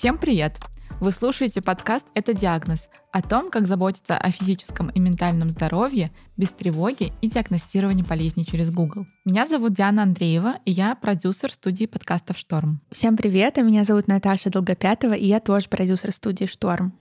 Всем 0.00 0.16
привет! 0.16 0.54
Вы 0.98 1.10
слушаете 1.10 1.60
подкаст 1.60 2.06
«Это 2.14 2.32
диагноз» 2.32 2.88
о 3.12 3.20
том, 3.20 3.50
как 3.50 3.66
заботиться 3.66 4.16
о 4.16 4.30
физическом 4.30 4.88
и 4.88 4.98
ментальном 4.98 5.50
здоровье 5.50 6.10
без 6.38 6.54
тревоги 6.54 7.12
и 7.20 7.28
диагностирования 7.28 8.02
болезней 8.02 8.46
через 8.46 8.70
Google. 8.70 9.04
Меня 9.26 9.46
зовут 9.46 9.74
Диана 9.74 10.04
Андреева, 10.04 10.54
и 10.64 10.70
я 10.70 10.94
продюсер 10.94 11.52
студии 11.52 11.84
подкастов 11.84 12.38
«Шторм». 12.38 12.80
Всем 12.90 13.14
привет, 13.14 13.58
а 13.58 13.60
меня 13.60 13.84
зовут 13.84 14.08
Наташа 14.08 14.48
Долгопятова, 14.48 15.12
и 15.12 15.26
я 15.26 15.38
тоже 15.38 15.68
продюсер 15.68 16.12
студии 16.12 16.46
«Шторм». 16.46 16.94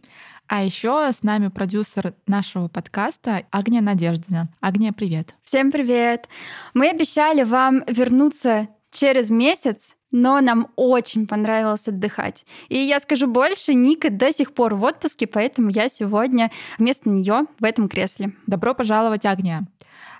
А 0.47 0.65
еще 0.65 1.09
с 1.09 1.23
нами 1.23 1.47
продюсер 1.47 2.15
нашего 2.27 2.67
подкаста 2.67 3.43
Агния 3.49 3.79
Надеждина. 3.79 4.49
Агния, 4.59 4.91
привет. 4.91 5.35
Всем 5.43 5.71
привет. 5.71 6.27
Мы 6.73 6.89
обещали 6.89 7.43
вам 7.43 7.81
вернуться 7.87 8.67
через 8.91 9.29
месяц 9.29 9.95
но 10.11 10.41
нам 10.41 10.67
очень 10.75 11.27
понравилось 11.27 11.87
отдыхать. 11.87 12.45
И 12.67 12.77
я 12.77 12.99
скажу 12.99 13.27
больше, 13.27 13.73
Ника 13.73 14.09
до 14.09 14.31
сих 14.31 14.53
пор 14.53 14.75
в 14.75 14.83
отпуске, 14.83 15.27
поэтому 15.27 15.69
я 15.69 15.89
сегодня 15.89 16.51
вместо 16.77 17.09
нее 17.09 17.45
в 17.59 17.63
этом 17.63 17.89
кресле. 17.89 18.33
Добро 18.47 18.73
пожаловать, 18.73 19.25
Агния. 19.25 19.67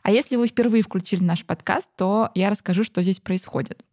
А 0.02 0.12
если 0.12 0.38
вы 0.38 0.48
впервые 0.48 0.84
включили 0.84 1.24
наш 1.24 1.46
подкаст, 1.46 1.90
то 1.98 2.32
я 2.34 2.50
расскажу, 2.50 2.84
что 2.84 3.02
здесь 3.02 3.20
происходит. 3.20 3.84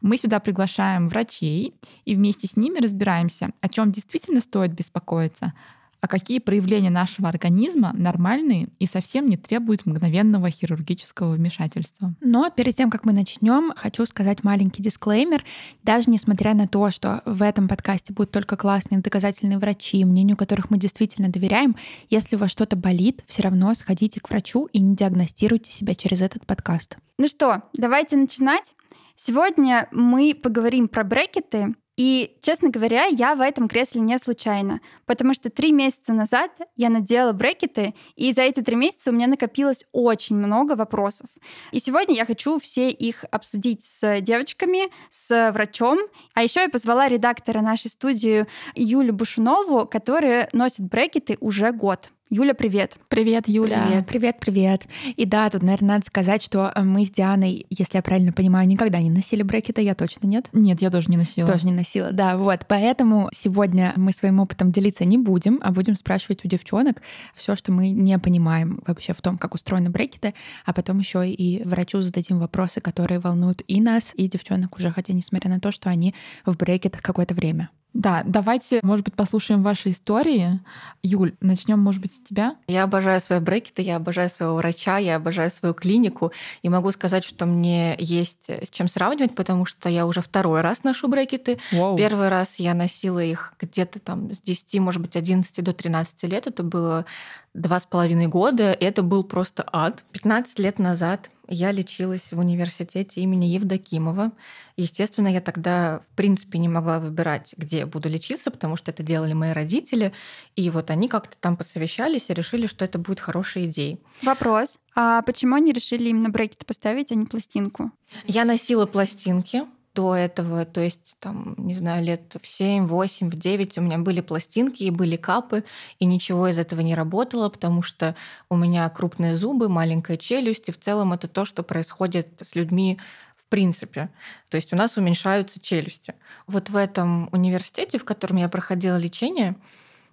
Мы 0.00 0.16
сюда 0.16 0.38
приглашаем 0.38 1.08
врачей 1.08 1.74
и 2.04 2.14
вместе 2.14 2.46
с 2.46 2.56
ними 2.56 2.78
разбираемся, 2.78 3.50
о 3.60 3.68
чем 3.68 3.90
действительно 3.90 4.40
стоит 4.40 4.72
беспокоиться, 4.72 5.54
а 6.00 6.08
какие 6.08 6.38
проявления 6.38 6.90
нашего 6.90 7.28
организма 7.28 7.92
нормальные 7.94 8.68
и 8.78 8.86
совсем 8.86 9.28
не 9.28 9.36
требуют 9.36 9.86
мгновенного 9.86 10.50
хирургического 10.50 11.32
вмешательства. 11.32 12.14
Но 12.20 12.50
перед 12.50 12.74
тем, 12.76 12.90
как 12.90 13.04
мы 13.04 13.12
начнем, 13.12 13.72
хочу 13.76 14.06
сказать 14.06 14.44
маленький 14.44 14.82
дисклеймер. 14.82 15.44
Даже 15.82 16.10
несмотря 16.10 16.54
на 16.54 16.66
то, 16.66 16.90
что 16.90 17.22
в 17.24 17.42
этом 17.42 17.68
подкасте 17.68 18.12
будут 18.12 18.30
только 18.30 18.56
классные 18.56 19.00
доказательные 19.00 19.58
врачи, 19.58 20.04
мнению 20.04 20.36
которых 20.36 20.70
мы 20.70 20.78
действительно 20.78 21.28
доверяем, 21.28 21.76
если 22.10 22.36
у 22.36 22.38
вас 22.38 22.50
что-то 22.50 22.76
болит, 22.76 23.24
все 23.26 23.42
равно 23.42 23.74
сходите 23.74 24.20
к 24.20 24.30
врачу 24.30 24.66
и 24.72 24.80
не 24.80 24.96
диагностируйте 24.96 25.72
себя 25.72 25.94
через 25.94 26.20
этот 26.20 26.46
подкаст. 26.46 26.98
Ну 27.18 27.28
что, 27.28 27.62
давайте 27.72 28.16
начинать. 28.16 28.74
Сегодня 29.16 29.88
мы 29.92 30.34
поговорим 30.34 30.88
про 30.88 31.02
брекеты, 31.02 31.74
и, 31.96 32.36
честно 32.42 32.68
говоря, 32.68 33.06
я 33.06 33.34
в 33.34 33.40
этом 33.40 33.68
кресле 33.68 34.02
не 34.02 34.18
случайно, 34.18 34.80
потому 35.06 35.32
что 35.32 35.48
три 35.48 35.72
месяца 35.72 36.12
назад 36.12 36.50
я 36.76 36.90
надела 36.90 37.32
брекеты, 37.32 37.94
и 38.16 38.32
за 38.32 38.42
эти 38.42 38.60
три 38.60 38.76
месяца 38.76 39.10
у 39.10 39.14
меня 39.14 39.26
накопилось 39.26 39.84
очень 39.92 40.36
много 40.36 40.76
вопросов. 40.76 41.26
И 41.72 41.80
сегодня 41.80 42.14
я 42.14 42.26
хочу 42.26 42.58
все 42.60 42.90
их 42.90 43.24
обсудить 43.30 43.84
с 43.86 44.20
девочками, 44.20 44.90
с 45.10 45.50
врачом. 45.52 45.98
А 46.34 46.42
еще 46.42 46.60
я 46.60 46.68
позвала 46.68 47.08
редактора 47.08 47.62
нашей 47.62 47.90
студии 47.90 48.46
Юлю 48.74 49.14
Бушунову, 49.14 49.86
которая 49.86 50.50
носит 50.52 50.80
брекеты 50.80 51.38
уже 51.40 51.72
год. 51.72 52.10
Юля, 52.28 52.54
привет. 52.54 52.94
Привет, 53.08 53.46
Юля. 53.46 53.84
Привет, 53.86 54.06
привет, 54.08 54.36
привет. 54.40 54.88
И 55.14 55.24
да, 55.24 55.48
тут, 55.48 55.62
наверное, 55.62 55.90
надо 55.90 56.06
сказать, 56.06 56.42
что 56.42 56.72
э, 56.74 56.82
мы 56.82 57.04
с 57.04 57.10
Дианой, 57.10 57.66
если 57.70 57.98
я 57.98 58.02
правильно 58.02 58.32
понимаю, 58.32 58.66
никогда 58.66 59.00
не 59.00 59.10
носили 59.10 59.44
брекеты, 59.44 59.80
я 59.82 59.94
точно 59.94 60.26
нет. 60.26 60.48
Нет, 60.52 60.82
я 60.82 60.90
тоже 60.90 61.08
не 61.08 61.16
носила. 61.16 61.48
Тоже 61.48 61.66
не 61.66 61.72
носила, 61.72 62.10
да, 62.10 62.36
вот. 62.36 62.66
Поэтому 62.66 63.30
сегодня 63.32 63.92
мы 63.94 64.10
своим 64.10 64.40
опытом 64.40 64.72
делиться 64.72 65.04
не 65.04 65.18
будем, 65.18 65.60
а 65.62 65.70
будем 65.70 65.94
спрашивать 65.94 66.44
у 66.44 66.48
девчонок 66.48 67.00
все, 67.36 67.54
что 67.54 67.70
мы 67.70 67.90
не 67.90 68.18
понимаем 68.18 68.82
вообще 68.84 69.12
в 69.12 69.22
том, 69.22 69.38
как 69.38 69.54
устроены 69.54 69.90
брекеты, 69.90 70.34
а 70.64 70.72
потом 70.72 70.98
еще 70.98 71.30
и 71.30 71.62
врачу 71.62 72.02
зададим 72.02 72.40
вопросы, 72.40 72.80
которые 72.80 73.20
волнуют 73.20 73.62
и 73.68 73.80
нас, 73.80 74.10
и 74.14 74.26
девчонок 74.26 74.76
уже, 74.76 74.90
хотя 74.90 75.12
несмотря 75.12 75.48
на 75.48 75.60
то, 75.60 75.70
что 75.70 75.90
они 75.90 76.12
в 76.44 76.56
брекетах 76.56 77.02
какое-то 77.02 77.34
время. 77.34 77.68
Да, 77.96 78.22
давайте, 78.26 78.80
может 78.82 79.06
быть, 79.06 79.14
послушаем 79.14 79.62
ваши 79.62 79.90
истории. 79.90 80.60
Юль, 81.02 81.34
начнем, 81.40 81.78
может 81.78 82.02
быть, 82.02 82.12
с 82.12 82.20
тебя. 82.20 82.56
Я 82.68 82.82
обожаю 82.82 83.20
свои 83.20 83.40
брекеты, 83.40 83.80
я 83.80 83.96
обожаю 83.96 84.28
своего 84.28 84.56
врача, 84.56 84.98
я 84.98 85.16
обожаю 85.16 85.50
свою 85.50 85.72
клинику. 85.72 86.30
И 86.60 86.68
могу 86.68 86.90
сказать, 86.90 87.24
что 87.24 87.46
мне 87.46 87.96
есть 87.98 88.50
с 88.50 88.68
чем 88.68 88.88
сравнивать, 88.88 89.34
потому 89.34 89.64
что 89.64 89.88
я 89.88 90.06
уже 90.06 90.20
второй 90.20 90.60
раз 90.60 90.84
ношу 90.84 91.08
брекеты. 91.08 91.58
Wow. 91.72 91.96
Первый 91.96 92.28
раз 92.28 92.56
я 92.58 92.74
носила 92.74 93.24
их 93.24 93.54
где-то 93.58 93.98
там 93.98 94.30
с 94.30 94.38
10, 94.40 94.78
может 94.80 95.00
быть, 95.00 95.16
11 95.16 95.64
до 95.64 95.72
13 95.72 96.22
лет. 96.24 96.46
Это 96.46 96.62
было 96.62 97.06
два 97.56 97.80
с 97.80 97.86
половиной 97.86 98.28
года. 98.28 98.72
Это 98.72 99.02
был 99.02 99.24
просто 99.24 99.66
ад. 99.72 100.04
15 100.12 100.58
лет 100.58 100.78
назад 100.78 101.30
я 101.48 101.70
лечилась 101.70 102.32
в 102.32 102.38
университете 102.38 103.20
имени 103.20 103.46
Евдокимова. 103.46 104.32
Естественно, 104.76 105.28
я 105.28 105.40
тогда, 105.40 106.00
в 106.00 106.16
принципе, 106.16 106.58
не 106.58 106.68
могла 106.68 106.98
выбирать, 106.98 107.54
где 107.56 107.78
я 107.78 107.86
буду 107.86 108.08
лечиться, 108.08 108.50
потому 108.50 108.76
что 108.76 108.90
это 108.90 109.02
делали 109.02 109.32
мои 109.32 109.52
родители. 109.52 110.12
И 110.56 110.68
вот 110.70 110.90
они 110.90 111.08
как-то 111.08 111.36
там 111.38 111.56
посовещались 111.56 112.30
и 112.30 112.34
решили, 112.34 112.66
что 112.66 112.84
это 112.84 112.98
будет 112.98 113.20
хорошей 113.20 113.66
идеей. 113.66 114.00
Вопрос. 114.22 114.78
А 114.94 115.22
почему 115.22 115.54
они 115.56 115.72
решили 115.72 116.08
именно 116.08 116.30
брекет 116.30 116.66
поставить, 116.66 117.12
а 117.12 117.14
не 117.14 117.26
пластинку? 117.26 117.92
Я 118.26 118.44
носила 118.44 118.86
пластинки, 118.86 119.64
до 119.96 120.14
этого, 120.14 120.66
то 120.66 120.80
есть 120.82 121.16
там, 121.18 121.54
не 121.56 121.74
знаю, 121.74 122.04
лет 122.04 122.36
в 122.40 122.46
7, 122.46 122.86
8, 122.86 123.30
в 123.30 123.36
9 123.36 123.78
у 123.78 123.80
меня 123.80 123.98
были 123.98 124.20
пластинки 124.20 124.82
и 124.82 124.90
были 124.90 125.16
капы, 125.16 125.64
и 125.98 126.06
ничего 126.06 126.48
из 126.48 126.58
этого 126.58 126.82
не 126.82 126.94
работало, 126.94 127.48
потому 127.48 127.82
что 127.82 128.14
у 128.50 128.56
меня 128.56 128.88
крупные 128.90 129.34
зубы, 129.34 129.68
маленькая 129.68 130.18
челюсть, 130.18 130.68
и 130.68 130.72
в 130.72 130.78
целом 130.78 131.14
это 131.14 131.28
то, 131.28 131.46
что 131.46 131.62
происходит 131.62 132.28
с 132.42 132.54
людьми 132.54 132.98
в 133.36 133.48
принципе. 133.48 134.10
То 134.50 134.56
есть 134.56 134.72
у 134.72 134.76
нас 134.76 134.98
уменьшаются 134.98 135.60
челюсти. 135.60 136.14
Вот 136.46 136.68
в 136.68 136.76
этом 136.76 137.30
университете, 137.32 137.98
в 137.98 138.04
котором 138.04 138.36
я 138.36 138.48
проходила 138.48 138.98
лечение, 138.98 139.56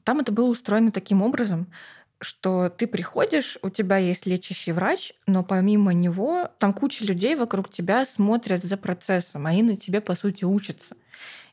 там 0.05 0.19
это 0.19 0.31
было 0.31 0.49
устроено 0.49 0.91
таким 0.91 1.21
образом, 1.21 1.67
что 2.23 2.69
ты 2.69 2.87
приходишь, 2.87 3.57
у 3.61 3.69
тебя 3.69 3.97
есть 3.97 4.25
лечащий 4.25 4.71
врач, 4.71 5.13
но 5.27 5.43
помимо 5.43 5.93
него 5.93 6.49
там 6.59 6.73
куча 6.73 7.05
людей 7.05 7.35
вокруг 7.35 7.69
тебя 7.69 8.05
смотрят 8.05 8.63
за 8.63 8.77
процессом, 8.77 9.45
они 9.45 9.63
на 9.63 9.77
тебе, 9.77 10.01
по 10.01 10.15
сути, 10.15 10.43
учатся. 10.43 10.95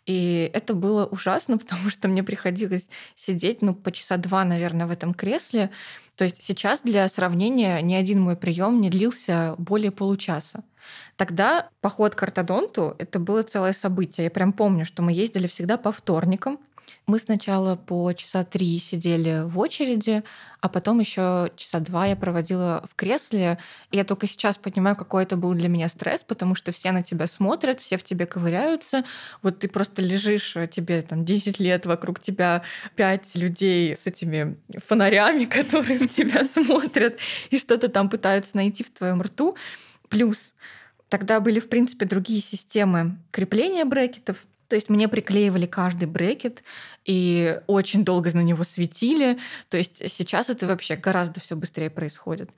И 0.07 0.51
это 0.55 0.75
было 0.75 1.07
ужасно, 1.07 1.59
потому 1.59 1.91
что 1.91 2.09
мне 2.09 2.23
приходилось 2.23 2.89
сидеть, 3.15 3.63
ну, 3.63 3.75
по 3.75 3.93
часа 3.93 4.17
два, 4.17 4.45
наверное, 4.45 4.87
в 4.87 4.91
этом 4.91 5.15
кресле. 5.15 5.71
То 6.17 6.25
есть 6.25 6.43
сейчас 6.43 6.81
для 6.83 7.09
сравнения 7.09 7.81
ни 7.81 7.95
один 7.95 8.21
мой 8.21 8.37
прием 8.37 8.81
не 8.81 8.91
длился 8.91 9.55
более 9.59 9.91
получаса. 9.91 10.65
Тогда 11.17 11.69
поход 11.81 12.15
к 12.15 12.23
ортодонту— 12.23 12.95
это 12.99 13.19
было 13.19 13.43
целое 13.43 13.73
событие. 13.73 14.25
Я 14.25 14.31
прям 14.31 14.53
помню, 14.53 14.85
что 14.85 15.03
мы 15.03 15.13
ездили 15.13 15.47
всегда 15.47 15.77
по 15.77 15.93
вторникам, 15.93 16.59
мы 17.07 17.19
сначала 17.19 17.77
по 17.77 18.13
часа 18.13 18.45
три 18.45 18.79
сидели 18.79 19.43
в 19.45 19.59
очереди, 19.59 20.23
а 20.61 20.69
потом 20.69 21.01
еще 21.01 21.51
часа 21.57 21.81
два 21.81 22.07
я 22.07 22.17
проводила 22.17 22.85
в 22.91 22.95
кресле. 22.95 23.59
И 23.91 23.97
я 23.97 24.05
только 24.05 24.27
сейчас 24.27 24.59
понимаю, 24.59 24.97
какой 24.97 25.25
это 25.25 25.37
был 25.37 25.55
для 25.55 25.69
меня 25.69 25.89
стресс, 25.89 26.23
потому 26.23 26.55
что 26.55 26.73
все 26.73 26.93
на 26.93 27.03
тебя 27.03 27.27
смотрят, 27.27 27.81
все 27.81 27.97
в 27.97 28.05
тебе 28.05 28.27
ковыряются. 28.27 29.05
Вот 29.43 29.59
ты 29.59 29.69
просто 29.69 30.03
лежишь, 30.03 30.57
а 30.57 30.67
тебе 30.67 31.03
там 31.03 31.25
10 31.25 31.59
лет, 31.61 31.87
вокруг 31.87 32.21
тебя 32.21 32.63
пять 32.97 33.35
людей 33.35 33.97
с 33.97 34.07
этими 34.07 34.59
фонарями, 34.87 35.45
которые 35.47 35.99
в 35.99 36.09
тебя 36.09 36.45
смотрят 36.45 37.19
и 37.51 37.59
что-то 37.59 37.89
там 37.89 38.09
пытаются 38.09 38.57
найти 38.57 38.85
в 38.85 38.91
твоем 38.91 39.23
рту. 39.23 39.57
Плюс 40.09 40.53
Тогда 41.11 41.41
были, 41.41 41.59
в 41.59 41.69
принципе, 41.69 42.07
другие 42.07 42.41
системы 42.41 43.19
крепления 43.33 43.85
брекетов. 43.85 44.47
То 44.71 44.77
есть 44.77 44.89
мне 44.89 45.09
приклеивали 45.09 45.67
каждый 45.67 46.07
брекет 46.07 46.63
и 47.05 47.61
очень 47.67 48.05
долго 48.05 48.31
на 48.33 48.41
него 48.41 48.63
светили. 48.63 49.39
То 49.69 49.77
есть 49.77 49.97
сейчас 50.13 50.49
это 50.49 50.69
вообще 50.69 50.95
гораздо 50.95 51.41
все 51.41 51.57
быстрее 51.57 51.91
происходит. 51.91 52.51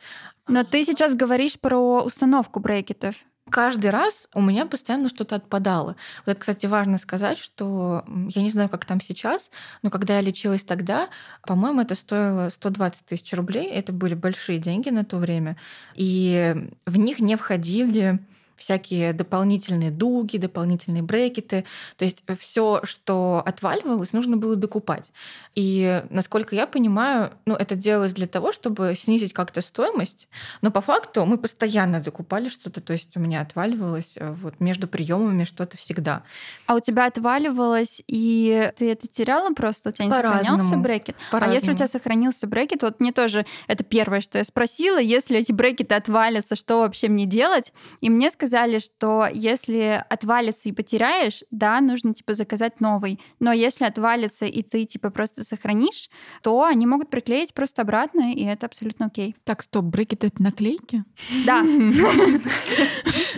Но 0.46 0.62
ты 0.62 0.84
сейчас 0.84 1.14
говоришь 1.14 1.58
про 1.58 2.02
установку 2.02 2.60
брекетов. 2.60 3.14
Каждый 3.50 3.90
раз 3.90 4.28
у 4.34 4.42
меня 4.42 4.66
постоянно 4.66 5.08
что-то 5.08 5.36
отпадало. 5.36 5.96
Вот 6.26 6.32
это, 6.32 6.40
кстати, 6.40 6.66
важно 6.66 6.98
сказать, 6.98 7.38
что 7.38 8.04
я 8.28 8.42
не 8.42 8.50
знаю, 8.50 8.68
как 8.68 8.84
там 8.84 9.00
сейчас, 9.00 9.50
но 9.80 9.88
когда 9.88 10.16
я 10.16 10.20
лечилась 10.20 10.64
тогда, 10.64 11.08
по-моему, 11.46 11.80
это 11.80 11.94
стоило 11.94 12.50
120 12.50 13.06
тысяч 13.06 13.32
рублей. 13.32 13.70
Это 13.70 13.92
были 13.92 14.12
большие 14.12 14.58
деньги 14.58 14.90
на 14.90 15.06
то 15.06 15.16
время. 15.16 15.56
И 15.94 16.54
в 16.84 16.98
них 16.98 17.20
не 17.20 17.36
входили 17.36 18.20
всякие 18.62 19.12
дополнительные 19.12 19.90
дуги, 19.90 20.36
дополнительные 20.36 21.02
брекеты. 21.02 21.64
То 21.96 22.04
есть 22.04 22.22
все, 22.38 22.80
что 22.84 23.42
отваливалось, 23.44 24.12
нужно 24.12 24.36
было 24.36 24.54
докупать. 24.54 25.12
И, 25.56 26.02
насколько 26.10 26.54
я 26.54 26.66
понимаю, 26.66 27.32
ну, 27.44 27.54
это 27.54 27.74
делалось 27.74 28.12
для 28.12 28.28
того, 28.28 28.52
чтобы 28.52 28.94
снизить 28.96 29.32
как-то 29.32 29.62
стоимость, 29.62 30.28
но 30.62 30.70
по 30.70 30.80
факту 30.80 31.26
мы 31.26 31.38
постоянно 31.38 32.00
докупали 32.00 32.48
что-то, 32.48 32.80
то 32.80 32.92
есть 32.92 33.16
у 33.16 33.20
меня 33.20 33.40
отваливалось 33.40 34.12
э, 34.16 34.30
вот 34.30 34.60
между 34.60 34.86
приемами 34.86 35.42
что-то 35.44 35.76
всегда. 35.76 36.22
А 36.66 36.76
у 36.76 36.80
тебя 36.80 37.06
отваливалось, 37.06 38.00
и 38.06 38.72
ты 38.78 38.92
это 38.92 39.08
теряла 39.08 39.52
просто? 39.52 39.88
У 39.88 39.92
тебя 39.92 40.06
не 40.06 40.14
сохранялся 40.14 40.76
брекет? 40.76 41.16
А 41.32 41.52
если 41.52 41.72
у 41.72 41.74
тебя 41.74 41.88
сохранился 41.88 42.46
брекет, 42.46 42.82
вот 42.82 43.00
мне 43.00 43.12
тоже 43.12 43.44
это 43.66 43.82
первое, 43.82 44.20
что 44.20 44.38
я 44.38 44.44
спросила, 44.44 44.98
если 44.98 45.38
эти 45.38 45.50
брекеты 45.50 45.96
отвалятся, 45.96 46.54
что 46.54 46.78
вообще 46.78 47.08
мне 47.08 47.26
делать? 47.26 47.72
И 48.00 48.08
мне 48.08 48.30
сказали, 48.30 48.51
сказали, 48.52 48.80
что 48.80 49.26
если 49.32 50.04
отвалится 50.10 50.68
и 50.68 50.72
потеряешь, 50.72 51.42
да, 51.50 51.80
нужно 51.80 52.12
типа 52.12 52.34
заказать 52.34 52.80
новый. 52.80 53.18
Но 53.40 53.50
если 53.50 53.86
отвалится 53.86 54.44
и 54.44 54.62
ты 54.62 54.84
типа 54.84 55.08
просто 55.08 55.42
сохранишь, 55.42 56.10
то 56.42 56.62
они 56.64 56.86
могут 56.86 57.08
приклеить 57.08 57.54
просто 57.54 57.80
обратно, 57.80 58.34
и 58.34 58.44
это 58.44 58.66
абсолютно 58.66 59.06
окей. 59.06 59.34
Так, 59.44 59.62
стоп, 59.62 59.86
брекеты— 59.86 60.26
это 60.28 60.42
наклейки? 60.42 61.04
Да. 61.46 61.62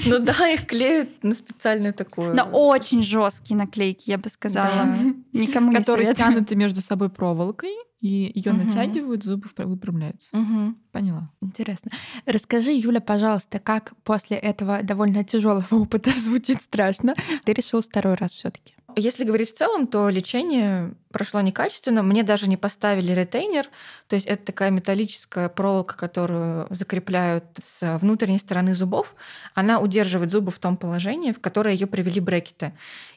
Ну 0.07 0.19
да, 0.19 0.49
их 0.51 0.67
клеют 0.67 1.23
на 1.23 1.35
специальную 1.35 1.95
такую. 1.95 2.35
Но 2.35 2.45
очень 2.45 3.03
жесткие 3.03 3.57
наклейки, 3.57 4.11
я 4.11 4.19
бы 4.19 4.29
сказала. 4.29 4.69
Да. 4.69 4.99
Никому 5.33 5.71
не 5.71 5.79
Которые 5.79 6.13
стянуты 6.13 6.57
между 6.57 6.83
собой 6.83 7.09
проволокой, 7.09 7.71
и 8.01 8.33
ее 8.35 8.53
Мгм. 8.53 8.65
натягивают, 8.67 9.25
зубы 9.25 9.49
выпрямляются. 9.57 10.37
Мгм. 10.37 10.77
Поняла. 10.93 11.31
Интересно. 11.41 11.91
Расскажи, 12.27 12.73
Юля, 12.73 13.01
пожалуйста, 13.01 13.59
как 13.59 13.95
после 14.05 14.37
этого 14.37 14.83
довольно 14.83 15.25
тяжелого 15.25 15.67
опыта 15.71 16.11
звучит 16.11 16.63
страшно, 16.63 17.15
ты 17.45 17.53
решил 17.53 17.81
второй 17.81 18.15
раз 18.15 18.35
все-таки? 18.35 18.75
Если 18.97 19.25
говорить 19.25 19.55
в 19.55 19.59
целом, 19.59 19.87
то 19.87 20.09
лечение 20.09 20.95
прошло 21.11 21.41
некачественно. 21.41 22.03
Мне 22.03 22.23
даже 22.23 22.49
не 22.49 22.57
поставили 22.57 23.13
ретейнер. 23.13 23.67
То 24.09 24.17
есть 24.17 24.27
это 24.27 24.47
такая 24.47 24.71
металлическая 24.71 25.49
проволока, 25.49 25.97
которую 25.97 26.67
закрепляют 26.71 27.45
с 27.63 27.99
внутренней 27.99 28.39
стороны 28.39 28.75
зубов. 28.75 29.15
Она 29.55 29.81
удерживает 29.81 30.33
зубы 30.33 30.51
в 30.51 30.59
том 30.59 30.77
положении, 30.77 31.33
в 31.33 31.41
которое 31.41 31.75
ее 31.75 31.87
привели 31.87 32.21
брекеты. 32.21 32.73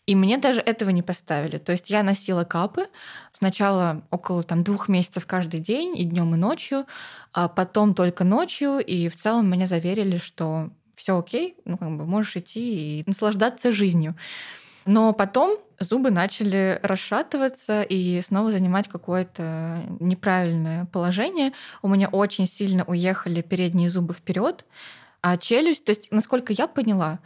И 0.05 0.15
мне 0.15 0.37
даже 0.37 0.61
этого 0.61 0.89
не 0.89 1.03
поставили. 1.03 1.57
То 1.57 1.71
есть 1.71 1.89
я 1.89 2.03
носила 2.03 2.43
капы 2.43 2.87
сначала 3.31 4.03
около 4.09 4.43
там, 4.43 4.63
двух 4.63 4.89
месяцев 4.89 5.25
каждый 5.25 5.59
день, 5.59 5.97
и 5.97 6.05
днем, 6.05 6.33
и 6.33 6.37
ночью, 6.37 6.85
а 7.33 7.47
потом 7.47 7.93
только 7.93 8.23
ночью. 8.23 8.79
И 8.79 9.09
в 9.09 9.17
целом 9.17 9.49
меня 9.49 9.67
заверили, 9.67 10.17
что 10.17 10.69
все 10.95 11.17
окей, 11.17 11.55
ну 11.65 11.77
как 11.77 11.95
бы 11.95 12.05
можешь 12.05 12.35
идти 12.35 12.99
и 12.99 13.03
наслаждаться 13.05 13.71
жизнью. 13.71 14.15
Но 14.87 15.11
потом 15.11 15.57
зубы 15.79 16.11
начали 16.11 16.79
расшатываться 16.81 17.81
и 17.81 18.21
снова 18.21 18.51
занимать 18.51 18.87
какое-то 18.87 19.83
неправильное 19.99 20.85
положение. 20.85 21.51
У 21.81 21.89
меня 21.89 22.07
очень 22.07 22.47
сильно 22.47 22.85
уехали 22.85 23.41
передние 23.41 23.89
зубы 23.89 24.13
вперед, 24.13 24.65
а 25.21 25.37
челюсть, 25.37 25.83
то 25.83 25.91
есть, 25.91 26.07
насколько 26.09 26.53
я 26.53 26.67
поняла, 26.67 27.19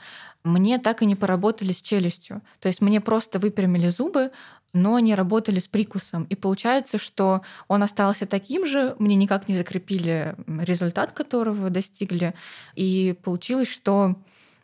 мне 0.43 0.79
так 0.79 1.03
и 1.03 1.05
не 1.05 1.15
поработали 1.15 1.71
с 1.71 1.83
челюстью. 1.83 2.41
То 2.59 2.67
есть 2.67 2.81
мне 2.81 2.99
просто 2.99 3.37
выпрямили 3.37 3.89
зубы, 3.89 4.31
но 4.73 4.95
они 4.95 5.13
работали 5.13 5.59
с 5.59 5.67
прикусом. 5.67 6.23
И 6.23 6.35
получается, 6.35 6.97
что 6.97 7.41
он 7.67 7.83
остался 7.83 8.25
таким 8.25 8.65
же, 8.65 8.95
мне 8.97 9.15
никак 9.15 9.47
не 9.47 9.55
закрепили 9.55 10.35
результат, 10.47 11.11
которого 11.11 11.69
достигли. 11.69 12.33
И 12.73 13.15
получилось, 13.23 13.69
что 13.69 14.15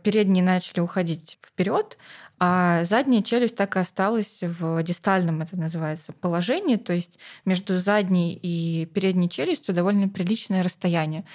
передние 0.02 0.44
начали 0.44 0.80
уходить 0.80 1.38
вперед, 1.46 1.98
а 2.40 2.84
задняя 2.86 3.24
челюсть 3.24 3.56
так 3.56 3.76
и 3.76 3.80
осталась 3.80 4.40
в 4.42 4.82
дистальном, 4.84 5.42
это 5.42 5.58
называется, 5.58 6.14
положении, 6.14 6.76
то 6.76 6.94
есть 6.94 7.20
между 7.46 7.78
задней 7.78 8.38
и 8.42 8.86
передней 8.86 9.30
челюстью 9.30 9.74
довольно 9.74 10.08
приличное 10.08 10.64
расстояние. 10.64 11.26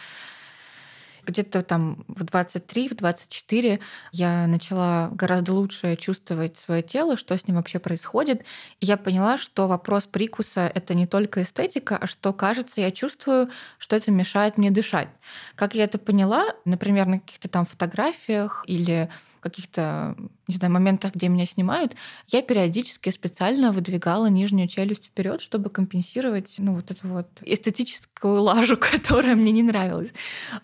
Где-то 1.24 1.62
там 1.62 2.04
в 2.08 2.24
23, 2.24 2.88
в 2.88 2.94
24 2.96 3.78
я 4.10 4.46
начала 4.48 5.08
гораздо 5.12 5.52
лучше 5.52 5.94
чувствовать 5.94 6.58
свое 6.58 6.82
тело, 6.82 7.16
что 7.16 7.38
с 7.38 7.46
ним 7.46 7.56
вообще 7.56 7.78
происходит. 7.78 8.42
И 8.80 8.86
я 8.86 8.96
поняла, 8.96 9.38
что 9.38 9.68
вопрос 9.68 10.04
прикуса— 10.06 10.70
это 10.74 10.94
не 10.94 11.06
только 11.06 11.42
эстетика, 11.42 11.96
а 11.96 12.08
что, 12.08 12.32
кажется, 12.32 12.80
я 12.80 12.90
чувствую, 12.90 13.50
что 13.78 13.94
это 13.94 14.10
мешает 14.10 14.58
мне 14.58 14.72
дышать. 14.72 15.08
Как 15.54 15.76
я 15.76 15.84
это 15.84 15.98
поняла, 15.98 16.54
например, 16.64 17.06
на 17.06 17.20
каких-то 17.20 17.48
там 17.48 17.66
фотографиях 17.66 18.64
или 18.66 19.08
каких-то, 19.42 20.16
не 20.46 20.54
знаю, 20.54 20.72
моментах, 20.72 21.14
где 21.14 21.28
меня 21.28 21.44
снимают, 21.44 21.94
я 22.28 22.40
периодически 22.42 23.10
специально 23.10 23.72
выдвигала 23.72 24.26
нижнюю 24.26 24.68
челюсть 24.68 25.06
вперед, 25.06 25.40
чтобы 25.40 25.68
компенсировать, 25.68 26.54
ну, 26.58 26.74
вот 26.74 26.90
эту 26.90 27.08
вот 27.08 27.28
эстетическую 27.42 28.40
лажу, 28.40 28.76
которая 28.92 29.34
мне 29.34 29.52
не 29.52 29.62
нравилась. 29.62 30.12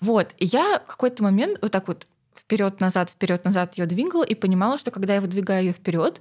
Вот. 0.00 0.34
И 0.38 0.46
я 0.46 0.80
в 0.80 0.86
какой-то 0.86 1.22
момент 1.22 1.58
вот 1.60 1.72
так 1.72 1.88
вот 1.88 2.06
вперед-назад, 2.34 3.10
вперед-назад 3.10 3.76
ее 3.76 3.86
двигала 3.86 4.24
и 4.24 4.34
понимала, 4.34 4.78
что 4.78 4.90
когда 4.90 5.14
я 5.14 5.20
выдвигаю 5.20 5.66
ее 5.66 5.72
вперед, 5.72 6.20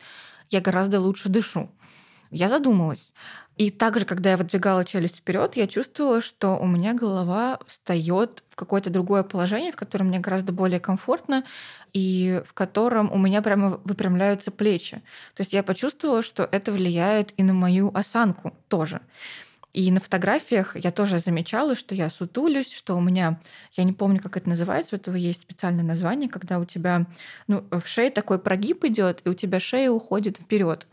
я 0.49 0.59
гораздо 0.59 0.99
лучше 0.99 1.29
дышу. 1.29 1.69
Я 2.31 2.49
задумалась. 2.49 3.13
И 3.57 3.71
также, 3.71 4.05
когда 4.05 4.31
я 4.31 4.37
выдвигала 4.37 4.85
челюсть 4.85 5.17
вперед, 5.17 5.55
я 5.55 5.65
чувствовала, 5.65 6.21
что 6.21 6.57
у 6.57 6.67
меня 6.67 6.93
голова 6.93 7.59
встает 7.65 8.43
в 8.49 8.55
какое-то 8.55 8.91
другое 8.91 9.23
положение, 9.23 9.71
в 9.71 9.75
котором 9.75 10.07
мне 10.07 10.19
гораздо 10.19 10.51
более 10.51 10.79
комфортно, 10.79 11.43
и 11.91 12.43
в 12.45 12.53
котором 12.53 13.11
у 13.11 13.17
меня 13.17 13.41
прямо 13.41 13.81
выпрямляются 13.83 14.51
плечи. 14.51 14.97
То 15.33 15.41
есть 15.41 15.53
я 15.53 15.63
почувствовала, 15.63 16.21
что 16.21 16.47
это 16.51 16.71
влияет 16.71 17.33
и 17.37 17.43
на 17.43 17.53
мою 17.53 17.91
осанку 17.95 18.53
тоже. 18.67 19.01
И 19.73 19.91
на 19.91 19.99
фотографиях 19.99 20.75
я 20.75 20.91
тоже 20.91 21.19
замечала, 21.19 21.75
что 21.75 21.93
я 21.93 22.09
сутулюсь, 22.09 22.73
что 22.73 22.95
у 22.95 23.01
меня, 23.01 23.39
я 23.73 23.83
не 23.83 23.93
помню, 23.93 24.19
как 24.19 24.37
это 24.37 24.49
называется, 24.49 24.95
у 24.95 24.97
этого 24.97 25.15
есть 25.15 25.41
специальное 25.43 25.83
название, 25.83 26.29
когда 26.29 26.59
у 26.59 26.65
тебя 26.65 27.05
ну, 27.47 27.63
в 27.71 27.87
шее 27.87 28.09
такой 28.09 28.39
прогиб 28.39 28.83
идет, 28.85 29.21
и 29.25 29.29
у 29.29 29.33
тебя 29.33 29.59
шея 29.59 29.91
уходит 29.91 30.37
вперед. 30.37 30.87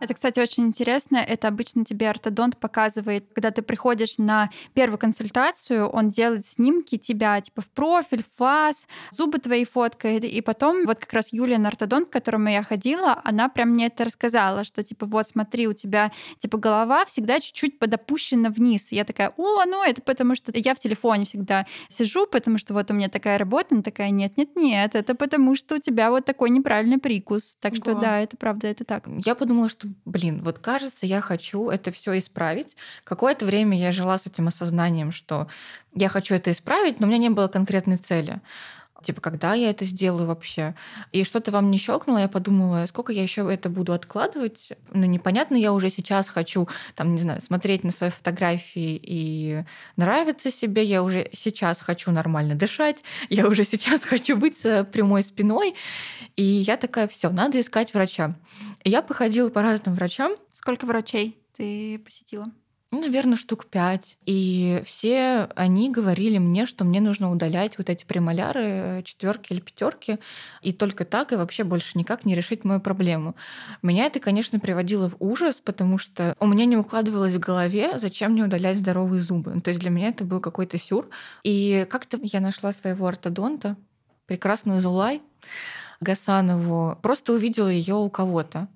Это, 0.00 0.14
кстати, 0.14 0.40
очень 0.40 0.64
интересно. 0.64 1.18
Это 1.18 1.48
обычно 1.48 1.84
тебе 1.84 2.08
ортодонт 2.08 2.56
показывает, 2.56 3.26
когда 3.34 3.50
ты 3.50 3.62
приходишь 3.62 4.18
на 4.18 4.50
первую 4.74 4.98
консультацию, 4.98 5.86
он 5.86 6.10
делает 6.10 6.46
снимки 6.46 6.96
тебя 6.96 7.40
типа 7.40 7.60
в 7.62 7.68
профиль, 7.68 8.24
в 8.24 8.38
фас, 8.38 8.88
зубы 9.10 9.38
твои 9.38 9.64
фоткает, 9.64 10.24
и 10.24 10.40
потом 10.40 10.86
вот 10.86 10.98
как 10.98 11.12
раз 11.12 11.32
Юлия 11.32 11.58
на 11.58 11.68
ортодонт, 11.68 12.08
к 12.08 12.12
которому 12.12 12.48
я 12.48 12.62
ходила, 12.62 13.20
она 13.24 13.48
прям 13.48 13.70
мне 13.70 13.86
это 13.86 14.04
рассказала, 14.04 14.64
что 14.64 14.82
типа 14.82 15.06
вот 15.06 15.28
смотри, 15.28 15.68
у 15.68 15.74
тебя 15.74 16.10
типа 16.38 16.58
голова 16.58 17.04
всегда 17.04 17.38
чуть-чуть 17.38 17.78
подопущена 17.78 18.48
вниз. 18.48 18.92
И 18.92 18.96
я 18.96 19.04
такая, 19.04 19.32
о, 19.36 19.64
ну 19.66 19.84
это 19.84 20.02
потому 20.02 20.34
что 20.34 20.50
я 20.54 20.74
в 20.74 20.78
телефоне 20.78 21.26
всегда 21.26 21.66
сижу, 21.88 22.26
потому 22.26 22.58
что 22.58 22.74
вот 22.74 22.90
у 22.90 22.94
меня 22.94 23.08
такая 23.08 23.38
работа, 23.38 23.68
она 23.72 23.82
такая, 23.82 24.10
нет-нет-нет, 24.10 24.94
это 24.94 25.14
потому 25.14 25.54
что 25.54 25.76
у 25.76 25.78
тебя 25.78 26.10
вот 26.10 26.24
такой 26.24 26.50
неправильный 26.50 26.98
прикус. 26.98 27.56
Так 27.60 27.76
что 27.76 27.94
да, 27.94 28.20
это 28.20 28.36
правда, 28.36 28.68
это 28.68 28.84
так. 28.84 29.06
Я 29.24 29.34
подумала, 29.34 29.68
что, 29.68 29.88
блин, 30.04 30.42
вот 30.42 30.58
кажется, 30.58 31.06
я 31.06 31.20
хочу 31.20 31.70
это 31.70 31.90
все 31.92 32.18
исправить. 32.18 32.76
Какое-то 33.04 33.46
время 33.46 33.78
я 33.78 33.92
жила 33.92 34.18
с 34.18 34.26
этим 34.26 34.48
осознанием, 34.48 35.12
что 35.12 35.48
я 35.94 36.08
хочу 36.08 36.34
это 36.34 36.50
исправить, 36.50 37.00
но 37.00 37.06
у 37.06 37.10
меня 37.10 37.18
не 37.18 37.30
было 37.30 37.48
конкретной 37.48 37.96
цели. 37.96 38.40
Типа, 39.02 39.20
когда 39.20 39.54
я 39.54 39.70
это 39.70 39.84
сделаю 39.84 40.26
вообще? 40.26 40.74
И 41.12 41.24
что-то 41.24 41.50
вам 41.50 41.70
не 41.70 41.78
щелкнуло, 41.78 42.18
я 42.18 42.28
подумала, 42.28 42.86
сколько 42.86 43.12
я 43.12 43.22
еще 43.22 43.52
это 43.52 43.68
буду 43.68 43.92
откладывать. 43.92 44.70
Ну, 44.92 45.06
непонятно, 45.06 45.56
я 45.56 45.72
уже 45.72 45.90
сейчас 45.90 46.28
хочу, 46.28 46.68
там, 46.94 47.14
не 47.14 47.20
знаю, 47.20 47.40
смотреть 47.40 47.84
на 47.84 47.90
свои 47.90 48.10
фотографии 48.10 49.00
и 49.02 49.64
нравиться 49.96 50.50
себе. 50.50 50.84
Я 50.84 51.02
уже 51.02 51.30
сейчас 51.32 51.80
хочу 51.80 52.10
нормально 52.10 52.54
дышать. 52.54 53.02
Я 53.28 53.48
уже 53.48 53.64
сейчас 53.64 54.04
хочу 54.04 54.36
быть 54.36 54.58
с 54.58 54.84
прямой 54.84 55.22
спиной. 55.22 55.74
И 56.36 56.42
я 56.42 56.76
такая, 56.76 57.08
все, 57.08 57.30
надо 57.30 57.60
искать 57.60 57.94
врача. 57.94 58.36
И 58.84 58.90
я 58.90 59.02
походила 59.02 59.48
по 59.48 59.62
разным 59.62 59.94
врачам, 59.94 60.32
Сколько 60.60 60.84
врачей 60.84 61.38
ты 61.56 61.98
посетила? 62.00 62.50
Ну, 62.92 63.00
наверное, 63.00 63.36
штук 63.36 63.66
пять. 63.66 64.16
И 64.26 64.82
все 64.84 65.48
они 65.54 65.90
говорили 65.90 66.38
мне, 66.38 66.66
что 66.66 66.84
мне 66.84 67.00
нужно 67.00 67.30
удалять 67.30 67.78
вот 67.78 67.88
эти 67.88 68.04
премоляры, 68.04 69.02
четверки 69.04 69.52
или 69.52 69.60
пятерки, 69.60 70.18
и 70.60 70.72
только 70.72 71.04
так 71.04 71.32
и 71.32 71.36
вообще 71.36 71.62
больше 71.62 71.96
никак 71.96 72.24
не 72.24 72.34
решить 72.34 72.64
мою 72.64 72.80
проблему. 72.80 73.36
Меня 73.82 74.06
это, 74.06 74.18
конечно, 74.18 74.58
приводило 74.58 75.08
в 75.08 75.16
ужас, 75.20 75.60
потому 75.60 75.98
что 75.98 76.34
у 76.40 76.46
меня 76.46 76.64
не 76.64 76.76
укладывалось 76.76 77.34
в 77.34 77.38
голове, 77.38 77.96
зачем 77.98 78.32
мне 78.32 78.42
удалять 78.42 78.78
здоровые 78.78 79.22
зубы. 79.22 79.52
Ну, 79.54 79.60
То 79.60 79.70
есть 79.70 79.80
для 79.80 79.90
меня 79.90 80.08
это 80.08 80.24
был 80.24 80.40
какой-то 80.40 80.76
сюр. 80.76 81.08
И 81.44 81.86
как-то 81.88 82.18
я 82.22 82.40
нашла 82.40 82.72
своего 82.72 83.06
ортодонта, 83.06 83.76
прекрасную 84.26 84.80
Зулай 84.80 85.22
Гасанову, 86.00 86.98
просто 87.02 87.34
увидела 87.34 87.68
ее 87.68 87.94
у 87.94 88.10
кого-то. 88.10 88.68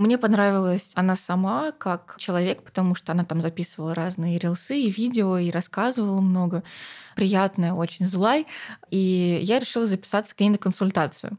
Мне 0.00 0.16
понравилась 0.16 0.92
она 0.94 1.14
сама 1.14 1.72
как 1.72 2.14
человек, 2.16 2.62
потому 2.62 2.94
что 2.94 3.12
она 3.12 3.22
там 3.22 3.42
записывала 3.42 3.94
разные 3.94 4.38
рилсы 4.38 4.74
и 4.74 4.90
видео, 4.90 5.36
и 5.36 5.50
рассказывала 5.50 6.22
много. 6.22 6.62
Приятная 7.16 7.74
очень 7.74 8.06
Зулай. 8.06 8.46
И 8.90 9.40
я 9.42 9.58
решила 9.58 9.84
записаться 9.84 10.34
к 10.34 10.40
ней 10.40 10.48
на 10.48 10.56
консультацию. 10.56 11.36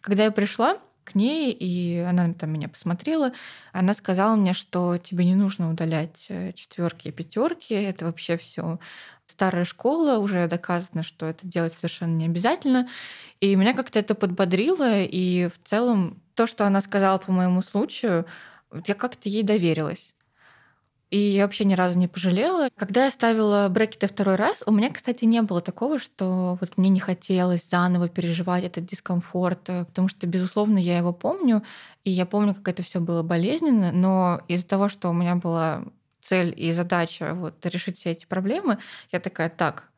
Когда 0.00 0.24
я 0.24 0.32
пришла 0.32 0.78
к 1.04 1.14
ней, 1.14 1.52
и 1.52 1.98
она 1.98 2.34
там 2.34 2.50
меня 2.50 2.68
посмотрела, 2.68 3.34
она 3.72 3.94
сказала 3.94 4.34
мне, 4.34 4.52
что 4.52 4.98
тебе 4.98 5.24
не 5.24 5.36
нужно 5.36 5.70
удалять 5.70 6.26
четверки 6.56 7.06
и 7.06 7.12
пятерки, 7.12 7.72
это 7.72 8.06
вообще 8.06 8.36
все 8.36 8.80
старая 9.32 9.64
школа, 9.64 10.18
уже 10.18 10.46
доказано, 10.46 11.02
что 11.02 11.26
это 11.26 11.46
делать 11.46 11.74
совершенно 11.74 12.14
не 12.14 12.26
обязательно. 12.26 12.88
И 13.40 13.56
меня 13.56 13.74
как-то 13.74 13.98
это 13.98 14.14
подбодрило, 14.14 15.00
и 15.00 15.48
в 15.48 15.68
целом 15.68 16.22
то, 16.34 16.46
что 16.46 16.66
она 16.66 16.80
сказала 16.80 17.18
по 17.18 17.32
моему 17.32 17.62
случаю, 17.62 18.26
я 18.86 18.94
как-то 18.94 19.28
ей 19.28 19.42
доверилась. 19.42 20.14
И 21.12 21.18
я 21.18 21.42
вообще 21.42 21.66
ни 21.66 21.74
разу 21.74 21.98
не 21.98 22.08
пожалела. 22.08 22.70
Когда 22.74 23.04
я 23.04 23.10
ставила 23.10 23.68
брекеты 23.68 24.06
второй 24.06 24.36
раз, 24.36 24.62
у 24.64 24.72
меня, 24.72 24.90
кстати, 24.90 25.26
не 25.26 25.42
было 25.42 25.60
такого, 25.60 25.98
что 25.98 26.56
вот 26.58 26.78
мне 26.78 26.88
не 26.88 27.00
хотелось 27.00 27.68
заново 27.68 28.08
переживать 28.08 28.64
этот 28.64 28.86
дискомфорт, 28.86 29.68
э, 29.68 29.84
потому 29.84 30.08
что, 30.08 30.26
безусловно, 30.26 30.78
я 30.78 30.96
его 30.96 31.12
помню, 31.12 31.62
и 32.04 32.10
я 32.10 32.24
помню, 32.24 32.54
как 32.54 32.66
это 32.68 32.82
все 32.82 32.98
было 32.98 33.22
болезненно, 33.22 33.92
но 33.92 34.40
из-за 34.48 34.66
того, 34.66 34.88
что 34.88 35.10
у 35.10 35.12
меня 35.12 35.36
была 35.36 35.84
цель 36.22 36.54
и 36.56 36.72
задача 36.72 37.34
вот 37.34 37.64
решить 37.66 37.98
все 37.98 38.12
эти 38.12 38.26
проблемы, 38.26 38.78
я 39.10 39.20
такая, 39.20 39.50
так, 39.50 39.92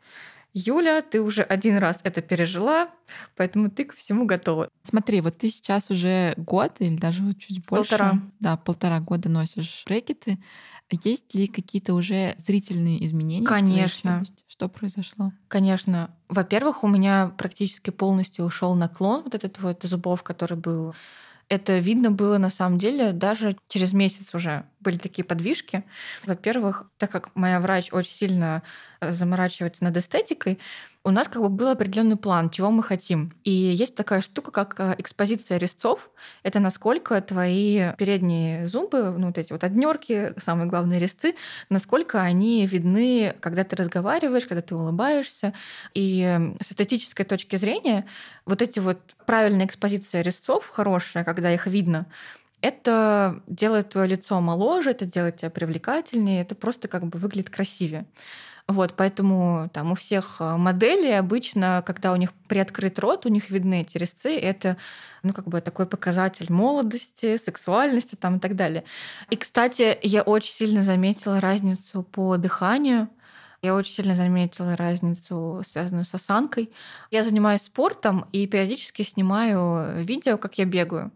Юля, 0.56 1.02
ты 1.02 1.20
уже 1.20 1.42
один 1.42 1.78
раз 1.78 1.98
это 2.04 2.22
пережила, 2.22 2.88
поэтому 3.36 3.70
ты 3.70 3.84
ко 3.84 3.96
всему 3.96 4.24
готова. 4.24 4.68
Смотри, 4.84 5.20
вот 5.20 5.36
ты 5.36 5.48
сейчас 5.48 5.90
уже 5.90 6.34
год 6.36 6.76
или 6.78 6.96
даже 6.96 7.34
чуть 7.34 7.66
больше. 7.66 7.90
Полтора. 7.90 8.22
Да, 8.38 8.56
полтора 8.56 9.00
года 9.00 9.28
носишь 9.28 9.82
брекеты. 9.84 10.38
Есть 10.90 11.34
ли 11.34 11.48
какие-то 11.48 11.92
уже 11.94 12.36
зрительные 12.38 13.04
изменения? 13.04 13.44
Конечно. 13.44 14.22
Что 14.46 14.68
произошло? 14.68 15.32
Конечно. 15.48 16.14
Во-первых, 16.28 16.84
у 16.84 16.88
меня 16.88 17.32
практически 17.36 17.90
полностью 17.90 18.44
ушел 18.44 18.76
наклон 18.76 19.22
вот 19.24 19.34
этот 19.34 19.58
вот 19.60 19.82
зубов, 19.82 20.22
который 20.22 20.56
был 20.56 20.94
это 21.48 21.78
видно 21.78 22.10
было 22.10 22.38
на 22.38 22.50
самом 22.50 22.78
деле 22.78 23.12
даже 23.12 23.56
через 23.68 23.92
месяц 23.92 24.34
уже 24.34 24.64
были 24.84 24.98
такие 24.98 25.24
подвижки. 25.24 25.82
Во-первых, 26.24 26.90
так 26.98 27.10
как 27.10 27.34
моя 27.34 27.58
врач 27.58 27.88
очень 27.92 28.14
сильно 28.14 28.62
э, 29.00 29.12
заморачивается 29.12 29.82
над 29.82 29.96
эстетикой, 29.96 30.60
у 31.06 31.10
нас 31.10 31.28
как 31.28 31.42
бы 31.42 31.50
был 31.50 31.68
определенный 31.68 32.16
план, 32.16 32.48
чего 32.48 32.70
мы 32.70 32.82
хотим. 32.82 33.30
И 33.44 33.50
есть 33.50 33.94
такая 33.94 34.22
штука, 34.22 34.50
как 34.50 34.74
э, 34.78 34.94
экспозиция 34.96 35.58
резцов. 35.58 36.10
Это 36.42 36.60
насколько 36.60 37.20
твои 37.20 37.92
передние 37.98 38.66
зубы, 38.66 39.14
ну 39.18 39.26
вот 39.26 39.36
эти 39.36 39.52
вот 39.52 39.62
однерки, 39.64 40.32
самые 40.42 40.66
главные 40.66 40.98
резцы, 40.98 41.34
насколько 41.68 42.22
они 42.22 42.66
видны, 42.66 43.34
когда 43.40 43.64
ты 43.64 43.76
разговариваешь, 43.76 44.46
когда 44.46 44.62
ты 44.62 44.74
улыбаешься. 44.74 45.52
И 45.92 46.22
эм, 46.22 46.56
с 46.62 46.72
эстетической 46.72 47.24
точки 47.24 47.56
зрения 47.56 48.06
вот 48.46 48.62
эти 48.62 48.78
вот 48.78 48.98
правильная 49.26 49.66
экспозиция 49.66 50.22
резцов, 50.22 50.66
хорошая, 50.68 51.24
когда 51.24 51.52
их 51.52 51.66
видно, 51.66 52.06
это 52.64 53.42
делает 53.46 53.90
твое 53.90 54.08
лицо 54.08 54.40
моложе, 54.40 54.92
это 54.92 55.04
делает 55.04 55.36
тебя 55.36 55.50
привлекательнее, 55.50 56.40
это 56.40 56.54
просто 56.54 56.88
как 56.88 57.04
бы 57.04 57.18
выглядит 57.18 57.50
красивее. 57.50 58.06
Вот, 58.66 58.94
поэтому 58.96 59.68
там 59.74 59.92
у 59.92 59.94
всех 59.94 60.36
э, 60.40 60.56
моделей 60.56 61.12
обычно, 61.12 61.82
когда 61.84 62.12
у 62.12 62.16
них 62.16 62.32
приоткрыт 62.48 62.98
рот, 62.98 63.26
у 63.26 63.28
них 63.28 63.50
видны 63.50 63.82
эти 63.82 63.98
резцы, 63.98 64.38
это 64.38 64.78
ну, 65.22 65.34
как 65.34 65.46
бы 65.48 65.60
такой 65.60 65.84
показатель 65.84 66.50
молодости, 66.50 67.36
сексуальности 67.36 68.14
там, 68.14 68.38
и 68.38 68.40
так 68.40 68.56
далее. 68.56 68.84
И, 69.28 69.36
кстати, 69.36 69.98
я 70.00 70.22
очень 70.22 70.54
сильно 70.54 70.80
заметила 70.80 71.42
разницу 71.42 72.02
по 72.02 72.38
дыханию. 72.38 73.10
Я 73.60 73.74
очень 73.74 73.94
сильно 73.94 74.14
заметила 74.14 74.74
разницу, 74.76 75.62
связанную 75.66 76.06
с 76.06 76.14
осанкой. 76.14 76.70
Я 77.10 77.22
занимаюсь 77.24 77.62
спортом 77.62 78.26
и 78.32 78.46
периодически 78.46 79.02
снимаю 79.02 80.02
видео, 80.02 80.38
как 80.38 80.56
я 80.56 80.64
бегаю. 80.64 81.12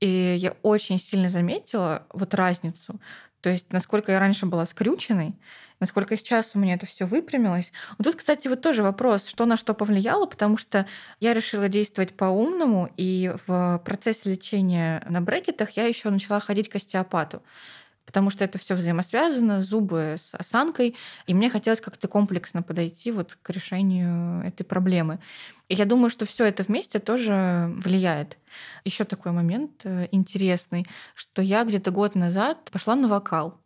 И 0.00 0.36
я 0.38 0.54
очень 0.62 0.98
сильно 0.98 1.28
заметила 1.30 2.06
вот 2.12 2.34
разницу. 2.34 3.00
То 3.40 3.50
есть, 3.50 3.72
насколько 3.72 4.12
я 4.12 4.18
раньше 4.18 4.46
была 4.46 4.66
скрюченной, 4.66 5.34
насколько 5.80 6.16
сейчас 6.16 6.52
у 6.54 6.58
меня 6.58 6.74
это 6.74 6.86
все 6.86 7.06
выпрямилось. 7.06 7.72
Вот 7.96 8.04
тут, 8.04 8.16
кстати, 8.16 8.48
вот 8.48 8.62
тоже 8.62 8.82
вопрос, 8.82 9.28
что 9.28 9.46
на 9.46 9.56
что 9.56 9.74
повлияло, 9.74 10.26
потому 10.26 10.56
что 10.56 10.86
я 11.20 11.34
решила 11.34 11.68
действовать 11.68 12.16
по-умному, 12.16 12.90
и 12.96 13.32
в 13.46 13.80
процессе 13.84 14.30
лечения 14.30 15.04
на 15.08 15.20
брекетах 15.20 15.70
я 15.76 15.86
еще 15.86 16.10
начала 16.10 16.40
ходить 16.40 16.68
к 16.68 16.76
остеопату 16.76 17.42
потому 18.08 18.30
что 18.30 18.42
это 18.42 18.58
все 18.58 18.74
взаимосвязано, 18.74 19.60
зубы 19.60 20.16
с 20.18 20.34
осанкой, 20.34 20.96
и 21.26 21.34
мне 21.34 21.50
хотелось 21.50 21.82
как-то 21.82 22.08
комплексно 22.08 22.62
подойти 22.62 23.12
вот 23.12 23.36
к 23.42 23.50
решению 23.50 24.42
этой 24.46 24.64
проблемы. 24.64 25.18
И 25.68 25.74
я 25.74 25.84
думаю, 25.84 26.08
что 26.08 26.24
все 26.24 26.46
это 26.46 26.62
вместе 26.62 27.00
тоже 27.00 27.70
влияет. 27.76 28.38
Еще 28.86 29.04
такой 29.04 29.32
момент 29.32 29.82
э, 29.84 30.08
интересный, 30.10 30.86
что 31.14 31.42
я 31.42 31.64
где-то 31.64 31.90
год 31.90 32.14
назад 32.14 32.70
пошла 32.72 32.96
на 32.96 33.08
вокал. 33.08 33.60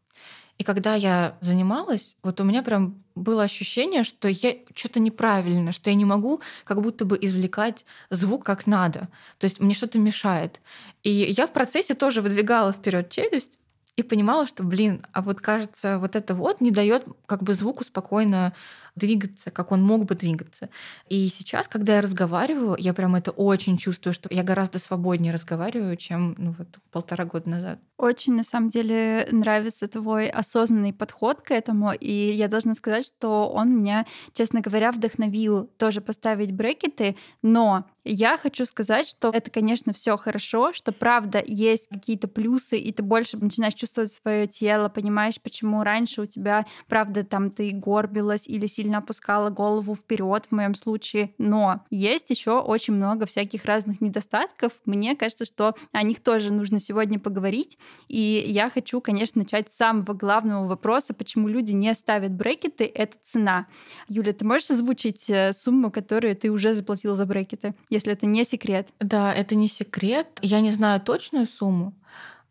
И 0.59 0.65
когда 0.65 0.97
я 0.97 1.39
занималась, 1.41 2.17
вот 2.25 2.41
у 2.41 2.45
меня 2.45 2.65
прям 2.65 3.05
было 3.15 3.45
ощущение, 3.45 4.03
что 4.03 4.27
я 4.27 4.57
что-то 4.75 4.99
неправильно, 4.99 5.71
что 5.71 5.91
я 5.91 5.95
не 5.95 6.05
могу 6.05 6.41
как 6.65 6.83
будто 6.83 7.05
бы 7.05 7.17
извлекать 7.21 7.85
звук 8.11 8.45
как 8.45 8.67
надо. 8.67 9.09
То 9.39 9.45
есть 9.45 9.61
мне 9.61 9.73
что-то 9.73 10.01
мешает. 10.01 10.61
И 11.05 11.11
я 11.11 11.47
в 11.47 11.53
процессе 11.53 11.95
тоже 11.95 12.23
выдвигала 12.23 12.73
вперед 12.73 13.09
челюсть, 13.11 13.57
и 13.97 14.03
понимала, 14.03 14.47
что, 14.47 14.63
блин, 14.65 15.05
а 15.13 15.21
вот 15.23 15.41
кажется, 15.41 15.99
вот 15.99 16.17
это 16.17 16.35
вот 16.35 16.61
не 16.61 16.71
дает 16.71 17.05
как 17.27 17.43
бы 17.43 17.53
звуку 17.55 17.85
спокойно 17.85 18.55
двигаться, 18.95 19.51
как 19.51 19.73
он 19.73 19.83
мог 19.83 20.05
бы 20.05 20.15
двигаться. 20.15 20.69
И 21.09 21.29
сейчас, 21.29 21.69
когда 21.69 21.97
я 21.97 22.01
разговариваю, 22.01 22.77
я 22.79 22.93
прям 22.95 23.15
это 23.15 23.31
очень 23.31 23.77
чувствую, 23.77 24.13
что 24.13 24.29
я 24.33 24.43
гораздо 24.43 24.79
свободнее 24.79 25.33
разговариваю, 25.33 25.97
чем 25.97 26.35
ну, 26.39 26.55
вот 26.59 26.69
полтора 26.91 27.25
года 27.25 27.49
назад. 27.49 27.79
Очень, 27.97 28.35
на 28.35 28.43
самом 28.43 28.69
деле, 28.69 29.29
нравится 29.31 29.87
твой 29.87 30.29
осознанный 30.29 30.93
подход 30.93 31.41
к 31.41 31.53
этому, 31.53 31.93
и 31.93 32.33
я 32.33 32.49
должна 32.49 32.75
сказать, 32.75 33.07
что 33.07 33.49
он 33.49 33.79
меня, 33.79 34.07
честно 34.33 34.61
говоря, 34.61 34.91
вдохновил 34.91 35.67
тоже 35.79 36.01
поставить 36.01 36.53
брекеты, 36.53 37.17
но 37.43 37.87
я 38.05 38.37
хочу 38.37 38.65
сказать, 38.65 39.09
что 39.09 39.31
это, 39.31 39.51
конечно, 39.51 39.93
все 39.93 40.17
хорошо, 40.17 40.73
что 40.73 40.91
правда 40.91 41.41
есть 41.47 41.89
какие-то 41.89 42.27
плюсы, 42.27 42.77
и 42.77 42.93
ты 42.93 43.03
больше 43.05 43.37
начинаешь 43.37 43.75
чувствовать 43.75 44.13
свое 44.13 44.49
тело, 44.49 44.89
понимаешь, 44.89 45.41
почему 45.41 45.85
раньше 45.85 46.23
у 46.23 46.27
тебя, 46.27 46.67
правда, 46.89 47.23
там 47.23 47.51
ты 47.51 47.71
горбилась 47.71 48.49
или 48.49 48.67
сильно 48.83 48.99
опускала 48.99 49.51
голову 49.51 49.95
вперед 49.95 50.47
в 50.51 50.53
моем 50.53 50.75
случае. 50.75 51.33
Но 51.39 51.85
есть 51.91 52.31
еще 52.31 52.59
очень 52.59 52.95
много 52.95 53.27
всяких 53.27 53.65
разных 53.65 54.01
недостатков. 54.01 54.73
Мне 54.85 55.15
кажется, 55.15 55.45
что 55.45 55.77
о 55.93 56.03
них 56.03 56.21
тоже 56.21 56.53
нужно 56.53 56.81
сегодня 56.81 57.21
поговорить. 57.21 57.79
И 58.09 58.45
я 58.47 58.71
хочу, 58.71 59.01
конечно, 59.01 59.43
начать 59.43 59.73
с 59.73 59.77
самого 59.77 60.15
главного 60.15 60.67
вопроса, 60.67 61.15
почему 61.15 61.47
люди 61.47 61.73
не 61.73 61.95
ставят 61.95 62.33
брекеты, 62.33 62.91
это 62.93 63.17
цена. 63.23 63.67
Юля, 64.09 64.33
ты 64.33 64.45
можешь 64.45 64.71
озвучить 64.71 65.31
э, 65.31 65.53
сумму, 65.53 65.93
которую 65.93 66.35
ты 66.35 66.51
уже 66.51 66.75
заплатила 66.75 67.15
за 67.15 67.25
брекеты, 67.25 67.75
если 67.89 68.13
это 68.13 68.27
не 68.27 68.45
секрет? 68.45 68.89
Да, 68.99 69.33
это 69.33 69.55
не 69.55 69.69
секрет. 69.69 70.27
Я 70.43 70.61
не 70.61 70.71
знаю 70.71 71.01
точную 71.01 71.47
сумму, 71.47 71.95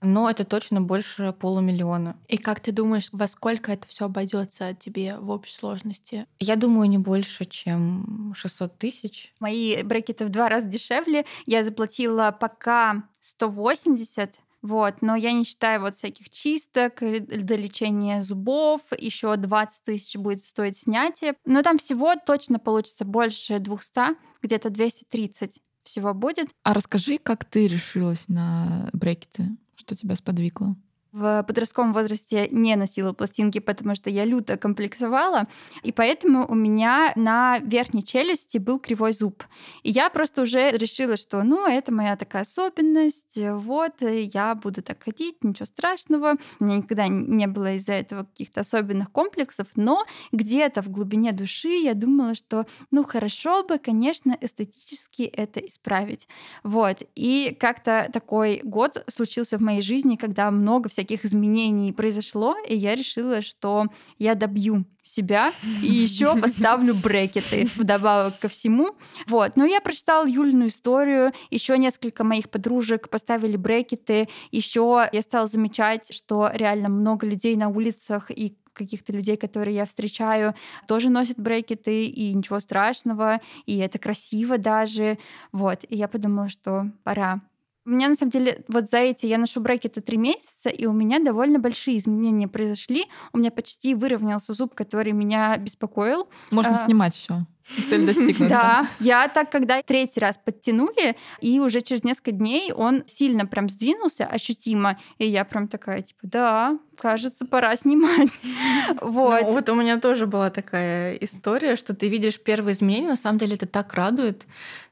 но 0.01 0.29
это 0.29 0.43
точно 0.43 0.81
больше 0.81 1.33
полумиллиона. 1.33 2.17
И 2.27 2.37
как 2.37 2.59
ты 2.59 2.71
думаешь, 2.71 3.09
во 3.11 3.27
сколько 3.27 3.71
это 3.71 3.87
все 3.87 4.05
обойдется 4.05 4.73
тебе 4.73 5.17
в 5.17 5.29
общей 5.29 5.53
сложности? 5.53 6.25
Я 6.39 6.55
думаю, 6.55 6.89
не 6.89 6.97
больше, 6.97 7.45
чем 7.45 8.33
600 8.35 8.77
тысяч. 8.77 9.33
Мои 9.39 9.83
брекеты 9.83 10.25
в 10.25 10.29
два 10.29 10.49
раза 10.49 10.67
дешевле. 10.67 11.25
Я 11.45 11.63
заплатила 11.63 12.35
пока 12.37 13.03
180 13.21 14.39
вот, 14.61 15.01
но 15.01 15.15
я 15.15 15.31
не 15.31 15.43
считаю 15.43 15.81
вот 15.81 15.95
всяких 15.95 16.29
чисток, 16.29 17.01
э, 17.01 17.19
до 17.19 17.55
лечения 17.55 18.21
зубов, 18.21 18.81
еще 18.95 19.35
20 19.35 19.83
тысяч 19.83 20.15
будет 20.15 20.43
стоить 20.45 20.77
снятие. 20.77 21.33
Но 21.45 21.63
там 21.63 21.79
всего 21.79 22.13
точно 22.15 22.59
получится 22.59 23.03
больше 23.03 23.57
200, 23.57 24.17
где-то 24.43 24.69
230 24.69 25.61
всего 25.83 26.13
будет. 26.13 26.49
А 26.61 26.75
расскажи, 26.75 27.17
как 27.17 27.43
ты 27.45 27.67
решилась 27.67 28.27
на 28.27 28.89
брекеты? 28.93 29.49
Что 29.81 29.95
тебя 29.95 30.15
сподвигло? 30.15 30.75
В 31.11 31.43
подростковом 31.43 31.93
возрасте 31.93 32.47
не 32.51 32.75
носила 32.75 33.13
пластинки, 33.13 33.59
потому 33.59 33.95
что 33.95 34.09
я 34.09 34.25
люто 34.25 34.57
комплексовала, 34.57 35.47
и 35.83 35.91
поэтому 35.91 36.45
у 36.47 36.55
меня 36.55 37.11
на 37.15 37.59
верхней 37.59 38.03
челюсти 38.03 38.57
был 38.57 38.79
кривой 38.79 39.11
зуб. 39.11 39.43
И 39.83 39.91
я 39.91 40.09
просто 40.09 40.41
уже 40.41 40.71
решила, 40.71 41.17
что, 41.17 41.43
ну, 41.43 41.67
это 41.67 41.93
моя 41.93 42.15
такая 42.15 42.43
особенность, 42.43 43.37
вот, 43.37 43.93
я 44.01 44.55
буду 44.55 44.81
так 44.81 45.03
ходить, 45.03 45.43
ничего 45.43 45.65
страшного. 45.65 46.37
У 46.59 46.63
меня 46.63 46.77
никогда 46.77 47.07
не 47.07 47.47
было 47.47 47.75
из-за 47.75 47.93
этого 47.93 48.23
каких-то 48.23 48.61
особенных 48.61 49.11
комплексов, 49.11 49.67
но 49.75 50.05
где-то 50.31 50.81
в 50.81 50.89
глубине 50.89 51.31
души 51.33 51.69
я 51.69 51.93
думала, 51.93 52.35
что, 52.35 52.65
ну, 52.89 53.03
хорошо 53.03 53.63
бы, 53.63 53.79
конечно, 53.79 54.37
эстетически 54.39 55.23
это 55.23 55.59
исправить. 55.59 56.27
Вот. 56.63 57.03
И 57.15 57.55
как-то 57.59 58.09
такой 58.13 58.61
год 58.63 59.03
случился 59.13 59.57
в 59.57 59.61
моей 59.61 59.81
жизни, 59.81 60.15
когда 60.15 60.49
много 60.51 60.89
всяких 60.89 61.00
всяких 61.01 61.25
изменений 61.25 61.91
произошло, 61.93 62.55
и 62.67 62.75
я 62.75 62.93
решила, 62.93 63.41
что 63.41 63.87
я 64.19 64.35
добью 64.35 64.85
себя 65.01 65.51
и 65.81 65.87
еще 65.87 66.35
поставлю 66.41 66.93
брекеты 66.93 67.67
вдобавок 67.75 68.37
ко 68.39 68.47
всему. 68.47 68.95
Вот. 69.27 69.57
Но 69.57 69.65
я 69.65 69.81
прочитала 69.81 70.27
Юлину 70.27 70.67
историю, 70.67 71.31
еще 71.49 71.77
несколько 71.79 72.23
моих 72.23 72.51
подружек 72.51 73.09
поставили 73.09 73.57
брекеты, 73.57 74.29
еще 74.51 75.09
я 75.11 75.21
стала 75.23 75.47
замечать, 75.47 76.13
что 76.13 76.51
реально 76.53 76.89
много 76.89 77.25
людей 77.25 77.55
на 77.55 77.69
улицах 77.69 78.29
и 78.29 78.55
каких-то 78.73 79.11
людей, 79.11 79.37
которые 79.37 79.75
я 79.75 79.85
встречаю, 79.85 80.53
тоже 80.87 81.09
носят 81.09 81.39
брекеты, 81.39 82.05
и 82.05 82.33
ничего 82.33 82.59
страшного, 82.59 83.41
и 83.65 83.77
это 83.77 83.99
красиво 83.99 84.57
даже. 84.57 85.17
Вот. 85.51 85.83
И 85.89 85.95
я 85.95 86.07
подумала, 86.07 86.47
что 86.47 86.91
пора 87.03 87.41
У 87.83 87.89
меня, 87.89 88.09
на 88.09 88.15
самом 88.15 88.29
деле, 88.29 88.63
вот 88.67 88.91
за 88.91 88.99
эти 88.99 89.25
я 89.25 89.39
ношу 89.39 89.59
брекеты 89.59 90.01
три 90.01 90.17
месяца, 90.17 90.69
и 90.69 90.85
у 90.85 90.93
меня 90.93 91.19
довольно 91.19 91.57
большие 91.57 91.97
изменения 91.97 92.47
произошли. 92.47 93.05
У 93.33 93.39
меня 93.39 93.49
почти 93.49 93.95
выровнялся 93.95 94.53
зуб, 94.53 94.75
который 94.75 95.13
меня 95.13 95.57
беспокоил. 95.57 96.29
Можно 96.51 96.73
А, 96.73 96.85
снимать 96.85 97.15
все. 97.15 97.45
Цель 97.89 98.05
достигнута. 98.05 98.49
Да, 98.49 98.87
я 98.99 99.27
так, 99.27 99.51
когда 99.51 99.81
третий 99.81 100.19
раз 100.19 100.37
подтянули, 100.37 101.15
и 101.39 101.59
уже 101.59 101.81
через 101.81 102.03
несколько 102.03 102.31
дней 102.31 102.71
он 102.71 103.03
сильно 103.07 103.47
прям 103.47 103.67
сдвинулся 103.67 104.25
ощутимо, 104.25 104.99
и 105.17 105.25
я 105.25 105.43
прям 105.43 105.67
такая, 105.67 106.01
типа, 106.03 106.19
да, 106.23 106.77
кажется, 106.97 107.45
пора 107.45 107.75
снимать. 107.75 108.41
Вот. 109.01 109.41
Ну, 109.41 109.51
вот 109.53 109.69
у 109.69 109.75
меня 109.75 109.99
тоже 109.99 110.27
была 110.27 110.49
такая 110.51 111.15
история, 111.15 111.75
что 111.75 111.95
ты 111.95 112.09
видишь 112.09 112.39
первые 112.39 112.73
изменения, 112.73 113.07
на 113.09 113.15
самом 113.15 113.39
деле 113.39 113.55
это 113.55 113.65
так 113.65 113.93
радует. 113.93 114.45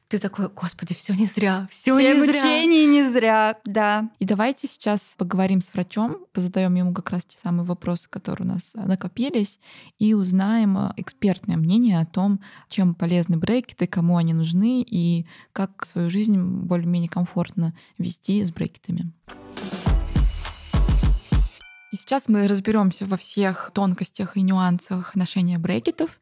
Ты 0.09 0.17
такой, 0.17 0.49
господи, 0.49 0.95
все 0.95 1.13
не 1.13 1.27
зря, 1.27 1.67
все 1.69 1.95
Все 1.95 2.15
не 2.15 2.19
зря. 2.19 2.41
обучение 2.41 2.85
не 2.87 3.03
зря, 3.03 3.59
да. 3.63 4.09
И 4.17 4.25
давайте 4.25 4.67
сейчас 4.67 5.13
поговорим 5.19 5.61
с 5.61 5.71
врачом, 5.71 6.25
позадаем 6.33 6.73
ему 6.73 6.95
как 6.95 7.11
раз 7.11 7.25
те 7.25 7.37
самые 7.43 7.63
вопросы, 7.63 8.09
которые 8.09 8.47
у 8.49 8.53
нас 8.53 8.71
накопились, 8.73 9.59
и 9.99 10.15
узнаем 10.15 10.75
э, 10.79 10.93
экспертное 10.97 11.57
мнение 11.57 11.99
о 11.99 12.07
том, 12.07 12.39
чем 12.69 12.95
полезны 12.95 13.37
брекеты, 13.37 13.85
кому 13.85 14.17
они 14.17 14.33
нужны 14.33 14.81
и 14.81 15.27
как 15.53 15.85
свою 15.85 16.09
жизнь 16.09 16.39
более-менее 16.39 17.09
комфортно 17.09 17.75
вести 17.99 18.43
с 18.43 18.51
брекетами. 18.51 19.11
И 21.91 21.95
сейчас 21.95 22.29
мы 22.29 22.47
разберемся 22.47 23.05
во 23.05 23.17
всех 23.17 23.71
тонкостях 23.75 24.37
и 24.37 24.41
нюансах 24.41 25.15
ношения 25.15 25.57
брекетов. 25.59 26.19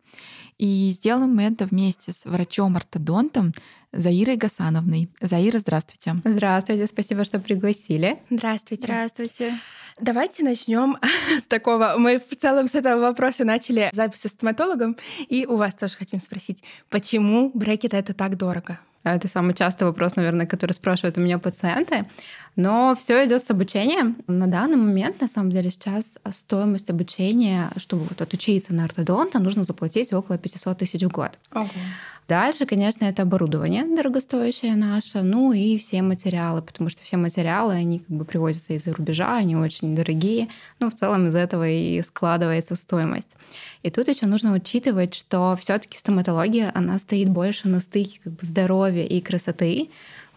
И 0.57 0.89
сделаем 0.91 1.35
мы 1.35 1.43
это 1.43 1.65
вместе 1.65 2.11
с 2.11 2.25
врачом-ортодонтом 2.25 3.53
Заирой 3.93 4.35
Гасановной. 4.35 5.09
Заира, 5.21 5.59
здравствуйте. 5.59 6.15
Здравствуйте, 6.23 6.87
спасибо, 6.87 7.23
что 7.23 7.39
пригласили. 7.39 8.19
Здравствуйте. 8.29 8.83
Здравствуйте. 8.83 9.53
Давайте 9.99 10.43
начнем 10.43 10.97
с 11.39 11.45
такого. 11.45 11.95
Мы 11.97 12.19
в 12.19 12.35
целом 12.35 12.67
с 12.67 12.75
этого 12.75 13.01
вопроса 13.01 13.45
начали 13.45 13.89
запись 13.93 14.21
со 14.21 14.29
стоматологом, 14.29 14.97
и 15.27 15.45
у 15.45 15.55
вас 15.55 15.75
тоже 15.75 15.95
хотим 15.97 16.19
спросить, 16.19 16.63
почему 16.89 17.51
брекеты 17.53 17.97
это 17.97 18.13
так 18.13 18.37
дорого? 18.37 18.79
Это 19.03 19.27
самый 19.27 19.53
частый 19.53 19.87
вопрос, 19.87 20.15
наверное, 20.15 20.45
который 20.45 20.73
спрашивают 20.73 21.17
у 21.17 21.21
меня 21.21 21.39
пациенты. 21.39 22.09
Но 22.55 22.95
все 22.99 23.25
идет 23.25 23.45
с 23.45 23.51
обучением. 23.51 24.17
На 24.27 24.47
данный 24.47 24.75
момент, 24.75 25.21
на 25.21 25.27
самом 25.27 25.49
деле, 25.49 25.71
сейчас 25.71 26.17
стоимость 26.31 26.89
обучения, 26.89 27.71
чтобы 27.77 28.03
вот 28.03 28.21
отучиться 28.21 28.73
на 28.73 28.83
ортодонта, 28.83 29.39
нужно 29.39 29.63
заплатить 29.63 30.11
около 30.11 30.37
500 30.37 30.77
тысяч 30.79 31.03
в 31.03 31.09
год. 31.09 31.31
Ого. 31.53 31.69
Дальше, 32.27 32.65
конечно, 32.65 33.05
это 33.05 33.21
оборудование 33.21 33.76
дорогостоящее 33.83 34.75
наше, 34.75 35.21
ну 35.21 35.53
и 35.53 35.77
все 35.77 36.01
материалы, 36.01 36.61
потому 36.61 36.89
что 36.89 37.03
все 37.03 37.17
материалы, 37.17 37.73
они 37.73 37.99
как 37.99 38.09
бы 38.09 38.25
привозятся 38.25 38.73
из-за 38.73 38.93
рубежа, 38.93 39.35
они 39.35 39.55
очень 39.55 39.95
дорогие, 39.95 40.49
но 40.79 40.89
в 40.89 40.95
целом 40.95 41.27
из 41.27 41.35
этого 41.35 41.67
и 41.67 42.01
складывается 42.01 42.75
стоимость. 42.75 43.29
И 43.83 43.89
тут 43.89 44.07
еще 44.07 44.25
нужно 44.25 44.53
учитывать, 44.53 45.13
что 45.13 45.57
все-таки 45.59 45.97
стоматология, 45.97 46.71
она 46.75 46.99
стоит 46.99 47.29
больше 47.29 47.67
на 47.67 47.79
стыке 47.79 48.19
как 48.23 48.33
бы 48.33 48.45
здоровья 48.45 49.05
и 49.05 49.21
красоты, 49.21 49.89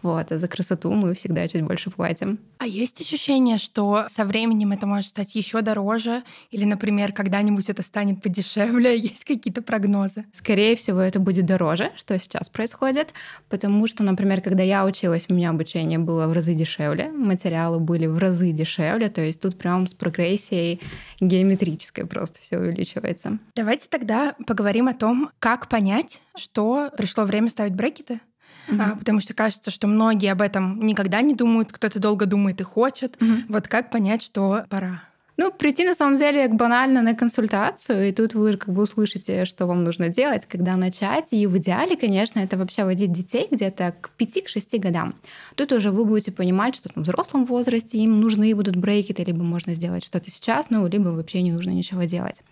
вот, 0.03 0.31
а 0.31 0.37
за 0.37 0.47
красоту 0.47 0.91
мы 0.91 1.13
всегда 1.15 1.47
чуть 1.47 1.63
больше 1.63 1.89
платим. 1.89 2.39
А 2.57 2.67
есть 2.67 3.01
ощущение, 3.01 3.57
что 3.57 4.05
со 4.07 4.25
временем 4.25 4.71
это 4.71 4.85
может 4.85 5.09
стать 5.09 5.35
еще 5.35 5.61
дороже? 5.61 6.23
Или, 6.51 6.65
например, 6.65 7.13
когда-нибудь 7.13 7.69
это 7.69 7.83
станет 7.83 8.21
подешевле? 8.21 8.97
Есть 8.99 9.25
какие-то 9.25 9.61
прогнозы? 9.61 10.25
Скорее 10.33 10.75
всего, 10.75 10.99
это 10.99 11.19
будет 11.19 11.45
дороже, 11.45 11.91
что 11.95 12.17
сейчас 12.19 12.49
происходит, 12.49 13.13
потому 13.49 13.87
что, 13.87 14.03
например, 14.03 14.41
когда 14.41 14.63
я 14.63 14.85
училась, 14.85 15.25
у 15.29 15.33
меня 15.33 15.49
обучение 15.49 15.99
было 15.99 16.27
в 16.27 16.33
разы 16.33 16.53
дешевле, 16.53 17.11
материалы 17.11 17.79
были 17.79 18.05
в 18.05 18.17
разы 18.17 18.51
дешевле, 18.51 19.09
то 19.09 19.21
есть 19.21 19.41
тут 19.41 19.57
прям 19.57 19.87
с 19.87 19.93
прогрессией 19.93 20.81
геометрической 21.19 22.05
просто 22.05 22.39
все 22.41 22.57
увеличивается. 22.57 23.39
Давайте 23.55 23.87
тогда 23.89 24.35
поговорим 24.45 24.87
о 24.87 24.93
том, 24.93 25.29
как 25.39 25.69
понять, 25.69 26.21
что 26.35 26.89
пришло 26.97 27.25
время 27.25 27.49
ставить 27.49 27.73
брекеты. 27.73 28.19
А, 28.67 28.95
потому 28.95 29.19
что 29.21 29.33
кажется, 29.33 29.71
что 29.71 29.87
многие 29.87 30.31
об 30.31 30.41
этом 30.41 30.79
никогда 30.85 31.21
не 31.21 31.35
думают, 31.35 31.71
кто-то 31.71 31.99
долго 31.99 32.25
думает 32.25 32.61
и 32.61 32.63
хочет. 32.63 33.19
Мгм. 33.19 33.45
Вот 33.49 33.67
как 33.67 33.89
понять, 33.89 34.23
что 34.23 34.65
пора? 34.69 35.01
Ну, 35.37 35.51
прийти 35.51 35.85
на 35.85 35.95
самом 35.95 36.17
деле 36.17 36.47
банально 36.49 37.01
на 37.01 37.15
консультацию, 37.15 38.09
и 38.09 38.11
тут 38.11 38.35
вы 38.35 38.57
как 38.57 38.73
бы 38.73 38.83
услышите, 38.83 39.45
что 39.45 39.65
вам 39.65 39.83
нужно 39.83 40.09
делать, 40.09 40.45
когда 40.45 40.75
начать. 40.75 41.33
И 41.33 41.47
в 41.47 41.57
идеале, 41.57 41.95
конечно, 41.97 42.39
это 42.39 42.57
вообще 42.57 42.83
водить 42.83 43.11
детей 43.11 43.47
где-то 43.49 43.95
к 44.01 44.11
5-6 44.19 44.77
годам. 44.77 45.15
Тут 45.55 45.71
уже 45.71 45.89
вы 45.89 46.05
будете 46.05 46.31
понимать, 46.31 46.75
что 46.75 46.89
там, 46.89 47.03
в 47.03 47.07
взрослом 47.07 47.45
возрасте 47.45 47.97
им 47.97 48.19
нужны 48.19 48.53
будут 48.53 48.75
брекеты, 48.75 49.23
либо 49.23 49.41
можно 49.41 49.73
сделать 49.73 50.05
что-то 50.05 50.29
сейчас, 50.29 50.69
ну, 50.69 50.85
либо 50.85 51.09
вообще 51.09 51.41
не 51.41 51.51
нужно 51.51 51.71
ничего 51.71 52.03
делать. 52.03 52.43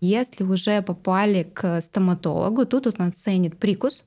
Если 0.00 0.42
уже 0.42 0.80
попали 0.80 1.42
к 1.42 1.80
стоматологу, 1.80 2.64
тут 2.64 2.86
он 2.86 3.08
оценит 3.08 3.58
прикус, 3.58 4.04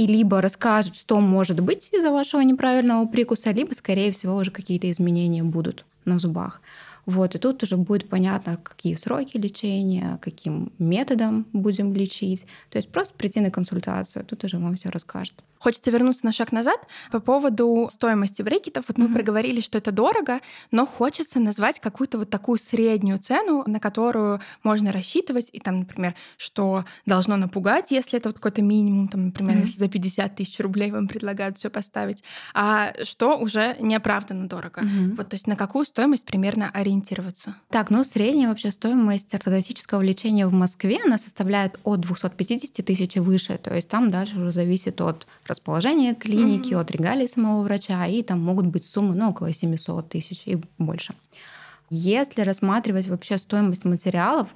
и 0.00 0.06
либо 0.06 0.40
расскажет, 0.40 0.96
что 0.96 1.20
может 1.20 1.60
быть 1.60 1.90
из-за 1.92 2.10
вашего 2.10 2.40
неправильного 2.40 3.04
прикуса, 3.06 3.50
либо, 3.50 3.74
скорее 3.74 4.12
всего, 4.12 4.36
уже 4.36 4.50
какие-то 4.50 4.90
изменения 4.90 5.42
будут 5.42 5.84
на 6.06 6.18
зубах. 6.18 6.62
Вот, 7.04 7.34
и 7.34 7.38
тут 7.38 7.62
уже 7.62 7.76
будет 7.76 8.08
понятно, 8.08 8.56
какие 8.56 8.94
сроки 8.94 9.36
лечения, 9.36 10.18
каким 10.22 10.72
методом 10.78 11.46
будем 11.52 11.92
лечить. 11.92 12.46
То 12.70 12.78
есть 12.78 12.88
просто 12.88 13.12
прийти 13.12 13.40
на 13.40 13.50
консультацию, 13.50 14.24
тут 14.24 14.42
уже 14.42 14.56
вам 14.56 14.74
все 14.76 14.88
расскажет. 14.88 15.34
Хочется 15.60 15.90
вернуться 15.90 16.24
на 16.24 16.32
шаг 16.32 16.52
назад 16.52 16.80
по 17.12 17.20
поводу 17.20 17.88
стоимости 17.92 18.40
брекетов. 18.42 18.86
Вот 18.88 18.96
мы 18.98 19.04
Мгм. 19.04 19.14
проговорили, 19.14 19.60
что 19.60 19.76
это 19.78 19.92
дорого, 19.92 20.40
но 20.70 20.86
хочется 20.86 21.38
назвать 21.38 21.80
какую-то 21.80 22.18
вот 22.18 22.30
такую 22.30 22.58
среднюю 22.58 23.18
цену, 23.18 23.62
на 23.66 23.78
которую 23.78 24.40
можно 24.64 24.90
рассчитывать. 24.90 25.50
И 25.52 25.60
там, 25.60 25.80
например, 25.80 26.14
что 26.38 26.84
должно 27.04 27.36
напугать, 27.36 27.90
если 27.90 28.18
это 28.18 28.30
вот 28.30 28.36
какой-то 28.36 28.62
минимум, 28.62 29.08
там, 29.08 29.26
например, 29.26 29.56
Мгм. 29.56 29.64
если 29.66 29.78
за 29.78 29.88
50 29.88 30.34
тысяч 30.34 30.58
рублей 30.60 30.90
вам 30.90 31.06
предлагают 31.08 31.58
все 31.58 31.68
поставить, 31.68 32.24
а 32.54 32.92
что 33.04 33.36
уже 33.36 33.76
неоправданно 33.80 34.48
дорого. 34.48 34.82
Вот, 35.16 35.28
то 35.28 35.34
есть 35.34 35.46
на 35.46 35.56
какую 35.56 35.84
стоимость 35.84 36.24
примерно 36.24 36.70
ориентироваться? 36.72 37.54
Так, 37.70 37.90
ну 37.90 38.02
средняя 38.04 38.48
вообще 38.48 38.70
стоимость 38.70 39.34
ортодонтического 39.34 40.00
лечения 40.00 40.46
в 40.46 40.52
Москве, 40.52 41.00
она 41.04 41.18
составляет 41.18 41.78
от 41.84 42.00
250 42.00 42.84
тысяч 42.86 43.16
и 43.16 43.20
выше. 43.20 43.58
То 43.58 43.74
есть 43.74 43.88
там 43.88 44.10
дальше 44.10 44.40
уже 44.40 44.52
зависит 44.52 45.00
от 45.02 45.26
расположения 45.50 46.14
клиники, 46.14 46.70
Мгм. 46.72 46.80
от 46.80 46.90
регалий 46.90 47.28
самого 47.28 47.62
врача, 47.62 48.06
и 48.06 48.22
там 48.22 48.40
могут 48.40 48.66
быть 48.66 48.86
суммы 48.86 49.14
ну, 49.14 49.30
около 49.30 49.52
700 49.52 50.08
тысяч 50.08 50.42
и 50.46 50.58
больше. 50.78 51.14
Если 51.90 52.42
рассматривать 52.42 53.08
вообще 53.08 53.36
стоимость 53.36 53.84
материалов, 53.84 54.48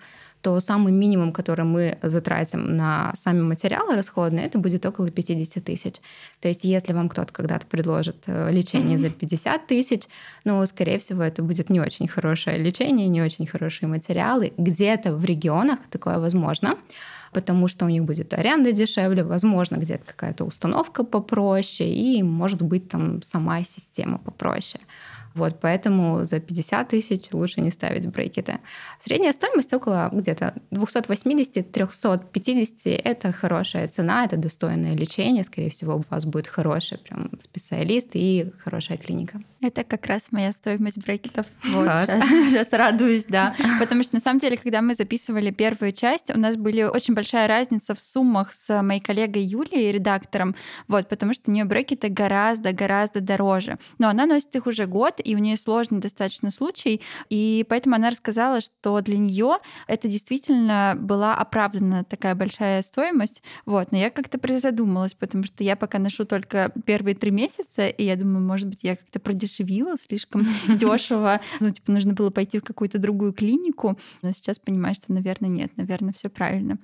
то 0.44 0.60
самый 0.60 0.92
минимум, 0.92 1.32
который 1.32 1.64
мы 1.64 1.98
затратим 2.02 2.76
на 2.76 3.14
сами 3.16 3.40
материалы 3.40 3.94
расходные, 3.94 4.44
это 4.44 4.58
будет 4.58 4.84
около 4.84 5.10
50 5.10 5.64
тысяч. 5.64 5.94
То 6.40 6.48
есть 6.48 6.64
если 6.64 6.92
вам 6.92 7.08
кто-то 7.08 7.32
когда-то 7.32 7.66
предложит 7.66 8.24
э, 8.26 8.52
лечение 8.52 8.98
за 8.98 9.08
50 9.08 9.66
тысяч, 9.66 10.02
ну, 10.44 10.64
скорее 10.66 10.98
всего, 10.98 11.22
это 11.22 11.42
будет 11.42 11.70
не 11.70 11.80
очень 11.80 12.06
хорошее 12.08 12.58
лечение, 12.58 13.08
не 13.08 13.22
очень 13.22 13.46
хорошие 13.46 13.88
материалы. 13.88 14.52
Где-то 14.58 15.16
в 15.16 15.24
регионах 15.24 15.78
такое 15.90 16.18
возможно, 16.18 16.76
потому 17.32 17.66
что 17.66 17.86
у 17.86 17.88
них 17.88 18.04
будет 18.04 18.34
аренда 18.34 18.72
дешевле, 18.72 19.24
возможно, 19.24 19.76
где-то 19.76 20.04
какая-то 20.04 20.44
установка 20.44 21.04
попроще, 21.04 21.88
и, 21.88 22.22
может 22.22 22.60
быть, 22.60 22.90
там 22.90 23.22
сама 23.22 23.64
система 23.64 24.18
попроще. 24.18 24.84
Вот, 25.34 25.60
поэтому 25.60 26.24
за 26.24 26.40
50 26.40 26.88
тысяч 26.88 27.32
лучше 27.32 27.60
не 27.60 27.72
ставить 27.72 28.06
брекеты. 28.06 28.60
Средняя 29.00 29.32
стоимость 29.32 29.72
около 29.72 30.08
где-то 30.12 30.54
280-350. 30.70 33.00
Это 33.02 33.32
хорошая 33.32 33.88
цена, 33.88 34.24
это 34.24 34.36
достойное 34.36 34.94
лечение. 34.94 35.42
Скорее 35.42 35.70
всего, 35.70 35.96
у 35.96 36.04
вас 36.08 36.24
будет 36.24 36.46
хороший 36.46 36.98
прям 36.98 37.32
специалист 37.40 38.10
и 38.12 38.52
хорошая 38.64 38.96
клиника. 38.96 39.42
Это 39.64 39.82
как 39.82 40.06
раз 40.06 40.26
моя 40.30 40.52
стоимость 40.52 40.98
брекетов. 40.98 41.46
Вот, 41.64 41.86
сейчас, 41.86 42.28
сейчас 42.28 42.68
радуюсь, 42.72 43.24
да. 43.24 43.54
Потому 43.80 44.02
что 44.02 44.14
на 44.14 44.20
самом 44.20 44.38
деле, 44.38 44.58
когда 44.58 44.82
мы 44.82 44.94
записывали 44.94 45.50
первую 45.50 45.92
часть, 45.92 46.30
у 46.30 46.38
нас 46.38 46.56
были 46.56 46.82
очень 46.82 47.14
большая 47.14 47.48
разница 47.48 47.94
в 47.94 48.00
суммах 48.00 48.52
с 48.52 48.82
моей 48.82 49.00
коллегой 49.00 49.42
Юлией, 49.42 49.90
редактором, 49.90 50.54
вот, 50.86 51.08
потому 51.08 51.32
что 51.32 51.50
у 51.50 51.54
нее 51.54 51.64
брекеты 51.64 52.10
гораздо-гораздо 52.10 53.20
дороже. 53.20 53.78
Но 53.98 54.08
она 54.08 54.26
носит 54.26 54.54
их 54.54 54.66
уже 54.66 54.86
год, 54.86 55.20
и 55.24 55.34
у 55.34 55.38
нее 55.38 55.56
сложный 55.56 56.00
достаточно 56.00 56.50
случай, 56.50 57.00
и 57.30 57.64
поэтому 57.68 57.96
она 57.96 58.10
рассказала, 58.10 58.60
что 58.60 59.00
для 59.00 59.16
нее 59.16 59.56
это 59.88 60.08
действительно 60.08 60.94
была 60.96 61.34
оправдана 61.34 62.04
такая 62.04 62.34
большая 62.34 62.82
стоимость. 62.82 63.42
Вот, 63.64 63.92
но 63.92 63.98
я 63.98 64.10
как-то 64.10 64.38
призадумалась, 64.38 65.14
потому 65.14 65.44
что 65.44 65.64
я 65.64 65.74
пока 65.74 65.98
ношу 65.98 66.24
только 66.24 66.70
первые 66.84 67.14
три 67.14 67.30
месяца, 67.30 67.88
и 67.88 68.04
я 68.04 68.16
думаю, 68.16 68.44
может 68.44 68.68
быть, 68.68 68.80
я 68.82 68.96
как-то 68.96 69.20
продешевлю 69.20 69.53
продешевило, 69.54 69.96
слишком 69.96 70.46
дешево. 70.68 71.40
Ну, 71.60 71.70
типа, 71.70 71.92
нужно 71.92 72.14
было 72.14 72.30
пойти 72.30 72.58
в 72.58 72.64
какую-то 72.64 72.98
другую 72.98 73.32
клинику. 73.32 73.98
Но 74.22 74.32
сейчас 74.32 74.58
понимаю, 74.58 74.94
что, 74.94 75.12
наверное, 75.12 75.50
нет, 75.50 75.72
наверное, 75.76 76.12
все 76.12 76.28
правильно. 76.28 76.78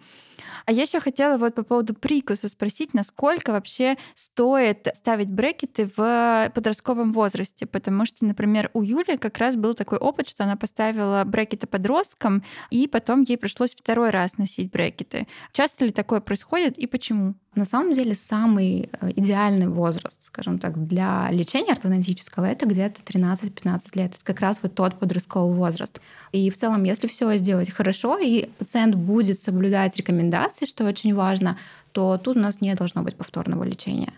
А 0.66 0.72
я 0.72 0.82
еще 0.82 1.00
хотела 1.00 1.38
вот 1.38 1.54
по 1.54 1.62
поводу 1.62 1.94
прикуса 1.94 2.48
спросить, 2.48 2.94
насколько 2.94 3.52
вообще 3.52 3.96
стоит 4.14 4.88
ставить 4.94 5.28
брекеты 5.28 5.90
в 5.96 6.52
подростковом 6.54 7.12
возрасте, 7.12 7.66
потому 7.66 8.06
что, 8.06 8.24
например, 8.24 8.70
у 8.74 8.82
Юли 8.82 9.16
как 9.16 9.38
раз 9.38 9.56
был 9.56 9.74
такой 9.74 9.98
опыт, 9.98 10.28
что 10.28 10.44
она 10.44 10.56
поставила 10.56 11.22
брекеты 11.24 11.66
подросткам, 11.66 12.42
и 12.70 12.86
потом 12.86 13.22
ей 13.22 13.36
пришлось 13.36 13.74
второй 13.74 14.10
раз 14.10 14.38
носить 14.38 14.70
брекеты. 14.70 15.26
Часто 15.52 15.84
ли 15.84 15.90
такое 15.90 16.20
происходит 16.20 16.78
и 16.78 16.86
почему? 16.86 17.34
На 17.54 17.64
самом 17.64 17.92
деле 17.92 18.14
самый 18.14 18.90
э, 19.00 19.10
идеальный 19.16 19.66
возраст, 19.66 20.24
скажем 20.24 20.58
так, 20.60 20.86
для 20.86 21.28
лечения 21.32 21.72
ортодонтического 21.72 22.44
это 22.44 22.59
где-то 22.66 23.00
13-15 23.02 23.80
лет. 23.94 24.14
Это 24.14 24.24
как 24.24 24.40
раз 24.40 24.60
вот 24.62 24.74
тот 24.74 24.98
подростковый 24.98 25.56
возраст. 25.56 26.00
И 26.32 26.50
в 26.50 26.56
целом, 26.56 26.84
если 26.84 27.06
все 27.06 27.36
сделать 27.36 27.70
хорошо, 27.70 28.18
и 28.18 28.46
пациент 28.58 28.94
будет 28.94 29.40
соблюдать 29.40 29.96
рекомендации, 29.96 30.66
что 30.66 30.84
очень 30.84 31.14
важно, 31.14 31.58
то 31.92 32.18
тут 32.18 32.36
у 32.36 32.40
нас 32.40 32.60
не 32.60 32.74
должно 32.74 33.02
быть 33.02 33.16
повторного 33.16 33.64
лечения. 33.64 34.12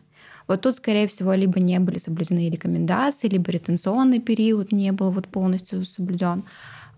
Вот 0.48 0.60
тут, 0.60 0.76
скорее 0.76 1.06
всего, 1.08 1.32
либо 1.34 1.60
не 1.60 1.78
были 1.78 1.98
соблюдены 1.98 2.50
рекомендации, 2.50 3.28
либо 3.28 3.50
ретенционный 3.50 4.18
период 4.18 4.72
не 4.72 4.92
был 4.92 5.10
вот 5.10 5.28
полностью 5.28 5.84
соблюден. 5.84 6.44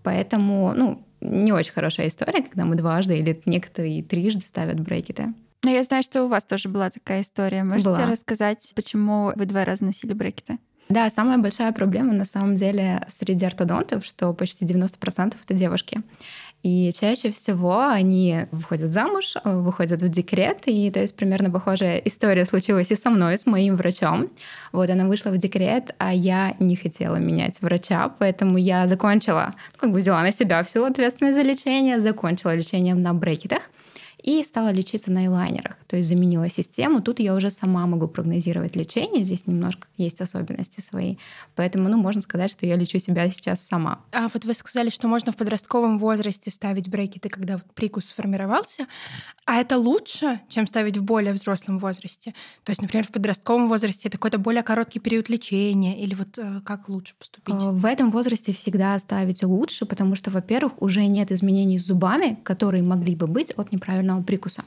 Поэтому, 0.03 0.73
ну, 0.75 1.03
не 1.21 1.51
очень 1.51 1.73
хорошая 1.73 2.07
история, 2.07 2.43
когда 2.43 2.65
мы 2.65 2.75
дважды 2.75 3.17
или 3.17 3.41
некоторые 3.45 4.03
трижды 4.03 4.41
ставят 4.45 4.79
брекеты. 4.79 5.33
Но 5.63 5.71
я 5.71 5.81
знаю, 5.83 6.03
что 6.03 6.23
у 6.23 6.27
вас 6.27 6.43
тоже 6.43 6.69
была 6.69 6.91
такая 6.91 7.21
история. 7.21 7.63
Можете 7.63 7.89
была. 7.89 8.05
рассказать, 8.05 8.71
почему 8.75 9.31
вы 9.35 9.45
два 9.45 9.65
раза 9.65 9.83
носили 9.83 10.13
брекеты? 10.13 10.59
Да, 10.87 11.09
самая 11.09 11.39
большая 11.39 11.71
проблема 11.71 12.13
на 12.13 12.25
самом 12.25 12.55
деле 12.55 13.05
среди 13.09 13.45
ортодонтов, 13.45 14.05
что 14.05 14.33
почти 14.33 14.65
90% 14.65 15.33
это 15.43 15.53
девушки. 15.53 16.01
И 16.61 16.91
чаще 16.99 17.29
всего 17.29 17.87
они 17.87 18.47
выходят 18.51 18.91
замуж, 18.91 19.35
выходят 19.43 20.01
в 20.01 20.09
декрет. 20.09 20.63
И 20.65 20.89
то 20.89 20.99
есть 20.99 21.15
примерно 21.15 21.51
похожая 21.51 21.97
история 21.97 22.43
случилась 22.45 22.91
и 22.91 22.95
со 22.95 23.11
мной, 23.11 23.37
с 23.37 23.45
моим 23.45 23.75
врачом. 23.75 24.31
Вот 24.71 24.89
она 24.89 25.05
вышла 25.05 25.29
в 25.29 25.37
декрет, 25.37 25.93
а 25.99 26.11
я 26.11 26.55
не 26.59 26.75
хотела 26.75 27.17
менять 27.17 27.61
врача, 27.61 28.09
поэтому 28.17 28.57
я 28.57 28.87
закончила, 28.87 29.53
ну, 29.73 29.79
как 29.79 29.91
бы 29.91 29.99
взяла 29.99 30.23
на 30.23 30.31
себя 30.31 30.63
всю 30.63 30.83
ответственность 30.85 31.37
за 31.37 31.43
лечение, 31.43 31.99
закончила 31.99 32.55
лечение 32.55 32.95
на 32.95 33.13
брекетах 33.13 33.61
и 34.21 34.43
стала 34.43 34.71
лечиться 34.71 35.11
на 35.11 35.25
элайнерах, 35.25 35.77
то 35.87 35.97
есть 35.97 36.09
заменила 36.09 36.49
систему. 36.49 37.01
Тут 37.01 37.19
я 37.19 37.35
уже 37.35 37.51
сама 37.51 37.85
могу 37.85 38.07
прогнозировать 38.07 38.75
лечение, 38.75 39.23
здесь 39.23 39.47
немножко 39.47 39.87
есть 39.97 40.21
особенности 40.21 40.81
свои, 40.81 41.17
поэтому, 41.55 41.89
ну, 41.89 41.97
можно 41.97 42.21
сказать, 42.21 42.51
что 42.51 42.65
я 42.65 42.75
лечу 42.75 42.99
себя 42.99 43.29
сейчас 43.29 43.61
сама. 43.61 44.01
А 44.11 44.27
вот 44.33 44.45
вы 44.45 44.53
сказали, 44.53 44.89
что 44.89 45.07
можно 45.07 45.31
в 45.31 45.35
подростковом 45.35 45.99
возрасте 45.99 46.51
ставить 46.51 46.89
брекеты, 46.89 47.29
когда 47.29 47.61
прикус 47.73 48.05
сформировался, 48.05 48.87
а 49.45 49.55
это 49.55 49.77
лучше, 49.77 50.39
чем 50.49 50.67
ставить 50.67 50.97
в 50.97 51.03
более 51.03 51.33
взрослом 51.33 51.79
возрасте? 51.79 52.33
То 52.63 52.71
есть, 52.71 52.81
например, 52.81 53.05
в 53.05 53.11
подростковом 53.11 53.67
возрасте 53.67 54.07
это 54.07 54.17
какой-то 54.17 54.39
более 54.39 54.63
короткий 54.63 54.99
период 54.99 55.29
лечения, 55.29 56.01
или 56.01 56.15
вот 56.15 56.37
э, 56.37 56.61
как 56.65 56.89
лучше 56.89 57.13
поступить? 57.19 57.55
Э, 57.55 57.69
в 57.69 57.85
этом 57.85 58.11
возрасте 58.11 58.53
всегда 58.53 58.97
ставить 58.99 59.43
лучше, 59.43 59.85
потому 59.85 60.15
что, 60.15 60.31
во-первых, 60.31 60.81
уже 60.81 61.05
нет 61.05 61.31
изменений 61.31 61.77
с 61.77 61.85
зубами, 61.85 62.39
которые 62.43 62.81
могли 62.81 63.15
бы 63.15 63.27
быть 63.27 63.51
от 63.51 63.71
неправильного 63.71 64.04
сильного 64.05 64.21
прикуса. 64.21 64.63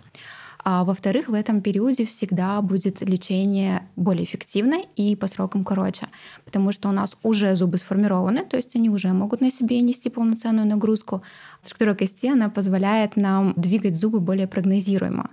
А 0.64 0.84
во-вторых, 0.84 1.28
в 1.28 1.34
этом 1.34 1.60
периоде 1.60 2.04
всегда 2.04 2.60
будет 2.60 3.00
лечение 3.08 3.82
более 3.96 4.24
эффективное 4.24 4.84
и 4.96 5.16
по 5.16 5.28
срокам 5.28 5.64
короче, 5.64 6.08
потому 6.44 6.72
что 6.72 6.88
у 6.88 6.92
нас 6.92 7.16
уже 7.22 7.54
зубы 7.54 7.78
сформированы, 7.78 8.44
то 8.44 8.56
есть 8.56 8.76
они 8.76 8.90
уже 8.90 9.12
могут 9.12 9.40
на 9.40 9.50
себе 9.50 9.80
нести 9.80 10.10
полноценную 10.10 10.66
нагрузку. 10.66 11.22
Структура 11.62 11.94
кости 11.94 12.26
она 12.26 12.50
позволяет 12.50 13.16
нам 13.16 13.54
двигать 13.56 13.94
зубы 13.96 14.20
более 14.20 14.46
прогнозируемо. 14.46 15.30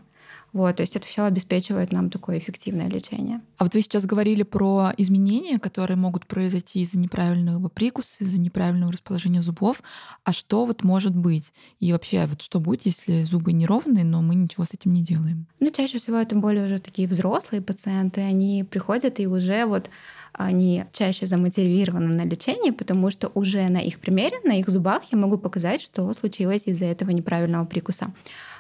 Вот, 0.55 0.77
то 0.77 0.83
есть 0.83 0.95
это 0.95 1.05
все 1.05 1.25
обеспечивает 1.25 1.91
нам 1.91 2.09
такое 2.09 2.37
эффективное 2.37 2.87
лечение. 2.87 3.41
А 3.57 3.65
вот 3.65 3.73
вы 3.73 3.81
сейчас 3.81 4.05
говорили 4.05 4.43
про 4.43 4.93
изменения, 4.95 5.59
которые 5.59 5.97
могут 5.97 6.27
произойти 6.27 6.81
из-за 6.81 6.97
неправильного 6.97 7.67
прикуса, 7.67 8.15
из-за 8.19 8.39
неправильного 8.39 8.93
расположения 8.93 9.41
зубов. 9.41 9.83
А 10.23 10.31
что 10.31 10.65
вот 10.65 10.81
может 10.81 11.13
быть? 11.13 11.51
И 11.81 11.91
вообще, 11.91 12.25
вот 12.25 12.41
что 12.41 12.61
будет, 12.61 12.85
если 12.85 13.23
зубы 13.23 13.51
неровные, 13.51 14.05
но 14.05 14.21
мы 14.21 14.35
ничего 14.35 14.63
с 14.63 14.73
этим 14.73 14.93
не 14.93 15.03
делаем? 15.03 15.45
Ну, 15.59 15.71
чаще 15.71 15.97
всего 15.97 16.15
это 16.15 16.37
более 16.37 16.67
уже 16.67 16.79
такие 16.79 17.09
взрослые 17.09 17.61
пациенты, 17.61 18.21
они 18.21 18.63
приходят 18.63 19.19
и 19.19 19.27
уже 19.27 19.65
вот 19.65 19.89
они 20.31 20.85
чаще 20.93 21.27
замотивированы 21.27 22.13
на 22.13 22.25
лечение, 22.25 22.71
потому 22.71 23.11
что 23.11 23.29
уже 23.33 23.67
на 23.67 23.79
их 23.79 23.99
примере, 23.99 24.37
на 24.45 24.57
их 24.57 24.69
зубах 24.69 25.03
я 25.11 25.17
могу 25.17 25.37
показать, 25.37 25.81
что 25.81 26.13
случилось 26.13 26.65
из-за 26.65 26.85
этого 26.85 27.09
неправильного 27.09 27.65
прикуса. 27.65 28.13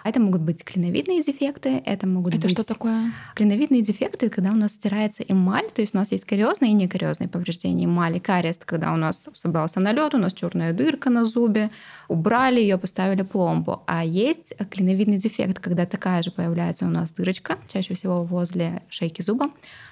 Это 0.05 0.21
могут 0.21 0.41
быть 0.41 0.63
клиновидные 0.63 1.23
дефекты, 1.23 1.81
это 1.83 2.05
могут 2.05 2.35
это 2.35 2.43
быть... 2.43 2.51
что 2.51 2.63
такое? 2.63 3.11
Клиновидные 3.33 3.81
дефекты, 3.81 4.29
когда 4.29 4.51
у 4.51 4.55
нас 4.55 4.73
стирается 4.73 5.23
эмаль, 5.23 5.71
то 5.73 5.81
есть 5.81 5.95
у 5.95 5.97
нас 5.97 6.11
есть 6.11 6.25
кариозные 6.25 6.71
и 6.71 6.75
некариозные 6.75 7.27
повреждения 7.27 7.85
эмали. 7.85 8.19
Кариес, 8.19 8.59
когда 8.63 8.93
у 8.93 8.97
нас 8.97 9.27
собрался 9.33 9.79
налет, 9.79 10.13
у 10.13 10.19
нас 10.19 10.33
черная 10.33 10.73
дырка 10.73 11.09
на 11.09 11.25
зубе, 11.25 11.71
убрали 12.07 12.59
ее, 12.59 12.77
поставили 12.77 13.23
пломбу. 13.23 13.81
А 13.87 14.05
есть 14.05 14.53
клиновидный 14.69 15.17
дефект, 15.17 15.57
когда 15.59 15.87
такая 15.87 16.21
же 16.21 16.29
появляется 16.29 16.85
у 16.85 16.89
нас 16.89 17.11
дырочка, 17.11 17.57
чаще 17.67 17.95
всего 17.95 18.23
возле 18.23 18.83
шейки 18.89 19.23
зуба, 19.23 19.49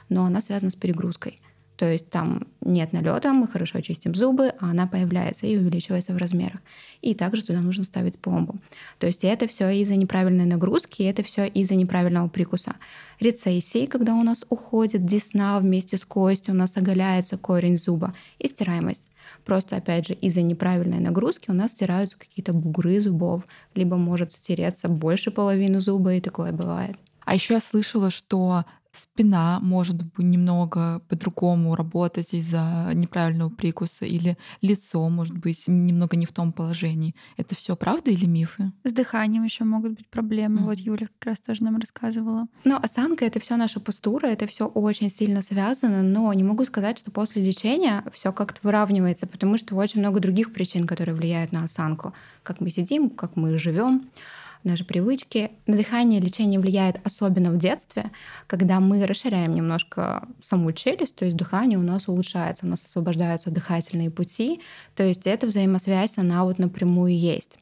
но 0.10 0.26
она 0.26 0.42
связана 0.42 0.70
с 0.70 0.76
перегрузкой. 0.76 1.42
То 1.76 1.92
есть 1.92 2.10
там 2.10 2.48
нет 2.62 2.94
налета, 2.94 3.34
мы 3.34 3.48
хорошо 3.48 3.82
чистим 3.82 4.14
зубы, 4.14 4.54
а 4.60 4.70
она 4.70 4.86
появляется 4.86 5.48
и 5.48 5.58
увеличивается 5.58 6.14
в 6.14 6.18
размерах. 6.18 6.62
И 7.02 7.16
также 7.16 7.44
туда 7.44 7.62
нужно 7.62 7.84
ставить 7.84 8.20
пломбу. 8.20 8.58
То 9.00 9.08
есть 9.08 9.24
это 9.24 9.48
все 9.48 9.70
из-за 9.70 9.96
неправильной 9.96 10.46
нагрузки, 10.46 11.02
это 11.04 11.24
все 11.24 11.46
из-за 11.48 11.76
неправильного 11.76 12.28
прикуса. 12.28 12.76
Рецессии, 13.20 13.88
когда 13.88 14.14
у 14.14 14.24
нас 14.24 14.46
уходит 14.50 15.06
десна 15.06 15.60
вместе 15.60 15.98
с 15.98 16.06
костью, 16.06 16.54
у 16.54 16.58
нас 16.58 16.78
оголяется 16.78 17.38
корень 17.38 17.78
зуба. 17.78 18.14
И 18.38 18.48
стираемость. 18.48 19.12
Просто, 19.44 19.78
опять 19.78 20.08
же, 20.08 20.14
из-за 20.14 20.42
неправильной 20.42 21.00
нагрузки 21.00 21.50
у 21.50 21.54
нас 21.54 21.72
стираются 21.72 22.18
какие-то 22.18 22.54
бугры 22.54 23.02
зубов, 23.02 23.44
либо 23.74 23.98
может 23.98 24.32
стереться 24.32 24.90
больше 24.90 25.32
половины 25.32 25.82
зуба, 25.82 26.14
и 26.14 26.22
такое 26.22 26.52
бывает. 26.52 26.98
А 27.26 27.34
еще 27.34 27.56
я 27.56 27.62
слышала, 27.62 28.12
что 28.12 28.66
спина 28.94 29.60
может 29.62 29.98
немного 30.18 31.02
по-другому 31.10 31.76
работать 31.76 32.34
из-за 32.34 32.92
неправильного 32.94 33.50
прикуса, 33.50 34.06
или 34.06 34.38
лицо 34.62 35.10
может 35.10 35.36
быть 35.38 35.68
немного 35.68 36.16
не 36.16 36.26
в 36.26 36.32
том 36.32 36.54
положении. 36.54 37.16
Это 37.36 37.56
все 37.56 37.76
правда 37.76 38.12
или 38.12 38.26
мифы? 38.26 38.72
С 38.84 38.94
дыханием 38.94 39.44
еще 39.44 39.64
могут 39.64 39.94
быть 39.94 40.08
проблемы. 40.08 40.62
Mm. 40.62 40.64
Вот 40.66 40.80
Юля 40.80 41.08
как 41.08 41.28
раз 41.28 41.40
тоже 41.40 41.64
нам 41.64 41.78
рассказывала. 41.78 42.48
Ну, 42.64 42.76
осанка 42.76 43.26
это 43.26 43.40
все 43.40 43.56
наша 43.56 43.80
постура, 43.80 44.28
это 44.28 44.46
все 44.48 44.68
очень 44.68 45.10
сильно 45.10 45.42
связано, 45.42 46.04
но 46.04 46.32
не 46.34 46.44
могу 46.44 46.64
сказать, 46.66 47.00
что 47.00 47.12
после 47.12 47.44
лечения 47.44 48.04
все 48.14 48.32
как-то 48.32 48.60
выравнивается, 48.64 49.26
потому 49.26 49.58
что 49.58 49.76
очень 49.76 50.00
много 50.02 50.20
других 50.20 50.54
причин, 50.54 50.86
которые 50.86 51.16
влияют 51.16 51.52
на 51.52 51.64
осанку. 51.64 52.14
Как 52.44 52.62
мы 52.62 52.70
сидим, 52.70 53.10
как 53.10 53.36
мы 53.36 53.58
живем 53.58 54.04
наши 54.64 54.86
привычки. 54.86 55.52
На 55.68 55.78
дыхание 55.78 56.20
лечение 56.20 56.60
влияет 56.60 57.06
особенно 57.06 57.52
в 57.52 57.58
детстве, 57.58 58.12
когда 58.48 58.80
мы 58.80 59.06
расширяем 59.06 59.56
немножко 59.56 60.28
саму 60.42 60.72
челюсть, 60.72 61.16
то 61.16 61.26
есть 61.26 61.38
дыхание 61.38 61.78
у 61.78 61.84
нас 61.84 62.08
улучшается, 62.08 62.66
у 62.66 62.70
нас 62.70 62.84
освобождаются 62.84 63.52
дыхательные 63.52 64.12
пути, 64.12 64.62
то 64.96 65.04
есть 65.04 65.28
эта 65.28 65.48
взаимосвязь, 65.48 66.18
она 66.18 66.44
вот 66.44 66.60
напрямую 66.60 67.18
есть. 67.18 67.60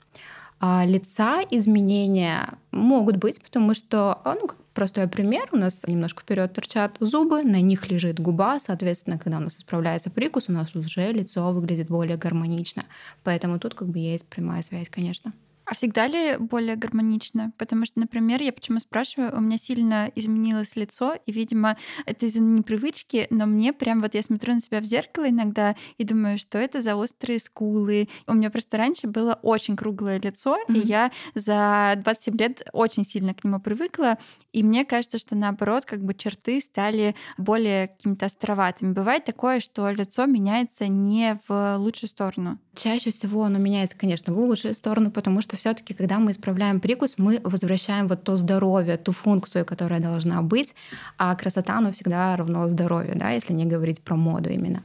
А 0.63 0.85
лица 0.85 1.41
изменения 1.49 2.49
могут 2.71 3.17
быть, 3.17 3.41
потому 3.41 3.73
что, 3.73 4.21
а, 4.23 4.35
ну, 4.35 4.47
простой 4.75 5.07
пример, 5.07 5.49
у 5.51 5.57
нас 5.57 5.81
немножко 5.87 6.21
вперед 6.21 6.53
торчат 6.53 6.97
зубы, 6.99 7.41
на 7.43 7.61
них 7.61 7.89
лежит 7.89 8.19
губа, 8.19 8.59
соответственно, 8.59 9.17
когда 9.17 9.37
у 9.37 9.41
нас 9.41 9.57
исправляется 9.57 10.11
прикус, 10.11 10.49
у 10.49 10.51
нас 10.51 10.75
уже 10.75 11.11
лицо 11.11 11.51
выглядит 11.51 11.87
более 11.87 12.15
гармонично. 12.15 12.85
Поэтому 13.23 13.57
тут 13.57 13.73
как 13.73 13.87
бы 13.87 13.97
есть 13.97 14.27
прямая 14.27 14.61
связь, 14.61 14.87
конечно. 14.89 15.33
А 15.71 15.73
всегда 15.73 16.05
ли 16.05 16.35
более 16.37 16.75
гармонично? 16.75 17.53
Потому 17.57 17.85
что, 17.85 18.01
например, 18.01 18.41
я 18.41 18.51
почему 18.51 18.79
спрашиваю, 18.79 19.33
у 19.37 19.39
меня 19.39 19.57
сильно 19.57 20.11
изменилось 20.15 20.75
лицо, 20.75 21.13
и, 21.25 21.31
видимо, 21.31 21.77
это 22.05 22.25
из-за 22.25 22.41
непривычки, 22.41 23.27
но 23.29 23.45
мне 23.45 23.71
прям 23.71 24.01
вот 24.01 24.13
я 24.13 24.21
смотрю 24.21 24.55
на 24.55 24.59
себя 24.59 24.81
в 24.81 24.83
зеркало 24.83 25.29
иногда 25.29 25.77
и 25.97 26.03
думаю, 26.03 26.39
что 26.39 26.57
это 26.57 26.81
за 26.81 26.97
острые 26.97 27.39
скулы. 27.39 28.09
У 28.27 28.33
меня 28.33 28.49
просто 28.49 28.75
раньше 28.75 29.07
было 29.07 29.39
очень 29.43 29.77
круглое 29.77 30.19
лицо, 30.19 30.57
mm-hmm. 30.57 30.73
и 30.73 30.87
я 30.87 31.09
за 31.35 31.93
27 32.03 32.37
лет 32.37 32.67
очень 32.73 33.05
сильно 33.05 33.33
к 33.33 33.45
нему 33.45 33.61
привыкла, 33.61 34.17
и 34.51 34.63
мне 34.63 34.83
кажется, 34.83 35.19
что 35.19 35.37
наоборот, 35.37 35.85
как 35.85 36.03
бы 36.03 36.13
черты 36.13 36.59
стали 36.59 37.15
более 37.37 37.87
какими-то 37.87 38.25
островатыми. 38.25 38.91
Бывает 38.91 39.23
такое, 39.23 39.61
что 39.61 39.89
лицо 39.89 40.25
меняется 40.25 40.87
не 40.87 41.39
в 41.47 41.77
лучшую 41.77 42.09
сторону. 42.09 42.59
Чаще 42.75 43.11
всего 43.11 43.43
оно 43.43 43.57
меняется, 43.57 43.97
конечно, 43.97 44.33
в 44.33 44.37
лучшую 44.37 44.75
сторону, 44.75 45.11
потому 45.11 45.41
что 45.41 45.60
все-таки, 45.61 45.93
когда 45.93 46.17
мы 46.17 46.31
исправляем 46.31 46.79
прикус, 46.79 47.15
мы 47.17 47.39
возвращаем 47.43 48.07
вот 48.07 48.23
то 48.23 48.35
здоровье, 48.37 48.97
ту 48.97 49.11
функцию, 49.11 49.63
которая 49.63 49.99
должна 49.99 50.41
быть, 50.41 50.73
а 51.17 51.35
красота, 51.35 51.77
оно 51.77 51.91
всегда 51.91 52.35
равно 52.35 52.67
здоровью, 52.67 53.13
да, 53.15 53.29
если 53.29 53.53
не 53.53 53.65
говорить 53.65 54.01
про 54.01 54.15
моду 54.15 54.49
именно. 54.49 54.81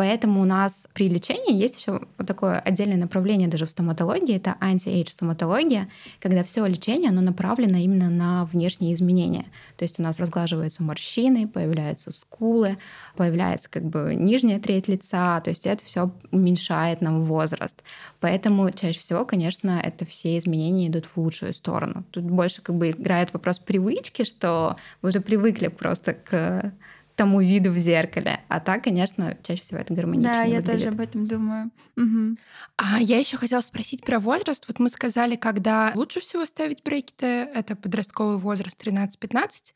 Поэтому 0.00 0.40
у 0.40 0.46
нас 0.46 0.88
при 0.94 1.10
лечении 1.10 1.54
есть 1.54 1.76
еще 1.76 2.00
вот 2.16 2.26
такое 2.26 2.58
отдельное 2.58 2.96
направление 2.96 3.48
даже 3.48 3.66
в 3.66 3.70
стоматологии, 3.70 4.34
это 4.34 4.56
anti-age 4.58 5.10
стоматология, 5.10 5.90
когда 6.20 6.42
все 6.42 6.64
лечение, 6.64 7.10
оно 7.10 7.20
направлено 7.20 7.76
именно 7.76 8.08
на 8.08 8.46
внешние 8.46 8.94
изменения. 8.94 9.44
То 9.76 9.82
есть 9.82 10.00
у 10.00 10.02
нас 10.02 10.18
разглаживаются 10.18 10.82
морщины, 10.82 11.46
появляются 11.46 12.12
скулы, 12.12 12.78
появляется 13.14 13.68
как 13.68 13.84
бы 13.84 14.14
нижняя 14.14 14.58
треть 14.58 14.88
лица, 14.88 15.38
то 15.42 15.50
есть 15.50 15.66
это 15.66 15.84
все 15.84 16.10
уменьшает 16.30 17.02
нам 17.02 17.24
возраст. 17.24 17.82
Поэтому 18.20 18.70
чаще 18.70 19.00
всего, 19.00 19.26
конечно, 19.26 19.82
это 19.84 20.06
все 20.06 20.38
изменения 20.38 20.88
идут 20.88 21.04
в 21.04 21.18
лучшую 21.18 21.52
сторону. 21.52 22.04
Тут 22.10 22.24
больше 22.24 22.62
как 22.62 22.74
бы 22.74 22.88
играет 22.88 23.34
вопрос 23.34 23.58
привычки, 23.58 24.24
что 24.24 24.76
вы 25.02 25.10
уже 25.10 25.20
привыкли 25.20 25.68
просто 25.68 26.14
к 26.14 26.72
тому 27.20 27.42
виду 27.42 27.70
в 27.70 27.76
зеркале. 27.76 28.40
А 28.48 28.60
так, 28.60 28.82
конечно, 28.84 29.36
чаще 29.42 29.60
всего 29.60 29.78
это 29.78 29.92
гармонично 29.92 30.32
Да, 30.32 30.42
я 30.44 30.60
выглядит. 30.60 30.66
тоже 30.72 30.88
об 30.88 31.00
этом 31.00 31.26
думаю. 31.26 31.70
Мгм. 31.96 32.38
А 32.78 32.98
я 32.98 33.18
еще 33.18 33.36
хотела 33.36 33.60
спросить 33.60 34.02
про 34.06 34.18
возраст. 34.18 34.64
Вот 34.68 34.78
мы 34.78 34.88
сказали, 34.88 35.36
когда 35.36 35.92
лучше 35.94 36.20
всего 36.20 36.46
ставить 36.46 36.82
брекеты, 36.82 37.26
это 37.26 37.76
подростковый 37.76 38.38
возраст 38.38 38.78
13-15. 38.82 39.74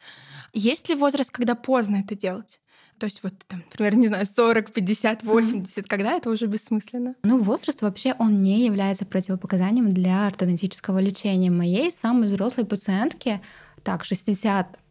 Есть 0.54 0.88
ли 0.88 0.94
возраст, 0.94 1.30
когда 1.30 1.54
поздно 1.54 1.96
это 1.96 2.14
делать? 2.16 2.60
То 2.98 3.04
есть 3.04 3.22
вот 3.22 3.34
там, 3.46 3.62
например, 3.70 3.96
не 3.96 4.08
знаю, 4.08 4.24
40, 4.24 4.72
50, 4.72 5.22
80, 5.22 5.86
когда 5.86 6.12
это 6.12 6.30
уже 6.30 6.46
бессмысленно? 6.46 7.14
Ну, 7.24 7.42
возраст 7.42 7.82
вообще, 7.82 8.14
он 8.18 8.40
не 8.40 8.64
является 8.64 9.04
противопоказанием 9.04 9.92
для 9.92 10.26
ортодонтического 10.26 10.98
лечения. 10.98 11.50
Моей 11.50 11.92
самой 11.92 12.28
взрослой 12.28 12.64
пациентке, 12.64 13.42
так, 13.82 14.04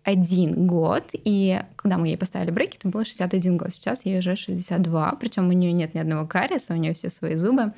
61 0.05 0.67
год, 0.67 1.09
и 1.13 1.61
когда 1.75 1.97
мы 1.97 2.07
ей 2.07 2.17
поставили 2.17 2.51
брекеты, 2.51 2.89
было 2.89 3.05
61 3.05 3.57
год, 3.57 3.69
сейчас 3.73 4.05
ей 4.05 4.19
уже 4.19 4.35
62, 4.35 5.17
причем 5.19 5.49
у 5.49 5.51
нее 5.51 5.71
нет 5.73 5.93
ни 5.93 5.99
одного 5.99 6.27
кариеса, 6.27 6.73
у 6.73 6.77
нее 6.77 6.93
все 6.93 7.09
свои 7.09 7.35
зубы. 7.35 7.73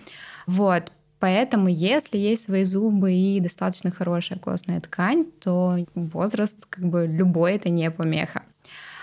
Вот, 0.48 0.92
Поэтому, 1.20 1.70
если 1.70 2.18
есть 2.18 2.44
свои 2.44 2.66
зубы 2.66 3.14
и 3.14 3.40
достаточно 3.40 3.90
хорошая 3.90 4.38
костная 4.38 4.82
ткань, 4.82 5.26
то 5.40 5.78
возраст, 5.96 6.56
как 6.70 6.86
бы 6.86 7.08
любой, 7.08 7.54
это 7.54 7.70
не 7.70 7.90
помеха. 7.90 8.44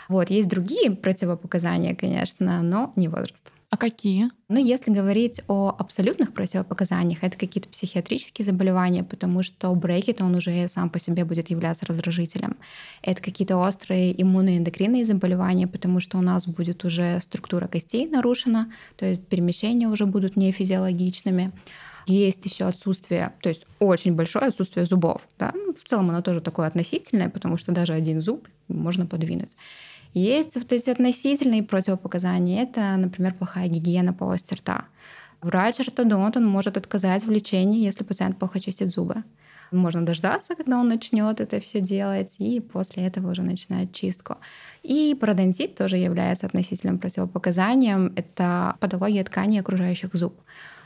Вот, 0.09 0.31
есть 0.31 0.49
другие 0.49 0.91
противопоказания, 0.91 1.97
конечно, 1.97 2.63
но 2.63 2.93
не 2.97 3.09
возраст. 3.09 3.43
А 3.73 3.79
какие? 3.79 4.29
Но 4.51 4.59
если 4.59 4.91
говорить 4.91 5.41
о 5.49 5.75
абсолютных 5.79 6.35
противопоказаниях, 6.35 7.25
это 7.25 7.39
какие-то 7.39 7.71
психиатрические 7.71 8.45
заболевания, 8.45 9.03
потому 9.03 9.43
что 9.43 9.75
брекет, 9.75 10.21
он 10.21 10.35
уже 10.35 10.69
сам 10.69 10.91
по 10.91 10.99
себе 10.99 11.25
будет 11.25 11.49
являться 11.49 11.87
раздражителем. 11.87 12.59
Это 13.01 13.23
какие-то 13.23 13.57
острые 13.57 14.21
иммунные 14.21 14.59
эндокринные 14.59 15.07
заболевания, 15.07 15.67
потому 15.67 16.01
что 16.01 16.19
у 16.19 16.21
нас 16.21 16.47
будет 16.47 16.85
уже 16.85 17.19
структура 17.23 17.67
костей 17.67 18.07
нарушена, 18.07 18.71
то 18.97 19.07
есть 19.07 19.27
перемещения 19.27 19.89
уже 19.89 20.05
будут 20.05 20.37
нефизиологичными. 20.37 21.51
Есть 22.07 22.45
еще 22.45 22.67
отсутствие, 22.67 23.33
то 23.41 23.49
есть 23.49 23.65
очень 23.79 24.15
большое 24.15 24.49
отсутствие 24.49 24.85
зубов. 24.85 25.27
Да? 25.39 25.53
Ну, 25.55 25.73
В 25.73 25.89
целом 25.89 26.11
оно 26.11 26.21
тоже 26.21 26.43
такое 26.43 26.67
относительное, 26.67 27.31
потому 27.31 27.57
что 27.57 27.73
даже 27.73 27.95
один 27.95 28.21
зуб 28.21 28.47
можно 28.69 29.07
подвинуть. 29.07 29.57
Есть 30.13 30.57
вот 30.57 30.73
эти 30.73 30.91
относительные 30.91 31.63
противопоказания. 31.63 32.63
Это, 32.63 32.97
например, 32.97 33.35
плохая 33.35 33.69
гигиена 33.69 34.13
полости 34.13 34.55
рта. 34.55 34.87
Врач-ортодонт 35.41 36.37
он 36.37 36.47
может 36.47 36.77
отказать 36.77 37.25
в 37.25 37.31
лечении, 37.31 37.85
если 37.85 38.05
пациент 38.05 38.39
плохо 38.39 38.61
чистит 38.61 38.91
зубы. 38.91 39.25
Можно 39.73 40.05
дождаться, 40.05 40.55
когда 40.55 40.79
он 40.79 40.89
начнет 40.89 41.41
это 41.41 41.59
все 41.59 41.81
делать, 41.81 42.35
и 42.39 42.61
после 42.61 43.07
этого 43.07 43.31
уже 43.31 43.43
начинать 43.43 43.93
чистку. 43.93 44.37
И 44.83 45.17
пародонтит 45.19 45.75
тоже 45.77 45.97
является 45.97 46.47
относительным 46.47 46.99
противопоказанием. 46.99 48.13
Это 48.15 48.77
патология 48.81 49.25
ткани 49.25 49.59
окружающих 49.59 50.11
зуб. 50.13 50.39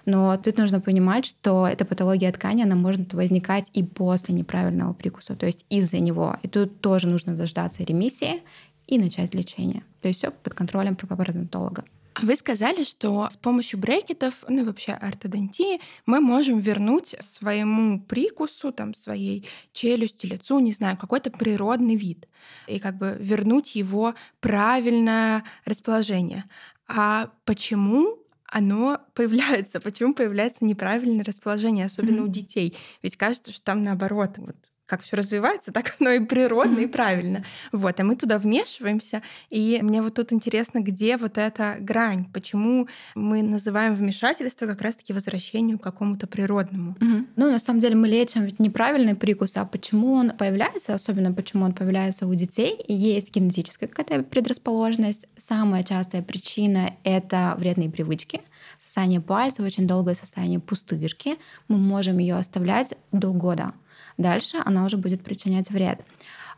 Но 0.05 0.37
тут 0.37 0.57
нужно 0.57 0.81
понимать, 0.81 1.27
что 1.27 1.67
эта 1.67 1.85
патология 1.85 2.31
ткани, 2.31 2.63
она 2.63 2.77
может 2.77 3.13
возникать 3.13 3.71
и 3.73 3.83
после 3.83 4.37
неправильного 4.37 4.93
прикуса, 4.93 5.35
то 5.35 5.47
есть 5.47 5.67
из-за 5.69 5.99
него. 5.99 6.37
И 6.45 6.49
тут 6.49 6.81
тоже 6.81 7.09
нужно 7.09 7.37
дождаться 7.37 7.83
ремиссии 7.83 8.43
и 8.87 8.99
начать 8.99 9.35
лечение. 9.35 9.85
То 10.01 10.09
есть 10.09 10.21
все 10.21 10.31
под 10.31 10.55
контролем 10.55 10.97
пародонтолога. 10.97 11.85
А 12.15 12.25
Вы 12.25 12.35
сказали, 12.37 12.83
что 12.83 13.29
с 13.31 13.37
помощью 13.37 13.79
брекетов, 13.79 14.37
ну 14.49 14.63
и 14.63 14.65
вообще 14.65 14.93
ортодонтии, 14.93 15.81
мы 16.07 16.21
можем 16.21 16.61
вернуть 16.61 17.15
своему 17.21 18.01
прикусу, 18.01 18.73
там, 18.73 18.95
своей 18.95 19.47
челюсти, 19.75 20.25
лицу, 20.25 20.59
не 20.61 20.73
знаю, 20.73 20.97
какой-то 20.97 21.31
природный 21.31 21.95
вид. 21.95 22.27
И 22.69 22.79
как 22.79 22.97
бы 22.97 23.19
вернуть 23.21 23.77
его 23.77 24.15
правильное 24.41 25.45
расположение. 25.67 26.45
А 26.89 27.31
почему 27.45 28.19
оно 28.47 28.99
появляется? 29.13 29.79
Почему 29.81 30.15
появляется 30.15 30.65
неправильное 30.65 31.25
расположение, 31.25 31.85
особенно 31.85 32.23
у 32.23 32.29
детей? 32.29 32.75
Ведь 33.03 33.19
кажется, 33.19 33.51
что 33.51 33.63
там 33.63 33.85
наоборот, 33.85 34.39
вот 34.39 34.57
как 34.87 35.03
все 35.03 35.17
развивается, 35.17 35.73
так 35.73 35.97
оно 36.01 36.11
и 36.11 36.21
природно, 36.21 36.81
и 36.81 36.87
правильно. 36.87 37.45
Вот, 37.73 37.99
а 38.01 38.05
мы 38.05 38.17
туда 38.17 38.39
вмешиваемся. 38.39 39.23
И 39.51 39.81
мне 39.83 40.03
вот 40.03 40.15
тут 40.15 40.33
интересно, 40.33 40.81
где 40.81 41.17
вот 41.17 41.39
эта 41.39 41.77
грань? 41.81 42.27
Почему 42.33 42.89
мы 43.15 43.43
называем 43.43 43.95
вмешательство 43.95 44.67
как 44.67 44.81
раз-таки 44.81 45.13
возвращению 45.13 45.79
к 45.79 45.83
какому-то 45.83 46.27
природному? 46.27 46.97
Ну, 47.37 47.51
на 47.51 47.59
самом 47.59 47.81
деле 47.81 47.95
мы 47.95 48.09
лечим 48.09 48.45
ведь 48.45 48.59
неправильный 48.61 49.15
прикус, 49.15 49.57
а 49.57 49.65
почему 49.65 50.13
он 50.13 50.31
появляется, 50.31 50.95
особенно 50.95 51.33
почему 51.33 51.65
он 51.65 51.73
появляется 51.73 52.27
у 52.27 52.35
детей, 52.35 52.79
есть 52.89 53.35
генетическая 53.35 53.89
какая-то 53.89 54.23
предрасположенность. 54.23 55.29
Самая 55.37 55.83
частая 55.83 56.23
причина— 56.23 56.95
это 57.05 57.55
вредные 57.59 57.91
привычки. 57.91 58.41
Сосание 58.79 59.21
пальцев, 59.21 59.65
очень 59.65 59.87
долгое 59.87 60.15
состояние 60.15 60.61
пустышки. 60.61 61.37
Мы 61.69 61.79
можем 61.79 62.19
ее 62.19 62.37
оставлять 62.37 62.95
до 63.13 63.33
года. 63.33 63.73
Дальше 64.17 64.59
она 64.65 64.85
уже 64.85 64.97
будет 64.97 65.23
причинять 65.23 65.71
вред. 65.71 66.01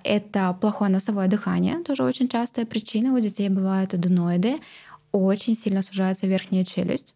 Это 0.05 0.57
плохое 0.61 0.91
носовое 0.91 1.29
дыхание, 1.29 1.83
тоже 1.83 2.05
очень 2.05 2.29
частая 2.29 2.67
причина. 2.67 3.15
У 3.15 3.21
детей 3.21 3.49
бывают 3.49 3.95
аденоиды, 3.95 4.61
очень 5.13 5.57
сильно 5.57 5.83
сужается 5.83 6.27
верхняя 6.27 6.65
челюсть. 6.65 7.15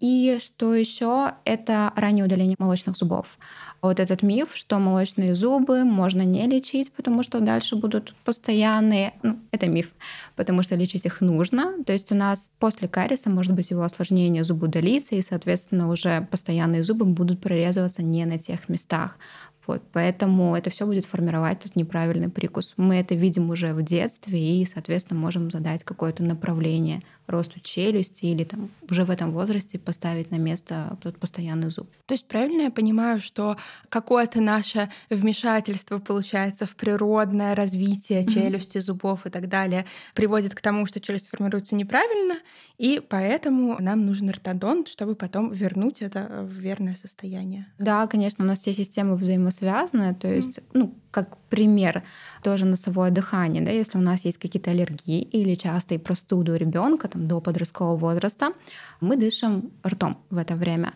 И 0.00 0.38
что 0.40 0.74
еще, 0.74 1.32
это 1.44 1.92
раннее 1.96 2.24
удаление 2.24 2.54
молочных 2.58 2.96
зубов. 2.96 3.36
Вот 3.82 3.98
этот 3.98 4.22
миф, 4.22 4.50
что 4.54 4.78
молочные 4.78 5.34
зубы 5.34 5.84
можно 5.84 6.22
не 6.22 6.46
лечить, 6.46 6.92
потому 6.92 7.22
что 7.24 7.40
дальше 7.40 7.74
будут 7.74 8.14
постоянные, 8.24 9.14
ну, 9.22 9.38
это 9.50 9.66
миф, 9.66 9.92
потому 10.36 10.62
что 10.62 10.76
лечить 10.76 11.04
их 11.04 11.20
нужно. 11.20 11.82
То 11.84 11.92
есть 11.92 12.12
у 12.12 12.14
нас 12.14 12.50
после 12.60 12.86
кариеса 12.86 13.28
может 13.28 13.54
быть 13.54 13.70
его 13.70 13.82
осложнение 13.82 14.44
зубоудалиться, 14.44 15.16
и, 15.16 15.22
соответственно, 15.22 15.90
уже 15.90 16.26
постоянные 16.30 16.84
зубы 16.84 17.04
будут 17.04 17.40
прорезываться 17.40 18.02
не 18.02 18.24
на 18.24 18.38
тех 18.38 18.68
местах. 18.68 19.18
Вот, 19.68 19.82
поэтому 19.92 20.56
это 20.56 20.70
все 20.70 20.86
будет 20.86 21.04
формировать 21.04 21.60
тут 21.60 21.76
неправильный 21.76 22.30
прикус. 22.30 22.72
Мы 22.78 22.96
это 22.96 23.14
видим 23.14 23.50
уже 23.50 23.74
в 23.74 23.82
детстве 23.82 24.62
и, 24.62 24.64
соответственно, 24.64 25.20
можем 25.20 25.50
задать 25.50 25.84
какое-то 25.84 26.24
направление 26.24 27.02
росту 27.28 27.60
челюсти 27.60 28.26
или 28.26 28.44
там 28.44 28.70
уже 28.90 29.04
в 29.04 29.10
этом 29.10 29.32
возрасте 29.32 29.78
поставить 29.78 30.30
на 30.30 30.36
место 30.36 30.98
тот 31.02 31.18
постоянный 31.18 31.70
зуб. 31.70 31.88
То 32.06 32.14
есть 32.14 32.26
правильно 32.26 32.62
я 32.62 32.70
понимаю, 32.70 33.20
что 33.20 33.56
какое-то 33.90 34.40
наше 34.40 34.88
вмешательство, 35.10 35.98
получается, 35.98 36.66
в 36.66 36.74
природное 36.74 37.54
развитие 37.54 38.22
Мгм. 38.22 38.28
челюсти, 38.30 38.78
зубов 38.78 39.26
и 39.26 39.30
так 39.30 39.48
далее 39.48 39.84
приводит 40.14 40.54
к 40.54 40.60
тому, 40.60 40.86
что 40.86 41.00
челюсть 41.00 41.28
формируется 41.28 41.74
неправильно, 41.74 42.38
и 42.78 43.00
поэтому 43.06 43.76
нам 43.80 44.06
нужен 44.06 44.30
ортодонт, 44.30 44.88
чтобы 44.88 45.14
потом 45.14 45.52
вернуть 45.52 46.00
это 46.00 46.46
в 46.48 46.52
верное 46.52 46.94
состояние. 46.94 47.66
Да, 47.78 48.06
конечно, 48.06 48.44
у 48.44 48.48
нас 48.48 48.60
все 48.60 48.72
системы 48.72 49.16
взаимосвязаны. 49.16 50.14
То 50.14 50.28
есть, 50.32 50.60
ну, 50.72 50.94
как 51.10 51.36
пример, 51.48 52.04
тоже 52.42 52.64
носовое 52.64 53.10
дыхание, 53.10 53.62
да, 53.62 53.70
если 53.70 53.98
у 53.98 54.02
нас 54.02 54.24
есть 54.24 54.38
какие-то 54.38 54.70
аллергии 54.70 55.20
или 55.20 55.54
частые 55.54 55.98
простуды 55.98 56.52
у 56.52 56.56
ребенка 56.56 57.08
там, 57.08 57.28
до 57.28 57.40
подросткового 57.40 57.96
возраста, 57.96 58.52
мы 59.00 59.16
дышим 59.16 59.70
ртом 59.86 60.18
в 60.30 60.36
это 60.36 60.54
время. 60.56 60.92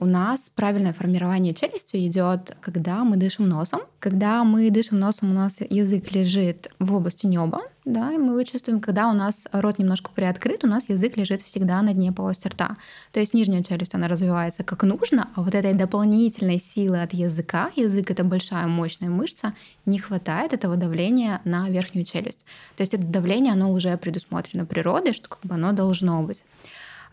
У 0.00 0.06
нас 0.06 0.50
правильное 0.50 0.92
формирование 0.92 1.54
челюсти 1.54 2.04
идет, 2.06 2.56
когда 2.60 3.04
мы 3.04 3.16
дышим 3.16 3.48
носом. 3.48 3.82
Когда 4.00 4.42
мы 4.42 4.70
дышим 4.70 4.98
носом, 4.98 5.30
у 5.30 5.34
нас 5.34 5.58
язык 5.60 6.12
лежит 6.12 6.70
в 6.80 6.92
области 6.92 7.26
неба, 7.26 7.62
да, 7.84 8.12
и 8.12 8.18
мы 8.18 8.32
его 8.32 8.42
чувствуем, 8.42 8.80
когда 8.80 9.08
у 9.08 9.12
нас 9.12 9.46
рот 9.52 9.78
немножко 9.78 10.10
приоткрыт, 10.10 10.64
у 10.64 10.66
нас 10.66 10.88
язык 10.88 11.16
лежит 11.16 11.42
всегда 11.42 11.80
на 11.82 11.94
дне 11.94 12.12
полости 12.12 12.48
рта. 12.48 12.76
То 13.12 13.20
есть 13.20 13.34
нижняя 13.34 13.62
челюсть, 13.62 13.94
она 13.94 14.08
развивается 14.08 14.64
как 14.64 14.82
нужно, 14.82 15.28
а 15.34 15.42
вот 15.42 15.54
этой 15.54 15.74
дополнительной 15.74 16.58
силы 16.58 17.00
от 17.00 17.12
языка, 17.12 17.70
язык— 17.76 18.10
это 18.12 18.24
большая 18.24 18.66
мощная 18.66 19.10
мышца, 19.10 19.54
не 19.86 19.98
хватает 19.98 20.52
этого 20.52 20.76
давления 20.76 21.40
на 21.44 21.68
верхнюю 21.68 22.04
челюсть. 22.04 22.44
То 22.76 22.82
есть 22.82 22.94
это 22.94 23.04
давление, 23.04 23.52
оно 23.52 23.70
уже 23.70 23.96
предусмотрено 23.96 24.66
природой, 24.66 25.12
что 25.12 25.28
как 25.28 25.42
бы 25.42 25.54
оно 25.54 25.72
должно 25.72 26.22
быть 26.22 26.44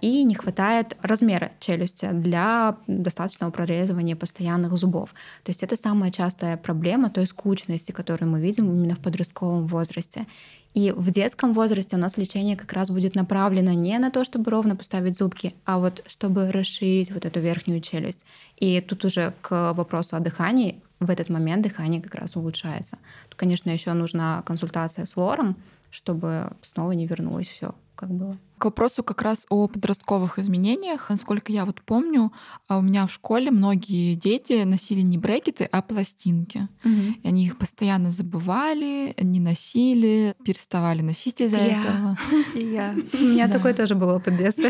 и 0.02 0.24
не 0.24 0.36
хватает 0.36 0.98
размера 1.02 1.52
челюсти 1.60 2.10
для 2.12 2.76
достаточного 2.88 3.52
прорезывания 3.52 4.16
постоянных 4.16 4.74
зубов. 4.74 5.14
То 5.44 5.52
есть 5.52 5.64
это 5.64 5.78
самая 5.78 6.12
частая 6.12 6.58
проблема 6.58 7.10
той 7.10 7.28
скучности, 7.28 7.92
которую 7.92 8.32
мы 8.32 8.42
видим 8.42 8.66
именно 8.72 8.96
в 8.96 9.00
подростковом 9.00 9.68
возрасте. 9.68 10.26
И 10.74 10.92
в 10.92 11.12
детском 11.12 11.54
возрасте 11.54 11.98
у 11.98 12.00
нас 12.00 12.18
лечение 12.18 12.56
как 12.56 12.74
раз 12.74 12.90
будет 12.90 13.14
направлено 13.14 13.74
не 13.74 14.00
на 14.00 14.10
то, 14.10 14.24
чтобы 14.24 14.50
ровно 14.52 14.76
поставить 14.76 15.18
зубки, 15.18 15.54
а 15.66 15.80
вот 15.80 16.04
чтобы 16.08 16.52
расширить 16.52 17.12
вот 17.12 17.26
эту 17.26 17.40
верхнюю 17.40 17.82
челюсть. 17.82 18.26
И 18.58 18.80
тут 18.82 19.04
уже 19.06 19.34
к 19.42 19.74
вопросу 19.74 20.16
о 20.16 20.20
дыхании, 20.20 20.82
в 21.00 21.10
этот 21.10 21.30
момент 21.30 21.64
дыхание 21.64 22.02
как 22.02 22.16
раз 22.16 22.36
улучшается. 22.36 22.98
Тут, 23.30 23.38
конечно, 23.38 23.70
еще 23.70 23.92
нужна 23.94 24.44
консультация 24.44 25.06
с 25.06 25.18
лором, 25.18 25.58
чтобы 25.90 26.52
снова 26.62 26.94
не 26.94 27.06
вернулось 27.06 27.48
все, 27.48 27.76
как 28.02 28.10
было. 28.12 28.38
К 28.58 28.66
вопросу 28.66 29.04
как 29.04 29.22
раз 29.24 29.46
о 29.50 29.68
подростковых 29.68 30.38
изменениях. 30.38 31.10
Насколько 31.10 31.52
я 31.52 31.66
вот 31.66 31.82
помню, 31.82 32.32
а, 32.68 32.78
у 32.78 32.82
меня 32.82 33.08
в 33.08 33.12
школе 33.12 33.50
многие 33.50 34.14
дети 34.16 34.64
носили 34.66 35.02
не 35.02 35.18
брекеты, 35.18 35.68
а 35.72 35.82
пластинки. 35.82 36.68
Угу. 36.84 36.92
И 37.24 37.28
они 37.28 37.46
их 37.46 37.58
постоянно 37.58 38.12
забывали, 38.12 39.16
не 39.20 39.40
носили, 39.40 40.36
переставали 40.46 41.02
носить 41.02 41.42
из-за 41.42 41.58
Я. 41.58 41.80
этого. 41.82 42.18
Я. 42.56 42.96
У 43.14 43.24
меня 43.24 43.48
Да. 43.48 43.54
такой 43.54 43.74
тоже 43.74 43.96
был 43.96 44.10
опыт 44.10 44.38
детства. 44.38 44.70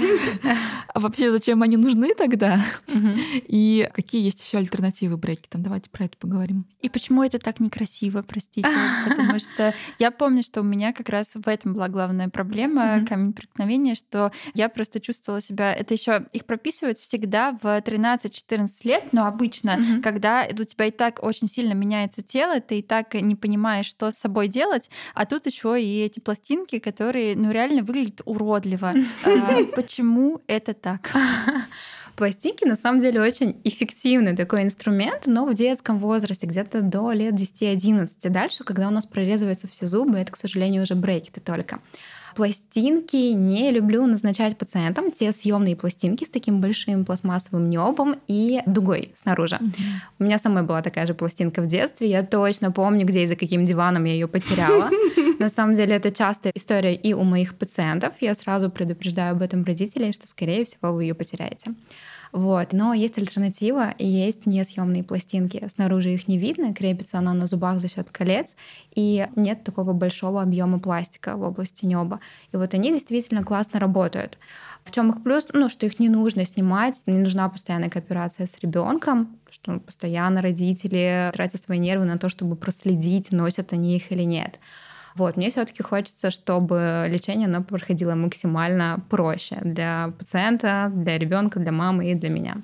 А 0.93 0.99
вообще 0.99 1.31
зачем 1.31 1.61
они 1.61 1.75
нужны 1.77 2.13
тогда? 2.15 2.63
Мгм. 2.93 3.15
И 3.47 3.89
какие 3.93 4.23
есть 4.23 4.41
еще 4.45 4.57
альтернативы 4.57 5.17
брекетам? 5.17 5.63
Давайте 5.63 5.89
про 5.89 6.05
это 6.05 6.17
поговорим. 6.17 6.65
И 6.81 6.87
почему 6.89 7.23
это 7.23 7.39
так 7.39 7.59
некрасиво, 7.59 8.21
простите? 8.21 8.69
Потому 9.09 9.39
что 9.39 9.73
я 9.99 10.11
помню, 10.11 10.43
что 10.43 10.61
у 10.61 10.63
меня 10.63 10.93
как 10.93 11.09
раз 11.09 11.33
в 11.35 11.47
этом 11.47 11.73
была 11.73 11.89
главная 11.89 12.29
проблема. 12.29 13.05
Камень 13.21 13.33
преткновения, 13.33 13.95
что 13.95 14.31
я 14.53 14.69
просто 14.69 14.99
чувствовала 14.99 15.41
себя... 15.41 15.73
Это 15.73 15.93
еще 15.93 16.25
их 16.33 16.45
прописывают 16.45 16.97
всегда 16.97 17.57
в 17.61 17.65
13-14 17.65 18.69
лет, 18.83 19.03
но 19.11 19.25
обычно, 19.25 19.77
Мгм. 19.77 20.01
когда 20.01 20.47
у 20.51 20.63
тебя 20.63 20.85
и 20.85 20.91
так 20.91 21.23
очень 21.23 21.47
сильно 21.47 21.73
меняется 21.73 22.21
тело, 22.21 22.59
ты 22.59 22.79
и 22.79 22.81
так 22.81 23.13
не 23.13 23.35
понимаешь, 23.35 23.85
что 23.85 24.11
с 24.11 24.15
собой 24.15 24.47
делать, 24.47 24.89
а 25.13 25.25
тут 25.25 25.45
еще 25.45 25.81
и 25.81 25.99
эти 26.01 26.19
пластинки, 26.19 26.79
которые, 26.79 27.35
ну, 27.35 27.51
реально 27.51 27.83
выглядят 27.83 28.21
уродливо. 28.25 28.93
А 29.25 29.63
Почему 29.75 30.41
это 30.47 30.73
так? 30.73 31.11
Пластинки 32.15 32.65
на 32.65 32.75
самом 32.75 32.99
деле 32.99 33.21
очень 33.21 33.59
эффективный 33.63 34.35
такой 34.35 34.63
инструмент, 34.63 35.23
но 35.27 35.45
в 35.45 35.53
детском 35.53 35.97
возрасте, 35.97 36.45
где-то 36.45 36.81
до 36.81 37.11
лет 37.13 37.33
10-11. 37.33 38.09
Дальше, 38.29 38.63
когда 38.63 38.87
у 38.87 38.91
нас 38.91 39.05
прорезываются 39.05 39.67
все 39.67 39.87
зубы, 39.87 40.17
это, 40.17 40.31
к 40.31 40.37
сожалению, 40.37 40.83
уже 40.83 40.95
брекеты 40.95 41.39
только. 41.39 41.79
Пластинки 42.35 43.33
не 43.33 43.71
люблю 43.71 44.05
назначать 44.05 44.57
пациентам. 44.57 45.11
Те 45.11 45.31
съемные 45.31 45.75
пластинки 45.75 46.25
с 46.25 46.29
таким 46.29 46.61
большим 46.61 47.05
пластмассовым 47.05 47.69
небом 47.69 48.15
и 48.27 48.61
дугой 48.65 49.11
снаружи. 49.15 49.59
У 50.19 50.23
меня 50.23 50.39
самой 50.39 50.63
была 50.63 50.81
такая 50.81 51.07
же 51.07 51.13
пластинка 51.13 51.61
в 51.61 51.67
детстве. 51.67 52.09
Я 52.09 52.23
точно 52.23 52.71
помню, 52.71 53.05
где 53.05 53.23
и 53.23 53.27
за 53.27 53.35
каким 53.35 53.65
диваном 53.65 54.05
я 54.05 54.13
ее 54.13 54.27
потеряла. 54.27 54.89
На 55.39 55.49
самом 55.49 55.75
деле 55.75 55.95
это 55.95 56.11
частая 56.11 56.53
история 56.55 56.95
и 56.95 57.13
у 57.13 57.23
моих 57.23 57.55
пациентов. 57.55 58.13
Я 58.19 58.35
сразу 58.35 58.69
предупреждаю 58.69 59.33
об 59.33 59.41
этом 59.41 59.63
родителей, 59.63 60.13
что, 60.13 60.27
скорее 60.27 60.65
всего, 60.65 60.93
вы 60.93 61.03
ее 61.03 61.15
потеряете. 61.15 61.73
Вот. 62.31 62.71
Но 62.71 62.93
есть 62.93 63.17
альтернатива, 63.17 63.93
есть 63.97 64.45
несъемные 64.45 65.03
пластинки. 65.03 65.67
Снаружи 65.73 66.13
их 66.13 66.27
не 66.27 66.37
видно, 66.37 66.73
крепится 66.73 67.17
она 67.17 67.33
на 67.33 67.47
зубах 67.47 67.79
за 67.79 67.89
счет 67.89 68.09
колец, 68.09 68.55
и 68.95 69.27
нет 69.35 69.63
такого 69.63 69.93
большого 69.93 70.41
объема 70.41 70.79
пластика 70.79 71.35
в 71.35 71.41
области 71.43 71.85
неба. 71.85 72.19
И 72.53 72.57
вот 72.57 72.73
они 72.73 72.91
действительно 72.93 73.43
классно 73.43 73.79
работают. 73.79 74.37
В 74.83 74.91
чем 74.91 75.11
их 75.11 75.23
плюс? 75.23 75.45
Ну, 75.53 75.69
что 75.69 75.85
их 75.85 75.99
не 75.99 76.09
нужно 76.09 76.45
снимать, 76.45 77.03
не 77.05 77.19
нужна 77.19 77.49
постоянная 77.49 77.89
кооперация 77.89 78.47
с 78.47 78.57
ребенком, 78.59 79.37
что 79.49 79.79
постоянно 79.79 80.41
родители 80.41 81.29
тратят 81.33 81.61
свои 81.63 81.79
нервы 81.79 82.05
на 82.05 82.17
то, 82.17 82.29
чтобы 82.29 82.55
проследить, 82.55 83.31
носят 83.31 83.73
они 83.73 83.95
их 83.95 84.11
или 84.11 84.23
нет. 84.23 84.59
Вот, 85.15 85.37
мне 85.37 85.49
все-таки 85.49 85.83
хочется, 85.83 86.31
чтобы 86.31 87.05
лечение 87.09 87.47
оно 87.47 87.63
проходило 87.63 88.15
максимально 88.15 89.03
проще 89.09 89.57
для 89.61 90.13
пациента, 90.17 90.91
для 90.93 91.17
ребенка, 91.17 91.59
для 91.59 91.71
мамы 91.71 92.11
и 92.11 92.15
для 92.15 92.29
меня. 92.29 92.57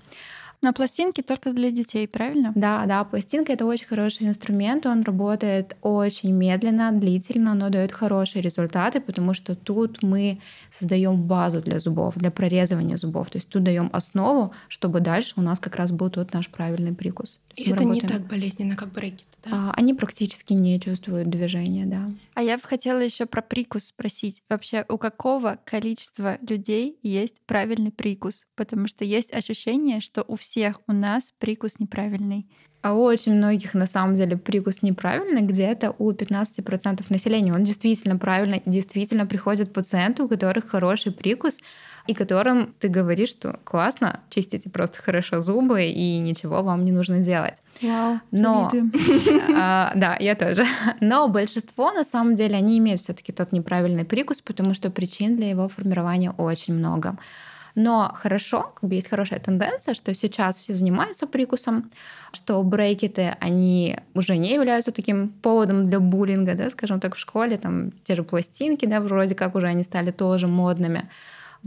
Но 0.64 0.74
пластинки 0.74 1.22
только 1.22 1.54
для 1.54 1.70
детей, 1.70 2.08
правильно? 2.08 2.52
Да, 2.56 2.86
да, 2.88 3.04
пластинка 3.04 3.54
это 3.54 3.66
очень 3.66 3.86
хороший 3.86 4.28
инструмент, 4.28 4.88
он 4.88 5.04
работает 5.04 5.78
очень 5.84 6.32
медленно, 6.32 6.92
длительно, 6.92 7.54
но 7.54 7.70
дает 7.70 7.92
хорошие 7.92 8.42
результаты, 8.42 9.00
потому 9.00 9.36
что 9.36 9.56
тут 9.56 10.02
мы 10.02 10.40
создаем 10.72 11.22
базу 11.22 11.62
для 11.62 11.80
зубов, 11.80 12.16
для 12.16 12.32
прорезывания 12.32 12.98
зубов. 12.98 13.30
То 13.30 13.38
есть 13.38 13.50
тут 13.50 13.64
даем 13.64 13.92
основу, 13.94 14.52
чтобы 14.68 15.00
дальше 15.00 15.34
у 15.38 15.42
нас 15.42 15.60
как 15.60 15.76
раз 15.76 15.92
был 15.92 16.10
тот 16.10 16.34
наш 16.34 16.50
правильный 16.50 16.96
прикус. 16.96 17.38
И 17.58 17.64
это 17.72 17.84
не 17.84 18.00
работаем- 18.02 18.08
так 18.08 18.28
болезненно, 18.28 18.76
как 18.76 18.92
брекеты, 18.92 19.24
да? 19.44 19.50
А, 19.52 19.72
Они 19.76 19.94
практически 19.94 20.54
не 20.54 20.80
чувствуют 20.80 21.30
движения, 21.30 21.86
да. 21.86 22.12
А 22.36 22.44
я 22.44 22.58
бы 22.58 22.64
хотела 22.64 23.00
еще 23.00 23.26
про 23.26 23.42
прикус 23.42 23.86
спросить. 23.86 24.44
Вообще, 24.50 24.86
у 24.90 24.98
какого 24.98 25.58
количества 25.66 26.38
людей 26.48 26.98
есть 27.04 27.36
правильный 27.46 27.92
прикус? 27.92 28.46
Потому 28.56 28.88
что 28.88 29.04
есть 29.06 29.34
ощущение, 29.34 30.02
что 30.02 30.24
у 30.28 30.36
всех 30.36 30.82
у 30.88 30.94
нас 30.94 31.34
прикус 31.40 31.80
неправильный. 31.80 32.48
А 32.84 32.94
у 32.94 33.02
очень 33.02 33.34
многих 33.34 33.74
на 33.74 33.88
самом 33.88 34.14
деле 34.14 34.38
прикус 34.38 34.82
неправильный, 34.84 35.42
где-то 35.42 35.96
у 35.98 36.12
15% 36.14 37.10
населения. 37.10 37.54
Он 37.54 37.64
действительно 37.64 38.18
правильный, 38.18 38.62
действительно 38.66 39.26
приходят 39.26 39.74
пациенты, 39.74 40.24
у 40.24 40.28
которых 40.30 40.68
хороший 40.70 41.12
прикус, 41.12 41.58
и 42.08 42.14
которым 42.14 42.74
ты 42.80 42.88
говоришь, 42.88 43.30
что 43.30 43.60
классно, 43.64 44.20
чистите 44.30 44.70
просто 44.70 45.02
хорошо 45.02 45.42
зубы, 45.42 45.84
и 45.86 46.20
ничего 46.20 46.64
вам 46.64 46.86
не 46.86 46.92
нужно 46.92 47.20
делать. 47.20 47.56
Вау, 47.82 48.20
Но- 48.32 48.72
А, 49.56 49.92
Да, 49.96 50.18
я 50.20 50.36
тоже. 50.36 50.66
Но 51.02 51.28
большинство, 51.28 51.92
на 51.92 52.04
самом 52.04 52.36
деле, 52.36 52.56
они 52.56 52.78
имеют 52.80 53.02
все-таки 53.02 53.32
тот 53.32 53.52
неправильный 53.52 54.06
прикус, 54.06 54.42
потому 54.42 54.74
что 54.74 54.90
причин 54.90 55.36
для 55.38 55.50
его 55.50 55.70
формирования 55.70 56.32
очень 56.32 56.74
много. 56.74 57.18
Но 57.80 58.12
хорошо, 58.16 58.72
как 58.74 58.90
бы 58.90 58.96
есть 58.96 59.08
хорошая 59.08 59.40
тенденция, 59.40 59.94
что 59.94 60.12
сейчас 60.16 60.58
все 60.58 60.74
занимаются 60.74 61.28
прикусом, 61.28 61.92
что 62.32 62.64
брекеты, 62.64 63.36
они 63.40 64.00
уже 64.16 64.36
не 64.38 64.56
являются 64.56 64.92
таким 64.92 65.30
поводом 65.30 65.88
для 65.88 66.00
буллинга, 66.00 66.56
да, 66.56 66.72
скажем 66.72 67.00
так, 67.00 67.14
в 67.14 67.20
школе, 67.20 67.56
там 67.58 67.92
те 68.04 68.16
же 68.16 68.24
пластинки, 68.24 68.88
да, 68.88 69.00
вроде 69.00 69.36
как 69.36 69.54
уже 69.54 69.68
они 69.68 69.84
стали 69.84 70.10
тоже 70.10 70.48
модными. 70.48 71.08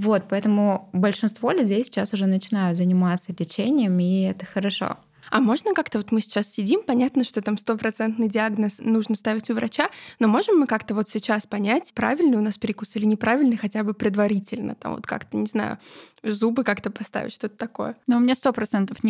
Вот, 0.01 0.25
поэтому 0.31 0.89
большинство 0.95 1.51
людей 1.51 1.85
сейчас 1.85 2.15
уже 2.15 2.25
начинают 2.25 2.79
заниматься 2.79 3.35
лечением, 3.39 3.99
и 3.99 4.23
это 4.23 4.47
хорошо. 4.47 4.97
А 5.31 5.41
можно 5.41 5.75
как-то, 5.75 5.99
вот 5.99 6.11
мы 6.11 6.23
сейчас 6.23 6.51
сидим, 6.51 6.83
понятно, 6.83 7.23
что 7.23 7.43
там 7.43 7.59
стопроцентный 7.59 8.27
диагноз 8.27 8.79
нужно 8.79 9.15
ставить 9.15 9.51
у 9.51 9.55
врача, 9.55 9.91
но 10.19 10.27
можем 10.27 10.59
мы 10.59 10.67
как-то 10.67 10.95
вот 10.95 11.11
сейчас 11.11 11.47
понять, 11.47 11.93
правильный 11.95 12.39
у 12.39 12.41
нас 12.41 12.57
перекус 12.57 12.97
или 12.97 13.05
неправильный, 13.05 13.59
хотя 13.59 13.85
бы 13.85 13.93
предварительно, 13.93 14.75
там 14.75 14.95
вот 14.95 15.07
как-то, 15.07 15.37
не 15.37 15.47
знаю, 15.47 15.79
зубы 16.23 16.65
как-то 16.65 16.91
поставить, 16.91 17.33
что-то 17.33 17.57
такое. 17.57 17.97
Но 18.07 18.17
у 18.17 18.21
меня 18.21 18.35
сто 18.35 18.53
процентов 18.53 19.03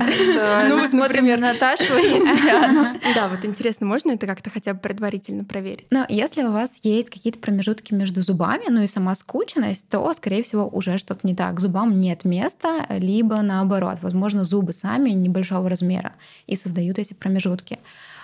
что 0.08 0.66
Ну 0.68 0.88
смотрим 0.88 1.26
Наташу 1.36 1.96
и. 1.96 2.20
Да, 3.14 3.28
вот 3.28 3.44
интересно, 3.44 3.86
можно 3.86 4.12
это 4.12 4.26
как-то 4.26 4.50
хотя 4.50 4.74
бы 4.74 4.80
предварительно 4.80 5.44
проверить? 5.44 5.86
Но 5.90 6.06
если 6.08 6.42
у 6.42 6.52
вас 6.52 6.78
есть 6.82 7.10
какие-то 7.10 7.38
промежутки 7.38 7.94
между 7.94 8.22
зубами, 8.22 8.64
ну 8.68 8.82
и 8.82 8.86
сама 8.86 9.14
скученность, 9.14 9.88
то, 9.88 10.12
скорее 10.14 10.42
всего, 10.42 10.68
уже 10.68 10.98
что-то 10.98 11.26
не 11.26 11.34
так. 11.34 11.60
Зубам 11.60 11.98
нет 11.98 12.24
места, 12.24 12.86
либо 12.88 13.40
наоборот. 13.42 13.98
Возможно, 14.02 14.44
зубы 14.44 14.72
сами 14.72 15.10
небольшого 15.10 15.68
размера 15.68 16.14
и 16.46 16.56
создают 16.56 16.98
эти 16.98 17.14
промежутки. 17.14 17.78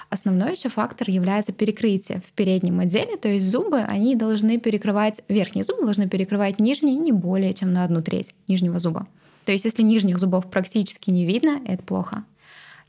Основной 0.08 0.52
еще 0.52 0.68
фактор 0.68 1.10
является 1.10 1.52
перекрытие 1.52 2.20
в 2.26 2.32
переднем 2.32 2.78
отделе, 2.80 3.16
то 3.16 3.28
есть 3.28 3.50
зубы, 3.50 3.78
они 3.78 4.14
должны 4.14 4.58
перекрывать, 4.58 5.22
верхние 5.28 5.64
зубы 5.64 5.82
должны 5.82 6.08
перекрывать 6.08 6.60
нижние 6.60 6.96
не 6.96 7.12
более 7.12 7.54
чем 7.54 7.72
на 7.72 7.84
одну 7.84 8.02
треть 8.02 8.34
нижнего 8.46 8.78
зуба. 8.78 9.06
То 9.44 9.52
есть 9.52 9.64
если 9.64 9.82
нижних 9.82 10.18
зубов 10.18 10.48
практически 10.50 11.10
не 11.10 11.24
видно, 11.24 11.60
это 11.66 11.82
плохо. 11.82 12.24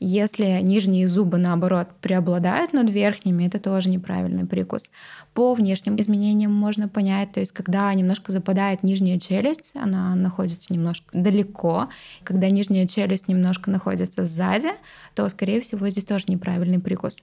Если 0.00 0.60
нижние 0.62 1.08
зубы, 1.08 1.38
наоборот, 1.38 1.88
преобладают 2.00 2.72
над 2.72 2.88
верхними, 2.88 3.46
это 3.46 3.58
тоже 3.58 3.88
неправильный 3.88 4.46
прикус. 4.46 4.90
По 5.34 5.54
внешним 5.54 5.96
изменениям 6.00 6.54
можно 6.54 6.88
понять, 6.88 7.32
то 7.32 7.40
есть 7.40 7.50
когда 7.50 7.92
немножко 7.92 8.30
западает 8.30 8.84
нижняя 8.84 9.18
челюсть, 9.18 9.72
она 9.74 10.14
находится 10.14 10.72
немножко 10.72 11.06
далеко, 11.12 11.88
когда 12.22 12.48
нижняя 12.48 12.86
челюсть 12.86 13.26
немножко 13.26 13.72
находится 13.72 14.24
сзади, 14.24 14.70
то, 15.16 15.28
скорее 15.28 15.60
всего, 15.60 15.88
здесь 15.88 16.04
тоже 16.04 16.26
неправильный 16.28 16.78
прикус. 16.78 17.16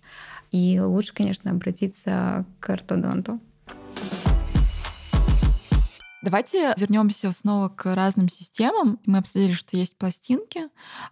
И 0.52 0.80
лучше, 0.82 1.14
конечно, 1.14 1.52
обратиться 1.52 2.46
к 2.60 2.70
ортодонту. 2.70 3.40
Давайте 6.26 6.74
вернемся 6.76 7.32
снова 7.34 7.70
к 7.70 7.94
разным 7.94 8.30
системам. 8.30 9.00
Мы 9.06 9.20
обсудили, 9.20 9.52
что 9.52 9.78
есть 9.78 9.96
пластинки, 9.96 10.62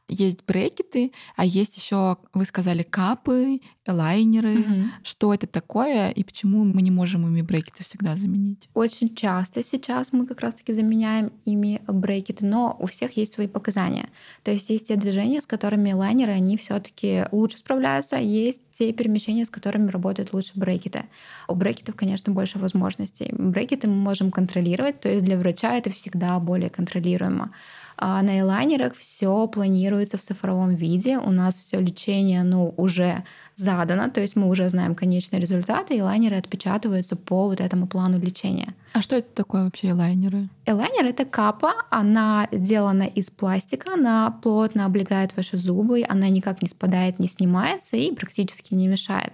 есть 0.08 0.44
брекеты, 0.44 1.12
а 1.36 1.46
есть 1.46 1.78
еще, 1.78 2.18
вы 2.34 2.46
сказали, 2.46 2.82
капы, 2.82 3.60
лайнеры. 3.88 4.58
Мгм. 4.58 4.92
Что 5.04 5.32
это 5.32 5.46
такое 5.46 6.10
и 6.10 6.24
почему 6.24 6.64
мы 6.64 6.82
не 6.82 6.90
можем 6.90 7.28
ими 7.28 7.44
брекеты 7.44 7.84
всегда 7.84 8.16
заменить? 8.16 8.68
Очень 8.74 9.14
часто 9.14 9.64
сейчас 9.64 10.12
мы 10.14 10.26
как 10.26 10.42
раз-таки 10.42 10.74
заменяем 10.74 11.32
ими 11.46 11.80
брекеты, 11.88 12.48
но 12.48 12.76
у 12.80 12.88
всех 12.88 13.16
есть 13.16 13.34
свои 13.34 13.48
показания. 13.48 14.10
То 14.42 14.50
есть 14.50 14.68
есть 14.72 14.88
те 14.88 14.96
движения, 14.96 15.42
с 15.42 15.46
которыми 15.46 15.92
лайнеры, 15.92 16.32
они 16.32 16.58
все 16.58 16.80
таки 16.80 17.26
лучше 17.32 17.60
справляются, 17.60 18.16
а 18.16 18.20
есть 18.20 18.62
те 18.72 18.92
перемещения, 18.94 19.46
с 19.46 19.52
которыми 19.52 19.92
работают 19.92 20.34
лучше 20.34 20.54
брекеты. 20.56 21.06
У 21.48 21.54
брекетов, 21.54 21.96
конечно, 21.96 22.34
больше 22.34 22.58
возможностей. 22.58 23.30
Брекеты 23.32 23.88
мы 23.88 23.96
можем 23.96 24.32
контролировать, 24.32 25.03
то 25.04 25.10
есть 25.10 25.26
для 25.26 25.38
врача 25.38 25.76
это 25.76 25.90
всегда 25.90 26.40
более 26.40 26.70
контролируемо. 26.70 27.52
А 27.98 28.22
на 28.22 28.40
элайнерах 28.40 28.96
все 28.96 29.48
планируется 29.48 30.18
в 30.18 30.22
цифровом 30.22 30.76
виде. 30.76 31.18
У 31.18 31.30
нас 31.30 31.56
все 31.56 31.82
лечение 31.82 32.44
ну, 32.44 32.74
уже 32.78 33.26
задано, 33.56 34.10
то 34.10 34.22
есть 34.22 34.38
мы 34.38 34.48
уже 34.48 34.70
знаем 34.70 34.96
конечные 34.96 35.42
результаты, 35.42 35.98
и 35.98 36.02
лайнеры 36.02 36.38
отпечатываются 36.38 37.18
по 37.18 37.50
вот 37.50 37.60
этому 37.60 37.86
плану 37.86 38.18
лечения. 38.18 38.74
А 38.94 39.02
что 39.02 39.18
это 39.18 39.28
такое 39.36 39.66
вообще 39.66 39.92
лайнеры? 39.92 40.48
Элайнер— 40.66 41.06
это 41.08 41.26
капа, 41.26 41.74
она 41.90 42.48
сделана 42.54 43.04
из 43.04 43.30
пластика, 43.30 43.96
она 43.96 44.32
плотно 44.42 44.86
облегает 44.86 45.36
ваши 45.36 45.58
зубы, 45.58 46.06
она 46.08 46.30
никак 46.30 46.62
не 46.62 46.70
спадает, 46.70 47.20
не 47.20 47.28
снимается 47.28 47.98
и 47.98 48.16
практически 48.16 48.74
не 48.74 48.88
мешает. 48.88 49.34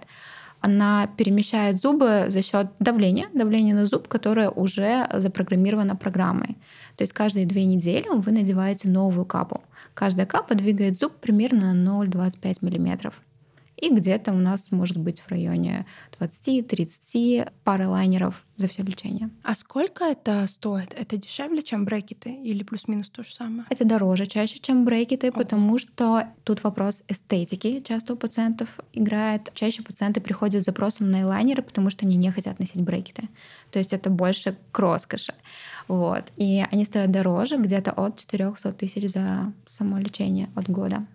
Она 0.60 1.06
перемещает 1.16 1.76
зубы 1.76 2.26
за 2.28 2.42
счет 2.42 2.68
давления, 2.78 3.28
давления 3.32 3.74
на 3.74 3.86
зуб, 3.86 4.08
которое 4.08 4.50
уже 4.50 5.08
запрограммировано 5.12 5.96
программой. 5.96 6.58
То 6.96 7.02
есть 7.02 7.12
каждые 7.12 7.46
две 7.46 7.64
недели 7.64 8.06
вы 8.12 8.32
надеваете 8.32 8.88
новую 8.88 9.24
капу. 9.24 9.62
Каждая 9.94 10.26
капа 10.26 10.54
двигает 10.54 10.98
зуб 10.98 11.14
примерно 11.14 11.72
на 11.72 12.04
0,25 12.04 12.58
мм. 12.60 13.12
И 13.80 13.92
где-то 13.94 14.32
у 14.32 14.38
нас 14.38 14.70
может 14.70 14.98
быть 14.98 15.20
в 15.20 15.28
районе 15.28 15.86
20-30 16.18 17.50
пары 17.64 17.88
лайнеров 17.88 18.44
за 18.56 18.68
все 18.68 18.82
лечение. 18.82 19.30
А 19.42 19.54
сколько 19.54 20.04
это 20.04 20.46
стоит? 20.46 20.92
Это 20.94 21.16
дешевле, 21.16 21.62
чем 21.62 21.84
брекеты 21.84 22.30
или 22.30 22.62
плюс-минус 22.62 23.08
то 23.10 23.24
же 23.24 23.32
самое? 23.32 23.64
Это 23.70 23.84
дороже 23.86 24.26
чаще, 24.26 24.58
чем 24.58 24.84
брекеты, 24.84 25.32
потому 25.32 25.78
что 25.78 26.28
тут 26.44 26.62
вопрос 26.62 27.02
эстетики 27.08 27.80
часто 27.80 28.12
у 28.12 28.16
пациентов 28.16 28.68
играет. 28.92 29.50
Чаще 29.54 29.82
пациенты 29.82 30.20
приходят 30.20 30.62
с 30.62 30.66
запросом 30.66 31.10
на 31.10 31.22
элайнеры, 31.22 31.62
потому 31.62 31.90
что 31.90 32.04
они 32.04 32.16
не 32.16 32.30
хотят 32.30 32.58
носить 32.58 32.82
брекеты. 32.82 33.28
То 33.70 33.78
есть 33.78 33.92
это 33.92 34.10
больше 34.10 34.56
к 34.72 34.78
роскоши. 34.78 35.32
Вот. 35.88 36.24
И 36.36 36.64
они 36.70 36.84
стоят 36.84 37.10
дороже, 37.10 37.56
где-то 37.56 37.92
от 37.92 38.18
400 38.18 38.72
тысяч 38.74 39.10
за 39.10 39.52
само 39.68 39.98
лечение 39.98 40.50
от 40.54 40.68
года. 40.68 41.06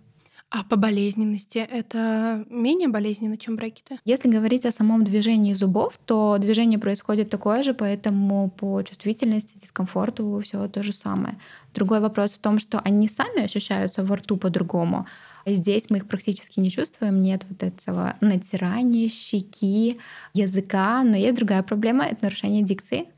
А 0.48 0.62
по 0.62 0.76
болезненности 0.76 1.58
это 1.58 2.44
менее 2.48 2.88
болезненно, 2.88 3.36
чем 3.36 3.56
брекеты? 3.56 3.98
Если 4.04 4.30
говорить 4.30 4.64
о 4.64 4.70
самом 4.70 5.02
движении 5.02 5.54
зубов, 5.54 5.98
то 6.04 6.38
движение 6.38 6.78
происходит 6.78 7.30
такое 7.30 7.64
же, 7.64 7.74
поэтому 7.74 8.50
по 8.50 8.80
чувствительности, 8.82 9.58
дискомфорту 9.58 10.40
все 10.44 10.68
то 10.68 10.84
же 10.84 10.92
самое. 10.92 11.36
Другой 11.74 12.00
вопрос 12.00 12.34
в 12.34 12.38
том, 12.38 12.60
что 12.60 12.78
они 12.78 13.08
сами 13.08 13.44
ощущаются 13.44 14.04
во 14.04 14.16
рту 14.16 14.36
по-другому. 14.36 15.06
Здесь 15.46 15.90
мы 15.90 15.98
их 15.98 16.08
практически 16.08 16.60
не 16.60 16.70
чувствуем, 16.70 17.22
нет 17.22 17.44
вот 17.48 17.62
этого 17.62 18.16
натирания 18.20 19.08
щеки, 19.08 19.98
языка, 20.32 21.02
но 21.02 21.16
есть 21.16 21.36
другая 21.36 21.62
проблема— 21.64 22.04
это 22.06 22.24
нарушение 22.24 22.62
дикции. 22.62 23.08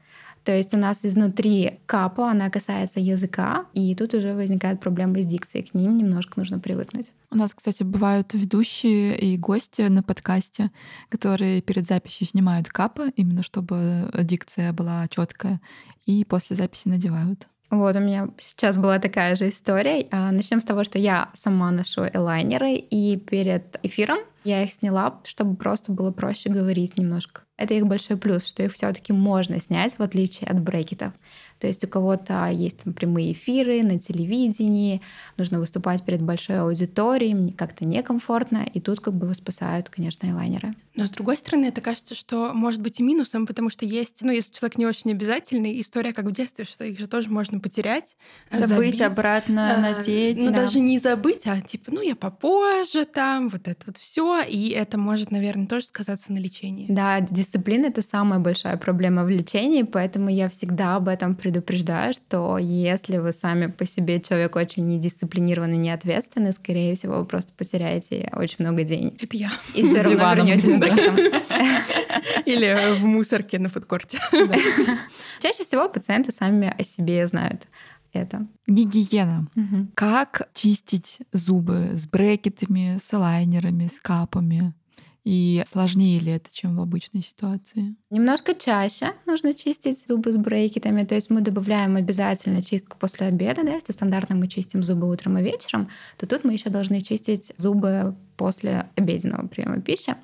То 0.44 0.56
есть 0.56 0.74
у 0.74 0.78
нас 0.78 1.00
изнутри 1.04 1.80
капа, 1.86 2.30
она 2.30 2.50
касается 2.50 3.00
языка, 3.00 3.66
и 3.72 3.94
тут 3.94 4.14
уже 4.14 4.34
возникают 4.34 4.80
проблемы 4.80 5.22
с 5.22 5.26
дикцией. 5.26 5.66
К 5.66 5.74
ним 5.74 5.96
немножко 5.96 6.34
нужно 6.36 6.58
привыкнуть. 6.58 7.12
У 7.30 7.36
нас, 7.36 7.52
кстати, 7.54 7.82
бывают 7.82 8.32
ведущие 8.32 9.18
и 9.18 9.36
гости 9.36 9.82
на 9.82 10.02
подкасте, 10.02 10.70
которые 11.10 11.60
перед 11.60 11.86
записью 11.86 12.26
снимают 12.26 12.68
капы, 12.68 13.12
именно 13.16 13.42
чтобы 13.42 14.10
дикция 14.22 14.72
была 14.72 15.06
четкая, 15.08 15.60
и 16.06 16.24
после 16.24 16.56
записи 16.56 16.88
надевают. 16.88 17.48
Вот, 17.70 17.96
у 17.96 18.00
меня 18.00 18.30
сейчас 18.38 18.78
была 18.78 18.98
такая 18.98 19.36
же 19.36 19.50
история. 19.50 20.06
А, 20.10 20.32
Начнем 20.32 20.60
с 20.60 20.64
того, 20.64 20.84
что 20.84 20.98
я 20.98 21.28
сама 21.34 21.70
ношу 21.70 22.04
элайнеры, 22.10 22.72
и 22.76 23.18
перед 23.18 23.78
эфиром 23.82 24.18
я 24.44 24.62
их 24.62 24.72
сняла, 24.72 25.20
чтобы 25.24 25.54
просто 25.56 25.92
было 25.92 26.10
проще 26.10 26.48
говорить 26.48 26.96
немножко. 26.96 27.42
Это 27.58 27.74
их 27.74 27.86
большой 27.86 28.16
плюс, 28.16 28.46
что 28.46 28.62
их 28.62 28.72
все-таки 28.72 29.12
можно 29.12 29.60
снять, 29.60 29.98
в 29.98 30.02
отличие 30.02 30.48
от 30.48 30.60
брекетов. 30.60 31.12
То 31.58 31.66
есть 31.66 31.84
у 31.84 31.88
кого-то 31.88 32.48
есть 32.50 32.78
там 32.84 32.92
прямые 32.92 33.32
эфиры 33.32 33.82
на 33.82 33.98
телевидении, 33.98 35.02
нужно 35.36 35.58
выступать 35.58 36.04
перед 36.04 36.22
большой 36.22 36.60
аудиторией, 36.60 37.34
мне 37.34 37.52
как-то 37.52 37.84
некомфортно, 37.84 38.64
и 38.72 38.80
тут 38.80 39.00
как 39.00 39.14
бы 39.14 39.34
спасают, 39.34 39.88
конечно, 39.90 40.28
элайнеры. 40.28 40.74
Но 40.94 41.06
с 41.06 41.10
другой 41.10 41.36
стороны, 41.36 41.66
это 41.66 41.80
кажется, 41.80 42.14
что 42.14 42.52
может 42.54 42.80
быть 42.80 43.00
и 43.00 43.02
минусом, 43.02 43.46
потому 43.46 43.70
что 43.70 43.84
есть, 43.84 44.22
ну, 44.22 44.32
если 44.32 44.52
человек 44.52 44.78
не 44.78 44.86
очень 44.86 45.10
обязательный, 45.10 45.80
история 45.80 46.12
как 46.12 46.26
в 46.26 46.32
детстве, 46.32 46.64
что 46.64 46.84
их 46.84 46.98
же 46.98 47.06
тоже 47.06 47.28
можно 47.28 47.60
потерять, 47.60 48.16
Забыть, 48.50 48.98
забить. 48.98 49.00
обратно 49.00 49.76
А, 49.76 49.80
надеть. 49.80 50.38
Ну, 50.38 50.50
да. 50.50 50.62
даже 50.62 50.80
не 50.80 50.98
забыть, 50.98 51.46
а 51.46 51.60
типа, 51.60 51.90
ну, 51.92 52.02
я 52.02 52.14
попозже 52.16 53.04
там, 53.04 53.48
вот 53.48 53.66
это 53.66 53.80
вот 53.86 53.96
все, 53.96 54.42
и 54.42 54.70
это 54.70 54.98
может, 54.98 55.30
наверное, 55.30 55.66
тоже 55.66 55.86
сказаться 55.86 56.32
на 56.32 56.38
лечении. 56.38 56.86
Да, 56.88 57.20
дисциплина— 57.48 57.86
это 57.88 58.02
самая 58.02 58.38
большая 58.38 58.76
проблема 58.76 59.24
в 59.24 59.28
лечении, 59.28 59.82
поэтому 59.82 60.28
я 60.28 60.48
всегда 60.48 60.96
об 60.96 61.08
этом 61.08 61.34
предупреждаю, 61.34 62.12
что 62.12 62.58
если 62.58 63.18
вы 63.18 63.32
сами 63.32 63.66
по 63.66 63.86
себе 63.86 64.20
человек 64.20 64.56
очень 64.56 64.86
недисциплинированный, 64.86 65.78
неответственный, 65.78 66.52
скорее 66.52 66.94
всего, 66.94 67.18
вы 67.18 67.24
просто 67.24 67.50
потеряете 67.56 68.30
очень 68.34 68.56
много 68.58 68.84
денег. 68.84 69.22
Это 69.22 69.36
я. 69.36 69.50
И 69.74 69.82
все 69.82 70.02
равно 70.02 70.16
Диваном. 70.16 70.46
вернетесь. 70.46 71.32
Или 72.44 72.96
в 72.98 73.04
мусорке 73.04 73.58
на 73.58 73.68
фудкорте. 73.68 74.18
Чаще 75.40 75.64
всего 75.64 75.88
пациенты 75.88 76.32
сами 76.32 76.74
о 76.78 76.82
себе 76.84 77.26
знают 77.26 77.66
это. 78.12 78.46
Гигиена. 78.66 79.46
Мгм. 79.54 79.90
Как 79.94 80.48
чистить 80.54 81.18
зубы 81.32 81.92
с 81.94 82.06
брекетами, 82.06 82.98
с 83.02 83.16
лайнерами, 83.16 83.88
с 83.88 84.00
капами? 84.00 84.74
И 85.24 85.62
сложнее 85.68 86.20
ли 86.20 86.32
это, 86.32 86.48
чем 86.52 86.76
в 86.76 86.80
обычной 86.80 87.22
ситуации? 87.22 87.96
Немножко 88.10 88.54
чаще 88.54 89.12
нужно 89.26 89.52
чистить 89.52 90.06
зубы 90.06 90.32
с 90.32 90.36
брекетами, 90.36 91.04
то 91.04 91.14
есть 91.14 91.28
мы 91.28 91.40
добавляем 91.40 91.96
обязательно 91.96 92.62
чистку 92.62 92.96
после 92.98 93.26
обеда, 93.26 93.62
да, 93.64 93.74
если 93.74 93.92
стандартно 93.92 94.36
мы 94.36 94.48
чистим 94.48 94.82
зубы 94.82 95.10
утром 95.10 95.38
и 95.38 95.42
вечером, 95.42 95.90
то 96.16 96.26
тут 96.26 96.44
мы 96.44 96.54
еще 96.54 96.70
должны 96.70 97.02
чистить 97.02 97.52
зубы 97.56 98.14
после 98.36 98.88
обеденного 98.96 99.48
приема 99.48 99.80
пищи. 99.80 100.14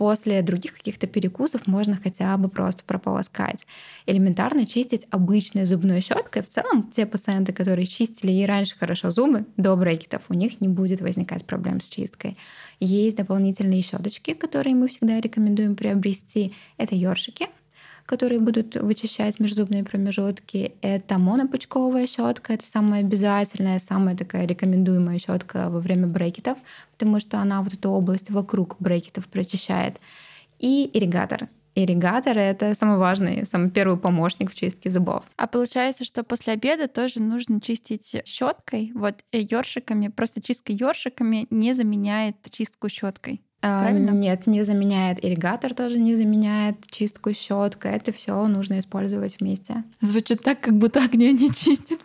После 0.00 0.40
других 0.40 0.72
каких-то 0.78 1.06
перекусов 1.06 1.66
можно 1.66 1.94
хотя 1.94 2.34
бы 2.38 2.48
просто 2.48 2.82
прополоскать. 2.84 3.66
Элементарно 4.06 4.64
чистить 4.64 5.06
обычной 5.10 5.66
зубной 5.66 6.00
щеткой. 6.00 6.42
В 6.42 6.48
целом, 6.48 6.90
те 6.90 7.04
пациенты, 7.04 7.52
которые 7.52 7.84
чистили 7.84 8.32
и 8.32 8.46
раньше 8.46 8.78
хорошо 8.78 9.10
зубы 9.10 9.44
до 9.58 9.76
брекетов, 9.76 10.22
у 10.30 10.32
них 10.32 10.62
не 10.62 10.68
будет 10.68 11.02
возникать 11.02 11.44
проблем 11.44 11.82
с 11.82 11.88
чисткой. 11.90 12.38
Есть 12.80 13.18
дополнительные 13.18 13.82
щеточки, 13.82 14.32
которые 14.32 14.74
мы 14.74 14.88
всегда 14.88 15.20
рекомендуем 15.20 15.76
приобрести. 15.76 16.54
Это 16.78 16.94
ёршики, 16.94 17.48
которые 18.10 18.40
будут 18.40 18.74
вычищать 18.74 19.38
межзубные 19.38 19.84
промежутки. 19.84 20.72
Это 20.82 21.16
монопучковая 21.16 22.08
щетка, 22.08 22.54
это 22.54 22.66
самая 22.66 23.02
обязательная, 23.02 23.78
самая 23.78 24.16
такая 24.16 24.48
рекомендуемая 24.48 25.20
щетка 25.20 25.70
во 25.70 25.78
время 25.78 26.08
брекетов, 26.08 26.58
потому 26.98 27.20
что 27.20 27.38
она 27.38 27.62
вот 27.62 27.72
эту 27.72 27.88
область 27.90 28.28
вокруг 28.28 28.74
брекетов 28.80 29.28
прочищает. 29.28 30.00
И 30.58 30.90
ирригатор. 30.92 31.48
Ирригатор— 31.76 32.36
это 32.38 32.74
самый 32.74 32.98
важный, 32.98 33.46
самый 33.46 33.70
первый 33.70 33.96
помощник 33.96 34.50
в 34.50 34.56
чистке 34.56 34.90
зубов. 34.90 35.22
А 35.36 35.46
получается, 35.46 36.04
что 36.04 36.24
после 36.24 36.54
обеда 36.54 36.88
тоже 36.88 37.22
нужно 37.22 37.60
чистить 37.60 38.22
щеткой, 38.24 38.90
вот 38.92 39.20
ёршиками. 39.30 40.08
Просто 40.08 40.42
чистка 40.42 40.72
ёршиками 40.72 41.46
не 41.50 41.74
заменяет 41.74 42.34
чистку 42.50 42.88
щеткой. 42.88 43.40
А, 43.62 43.82
Правильно? 43.82 44.10
Нет, 44.10 44.46
не 44.46 44.62
заменяет 44.62 45.22
ирригатор, 45.22 45.74
тоже 45.74 45.98
не 45.98 46.14
заменяет 46.14 46.76
чистку 46.90 47.34
щеткой. 47.34 47.92
Это 47.92 48.10
все 48.12 48.46
нужно 48.46 48.78
использовать 48.78 49.38
вместе. 49.38 49.84
Звучит 50.00 50.42
так, 50.42 50.60
как 50.60 50.74
будто 50.74 51.04
огня 51.04 51.32
не 51.32 51.50
чистит. 51.52 52.00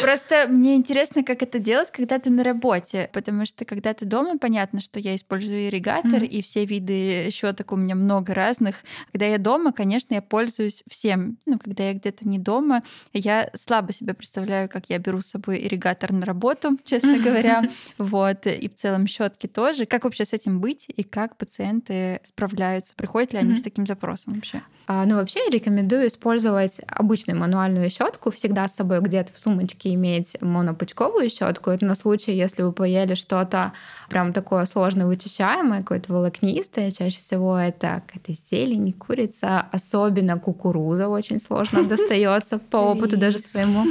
Просто 0.00 0.46
мне 0.48 0.74
интересно, 0.74 1.22
как 1.22 1.42
это 1.42 1.60
делать, 1.60 1.90
когда 1.92 2.18
ты 2.18 2.30
на 2.30 2.42
работе, 2.42 3.08
потому 3.12 3.46
что 3.46 3.64
когда 3.64 3.94
ты 3.94 4.04
дома, 4.06 4.38
понятно, 4.38 4.80
что 4.80 4.98
я 4.98 5.14
использую 5.14 5.68
ирригатор, 5.68 6.24
и 6.24 6.42
все 6.42 6.64
виды 6.64 7.30
щеток 7.30 7.70
у 7.72 7.76
меня 7.76 7.94
много 7.94 8.34
разных. 8.34 8.76
Когда 9.12 9.26
я 9.26 9.38
дома, 9.38 9.72
конечно, 9.72 10.14
я 10.14 10.22
пользуюсь 10.22 10.82
всем. 10.90 11.38
Ну, 11.46 11.60
когда 11.60 11.84
я 11.84 11.94
где-то 11.94 12.26
не 12.26 12.38
дома, 12.38 12.82
я 13.12 13.50
слабо 13.54 13.92
себе 13.92 14.14
представляю, 14.14 14.68
как 14.68 14.86
я 14.88 14.98
беру 14.98 15.20
с 15.20 15.26
собой 15.26 15.64
ирригатор 15.64 16.12
на 16.12 16.26
работу, 16.26 16.78
честно 16.84 17.18
говоря. 17.18 17.62
Вот. 17.98 18.46
И 18.46 18.68
в 18.68 18.74
целом 18.74 19.06
щетки 19.12 19.46
тоже. 19.46 19.86
Как 19.86 20.04
вообще 20.04 20.24
с 20.24 20.32
этим 20.32 20.60
быть 20.60 20.86
и 20.88 21.02
как 21.02 21.36
пациенты 21.36 22.20
справляются? 22.24 22.94
Приходят 22.96 23.32
ли 23.32 23.38
они 23.38 23.50
Мгм. 23.50 23.58
с 23.58 23.62
таким 23.62 23.86
запросом 23.86 24.34
вообще? 24.34 24.62
А, 24.88 25.06
Ну, 25.06 25.14
вообще 25.14 25.38
я 25.44 25.50
рекомендую 25.50 26.08
использовать 26.08 26.80
обычную 26.88 27.38
мануальную 27.38 27.88
щетку, 27.90 28.30
всегда 28.32 28.66
с 28.66 28.74
собой 28.74 29.00
где-то 29.00 29.32
в 29.32 29.38
сумочке 29.38 29.94
иметь 29.94 30.36
монопучковую 30.40 31.30
щетку. 31.30 31.70
Это 31.70 31.86
на 31.86 31.94
случай, 31.94 32.32
если 32.32 32.62
вы 32.62 32.72
поели 32.72 33.14
что-то 33.14 33.72
прям 34.10 34.32
такое 34.32 34.64
сложно 34.66 35.06
вычищаемое, 35.06 35.80
какое-то 35.82 36.12
волокнистое. 36.12 36.90
Чаще 36.90 37.18
всего 37.18 37.56
это 37.56 38.02
какая-то 38.06 38.32
зелень, 38.50 38.92
курица, 38.92 39.60
особенно 39.70 40.38
кукуруза 40.38 41.08
очень 41.08 41.38
сложно 41.38 41.82
достается 41.88 42.58
по 42.58 42.78
опыту 42.78 43.16
даже 43.16 43.38
своему 43.38 43.84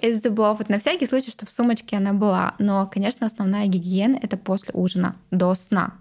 из 0.00 0.22
зубов. 0.22 0.58
Вот 0.58 0.68
на 0.68 0.78
всякий 0.78 1.06
случай, 1.06 1.30
чтобы 1.30 1.50
в 1.50 1.54
сумочке 1.54 1.96
она 1.96 2.12
была. 2.12 2.54
Но, 2.58 2.86
конечно, 2.86 3.26
основная 3.26 3.66
гигиена 3.66 4.18
это 4.22 4.36
после 4.36 4.72
ужина, 4.74 5.16
до 5.30 5.54
сна. 5.54 5.94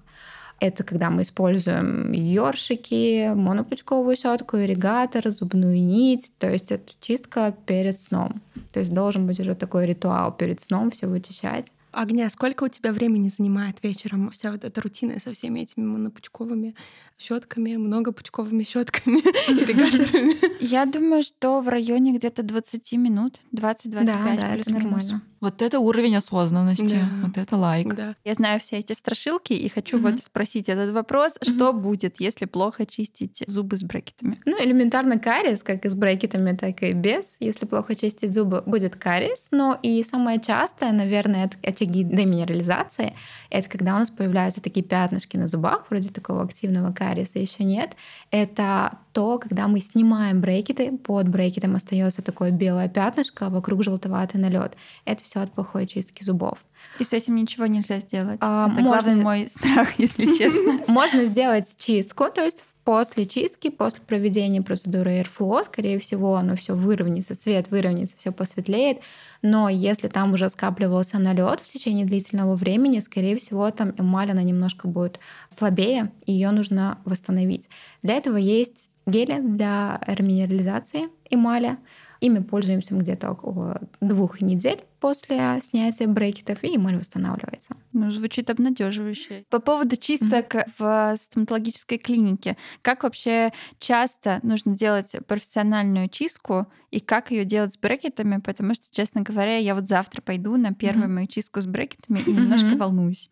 Это 0.59 0.83
когда 0.83 1.09
мы 1.09 1.23
используем 1.23 2.11
ёршики, 2.13 3.33
монопучковую 3.35 4.15
щетку, 4.15 4.57
ирригатор, 4.57 5.29
зубную 5.29 5.81
нить. 5.81 6.31
То 6.39 6.49
есть 6.49 6.71
это 6.71 6.93
чистка 7.01 7.53
перед 7.65 7.99
сном. 7.99 8.41
То 8.71 8.79
есть 8.79 8.93
должен 8.93 9.27
быть 9.27 9.39
уже 9.39 9.55
такой 9.55 9.85
ритуал 9.85 10.31
перед 10.31 10.61
сном 10.61 10.91
все 10.91 11.07
вычищать. 11.07 11.67
Огня, 11.95 12.29
сколько 12.29 12.65
у 12.65 12.67
тебя 12.67 12.91
времени 12.91 13.29
занимает 13.29 13.81
вечером 13.81 14.29
вся 14.31 14.51
вот 14.51 14.65
эта 14.65 14.81
рутина 14.81 15.17
со 15.21 15.33
всеми 15.33 15.61
этими 15.61 15.85
монопучковыми 15.85 16.75
щетками, 17.17 17.77
многопучковыми 17.77 18.63
щетками, 18.63 19.19
ирригаторами? 19.49 20.35
Я 20.61 20.85
думаю, 20.85 21.23
что 21.23 21.61
в 21.61 21.69
районе 21.69 22.11
где-то 22.17 22.43
20 22.43 22.91
минут, 22.93 23.39
20-25 23.53 24.03
да, 24.03 24.03
да, 24.03 24.55
это 24.55 24.63
плюс-минус. 24.65 25.13
Вот 25.45 25.61
это 25.61 25.79
уровень 25.79 26.15
осознанности, 26.15 26.95
Да. 26.95 27.07
вот 27.27 27.37
это 27.37 27.55
лайк. 27.55 27.93
Да. 27.95 28.15
Я 28.25 28.33
знаю 28.33 28.59
все 28.59 28.77
эти 28.79 28.93
страшилки 28.93 29.53
и 29.53 29.69
хочу 29.69 29.97
Мгм. 29.99 30.11
вот 30.13 30.23
спросить 30.23 30.69
этот 30.69 30.89
вопрос, 30.89 31.33
что 31.43 31.71
будет, 31.71 32.19
если 32.19 32.45
плохо 32.45 32.87
чистить 32.87 33.43
зубы 33.45 33.77
с 33.77 33.83
брекетами? 33.83 34.39
Ну, 34.47 34.57
элементарно 34.59 35.19
кариес, 35.19 35.61
как 35.61 35.85
и 35.85 35.89
с 35.89 35.95
брекетами, 35.95 36.57
так 36.57 36.81
и 36.81 36.93
без. 36.93 37.35
Если 37.39 37.67
плохо 37.67 37.95
чистить 37.95 38.33
зубы, 38.33 38.63
будет 38.65 38.95
кариес. 38.95 39.45
Но 39.51 39.77
и 39.83 40.01
самое 40.01 40.41
частое, 40.41 40.91
наверное, 40.91 41.45
это 41.45 41.57
очаги 41.61 42.01
деминерализации. 42.03 43.13
Это 43.51 43.69
когда 43.69 43.95
у 43.95 43.99
нас 43.99 44.09
появляются 44.09 44.61
такие 44.61 44.83
пятнышки 44.83 45.37
на 45.37 45.47
зубах, 45.47 45.85
вроде 45.91 46.09
такого 46.09 46.41
активного 46.43 46.91
кариеса 46.91 47.37
еще 47.37 47.63
нет. 47.63 47.91
Это 48.31 48.97
то, 49.13 49.37
когда 49.37 49.67
мы 49.67 49.79
снимаем 49.79 50.41
брекеты, 50.41 50.97
под 50.97 51.29
брекетом 51.29 51.75
остается 51.75 52.23
такое 52.23 52.49
белое 52.49 52.89
пятнышко, 52.89 53.45
а 53.45 53.49
вокруг 53.49 53.83
желтоватый 53.83 54.41
налет. 54.41 54.75
Это 55.05 55.23
все 55.23 55.34
от 55.41 55.51
плохой 55.53 55.87
чистки 55.87 56.23
зубов. 56.23 56.59
И 56.99 57.03
с 57.03 57.13
этим 57.13 57.35
ничего 57.35 57.65
нельзя 57.65 57.99
сделать. 57.99 58.39
А, 58.41 58.69
Это 58.71 58.81
можно- 58.81 59.01
главный 59.03 59.23
мой 59.23 59.47
страх, 59.49 59.99
если 59.99 60.25
честно. 60.37 60.81
Можно 60.87 61.25
сделать 61.25 61.75
чистку, 61.77 62.25
то 62.33 62.41
есть 62.43 62.65
после 62.83 63.25
чистки, 63.25 63.69
после 63.71 64.01
проведения 64.03 64.61
процедуры 64.61 65.19
Airflow, 65.19 65.65
скорее 65.65 65.99
всего, 65.99 66.35
оно 66.35 66.55
все 66.55 66.75
выровняется, 66.75 67.33
цвет 67.35 67.71
выровняется, 67.71 68.15
все 68.15 68.31
посветлеет. 68.31 68.99
Но 69.41 69.69
если 69.69 70.07
там 70.07 70.33
уже 70.33 70.49
скапливался 70.51 71.17
налет 71.17 71.61
в 71.61 71.67
течение 71.67 72.05
длительного 72.05 72.55
времени, 72.55 72.99
скорее 72.99 73.37
всего, 73.37 73.71
там 73.71 73.93
эмаль 73.97 74.29
она 74.29 74.43
немножко 74.43 74.87
будет 74.87 75.19
слабее, 75.49 76.11
и 76.27 76.33
ее 76.33 76.51
нужно 76.51 76.99
восстановить. 77.05 77.69
Для 78.03 78.13
этого 78.15 78.37
есть 78.37 78.89
гели 79.07 79.39
для 79.39 79.99
реминерализации 80.05 81.09
эмали. 81.29 81.77
Ими 82.21 82.39
пользуемся 82.39 82.95
где-то 82.95 83.31
около 83.31 83.81
двух 84.01 84.41
недель 84.41 84.83
после 84.99 85.59
снятия 85.61 86.07
брекетов, 86.07 86.63
и 86.63 86.75
эмаль 86.75 86.97
восстанавливается. 86.97 87.75
Ну, 87.93 88.09
звучит 88.09 88.49
обнадеживающе. 88.49 89.45
По 89.49 89.59
поводу 89.59 89.95
чисток 89.97 90.55
в 90.79 91.15
стоматологической 91.19 91.97
клинике. 91.97 92.57
Как 92.81 93.03
вообще 93.03 93.51
часто 93.79 94.39
нужно 94.43 94.75
делать 94.75 95.15
профессиональную 95.27 96.09
чистку 96.09 96.67
и 96.91 96.99
как 96.99 97.31
ее 97.31 97.45
делать 97.45 97.73
с 97.73 97.77
брекетами? 97.77 98.39
Потому 98.39 98.73
что, 98.73 98.85
честно 98.89 99.21
говоря, 99.21 99.57
я 99.57 99.75
вот 99.75 99.87
завтра 99.87 100.21
пойду 100.21 100.55
на 100.57 100.73
первую 100.73 101.09
мою 101.09 101.27
чистку 101.27 101.61
с 101.61 101.65
брекетами 101.65 102.19
и 102.19 102.31
немножко 102.31 102.69
Мгм. 102.69 102.77
волнуюсь. 102.77 103.29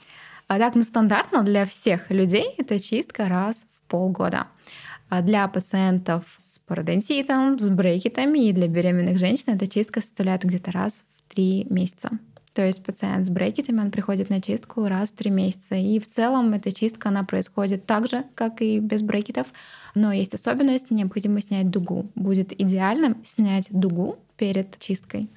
А 0.48 0.60
так, 0.60 0.76
ну, 0.76 0.84
стандартно 0.84 1.42
для 1.44 1.66
всех 1.66 2.12
людей 2.12 2.46
это 2.58 2.80
чистка 2.80 3.28
раз 3.30 3.66
в 3.78 3.90
полгода. 3.90 4.48
А 5.10 5.22
для 5.22 5.48
пациентов 5.48 6.24
с 6.38 6.53
пародонтитом, 6.66 7.60
с 7.60 7.68
брекетами 7.68 8.48
и 8.48 8.54
для 8.54 8.68
беременных 8.68 9.18
женщин 9.18 9.54
эта 9.54 9.68
чистка 9.68 10.02
составляет 10.02 10.44
где-то 10.44 10.72
раз 10.72 11.06
в 11.28 11.34
три 11.34 11.66
месяца. 11.70 12.12
То 12.54 12.64
есть 12.64 12.84
пациент 12.84 13.26
с 13.26 13.30
брекетами, 13.32 13.82
он 13.82 13.90
приходит 13.90 14.30
на 14.30 14.40
чистку 14.40 14.88
раз 14.88 15.10
в 15.10 15.16
три 15.16 15.32
месяца. 15.32 15.76
И 15.76 16.00
в 16.00 16.08
целом 16.08 16.54
эта 16.54 16.72
чистка, 16.72 17.10
она 17.10 17.24
происходит 17.24 17.86
так 17.88 18.08
же, 18.08 18.26
как 18.36 18.62
и 18.62 18.80
без 18.80 19.02
брекетов. 19.02 19.48
Но 19.96 20.12
есть 20.12 20.36
особенность, 20.36 20.92
необходимо 20.92 21.42
снять 21.42 21.72
дугу. 21.72 22.12
Будет 22.14 22.60
идеально 22.60 23.18
снять 23.24 23.68
дугу 23.72 24.18
перед 24.38 24.80
чисткой. 24.80 25.30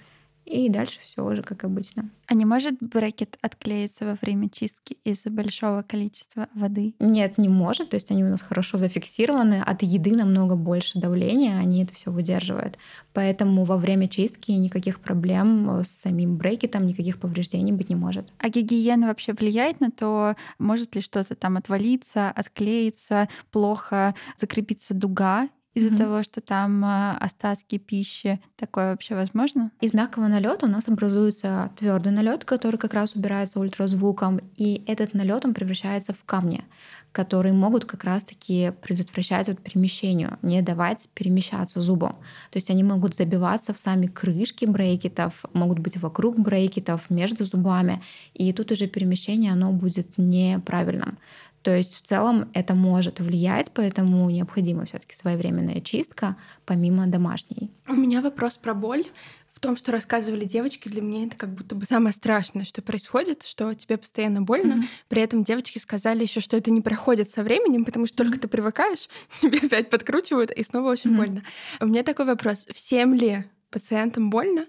И 0.47 0.69
дальше 0.69 1.01
все 1.03 1.25
уже 1.25 1.43
как 1.43 1.65
обычно. 1.65 2.09
А 2.29 2.35
не 2.35 2.45
может 2.45 2.77
брекет 2.81 3.37
отклеиться 3.43 4.05
во 4.05 4.17
время 4.21 4.49
чистки 4.49 4.97
из-за 5.05 5.31
большого 5.31 5.83
количества 5.83 6.49
воды? 6.55 6.95
Нет, 7.01 7.37
не 7.37 7.49
может. 7.49 7.91
То 7.91 7.97
есть 7.97 8.13
они 8.13 8.25
у 8.25 8.29
нас 8.29 8.43
хорошо 8.43 8.79
зафиксированы. 8.79 9.61
От 9.61 9.83
еды 9.83 10.15
намного 10.15 10.55
больше 10.55 11.01
давления, 11.01 11.59
они 11.59 11.83
это 11.83 11.95
все 11.95 12.13
выдерживают. 12.13 12.79
Поэтому 13.13 13.65
во 13.65 13.77
время 13.77 14.09
чистки 14.09 14.53
никаких 14.53 15.01
проблем 15.01 15.81
с 15.83 15.89
самим 15.89 16.37
брекетом, 16.37 16.87
никаких 16.87 17.19
повреждений 17.19 17.73
быть 17.73 17.89
не 17.89 17.97
может. 17.97 18.33
А 18.39 18.49
гигиена 18.49 19.09
вообще 19.09 19.33
влияет 19.33 19.81
на 19.81 19.91
то, 19.91 20.37
может 20.61 20.95
ли 20.95 21.01
что-то 21.01 21.35
там 21.35 21.57
отвалиться, 21.57 22.31
отклеиться, 22.31 23.29
плохо 23.51 24.15
закрепиться 24.39 24.95
дуга 24.95 25.49
из-за 25.77 25.89
Мгм. 25.91 25.97
того, 25.99 26.23
что 26.23 26.41
там 26.41 26.83
а, 26.85 27.19
остатки 27.21 27.77
пищи? 27.77 28.41
Такое 28.57 28.91
вообще 28.93 29.15
возможно? 29.15 29.71
Из 29.83 29.93
мягкого 29.93 30.27
налета 30.27 30.65
у 30.65 30.69
нас 30.71 30.89
образуется 30.89 31.71
твердый 31.77 32.13
налет, 32.13 32.47
который 32.47 32.79
как 32.79 32.95
раз 32.95 33.15
убирается 33.15 33.61
ультразвуком, 33.61 34.41
и 34.57 34.83
этот 34.87 35.13
налет 35.13 35.45
он 35.45 35.53
превращается 35.53 36.15
в 36.15 36.25
камни, 36.25 36.65
которые 37.13 37.53
могут 37.53 37.85
как 37.85 38.05
раз-таки 38.05 38.73
предотвращать 38.81 39.49
вот 39.49 39.61
перемещению, 39.61 40.39
не 40.41 40.63
давать 40.63 41.11
перемещаться 41.13 41.83
зубу. 41.83 42.09
То 42.51 42.57
есть 42.57 42.71
они 42.71 42.83
могут 42.83 43.15
забиваться 43.15 43.75
в 43.75 43.79
сами 43.79 44.07
крышки 44.07 44.65
брекетов, 44.65 45.45
могут 45.53 45.79
быть 45.81 45.99
вокруг 45.99 46.39
брекетов, 46.39 47.11
между 47.11 47.45
зубами, 47.45 48.03
и 48.33 48.51
тут 48.55 48.73
уже 48.73 48.87
перемещение 48.87 49.53
оно 49.53 49.73
будет 49.73 50.09
неправильным. 50.17 51.19
То 51.67 51.77
есть 51.77 51.97
в 51.97 52.03
целом 52.03 52.49
это 52.55 52.77
может 52.77 53.19
влиять, 53.19 53.73
поэтому 53.75 54.31
необходима 54.31 54.87
все-таки 54.87 55.17
своевременная 55.17 55.81
чистка, 55.81 56.37
помимо 56.65 57.09
домашней. 57.09 57.73
У 57.89 57.95
меня 57.95 58.21
вопрос 58.21 58.57
про 58.57 58.73
боль. 58.73 59.07
В 59.53 59.59
том, 59.59 59.77
что 59.77 59.91
рассказывали 59.91 60.45
девочки, 60.45 60.89
для 60.89 61.03
меня 61.03 61.27
это 61.27 61.37
как 61.37 61.53
будто 61.53 61.75
бы 61.75 61.85
самое 61.85 62.13
страшное, 62.15 62.65
что 62.65 62.83
происходит, 62.83 63.43
что 63.43 63.75
тебе 63.75 63.97
постоянно 63.97 64.43
больно. 64.43 64.85
При 65.09 65.21
этом 65.23 65.43
девочки 65.43 65.81
сказали 65.81 66.23
еще, 66.23 66.39
что 66.39 66.57
это 66.57 66.71
не 66.71 66.83
проходит 66.83 67.33
со 67.33 67.43
временем, 67.43 67.85
потому 67.85 68.07
что 68.07 68.19
только 68.19 68.39
ты 68.39 68.47
привыкаешь, 68.47 69.09
тебе 69.41 69.59
опять 69.59 69.91
подкручивают, 69.91 70.53
и 70.53 70.63
снова 70.63 70.91
очень 70.93 71.11
Мгм. 71.11 71.17
больно. 71.17 71.43
У 71.81 71.87
меня 71.87 72.05
такой 72.05 72.27
вопрос. 72.27 72.65
Всем 72.73 73.13
ли 73.13 73.45
пациентам 73.77 74.31
больно? 74.31 74.65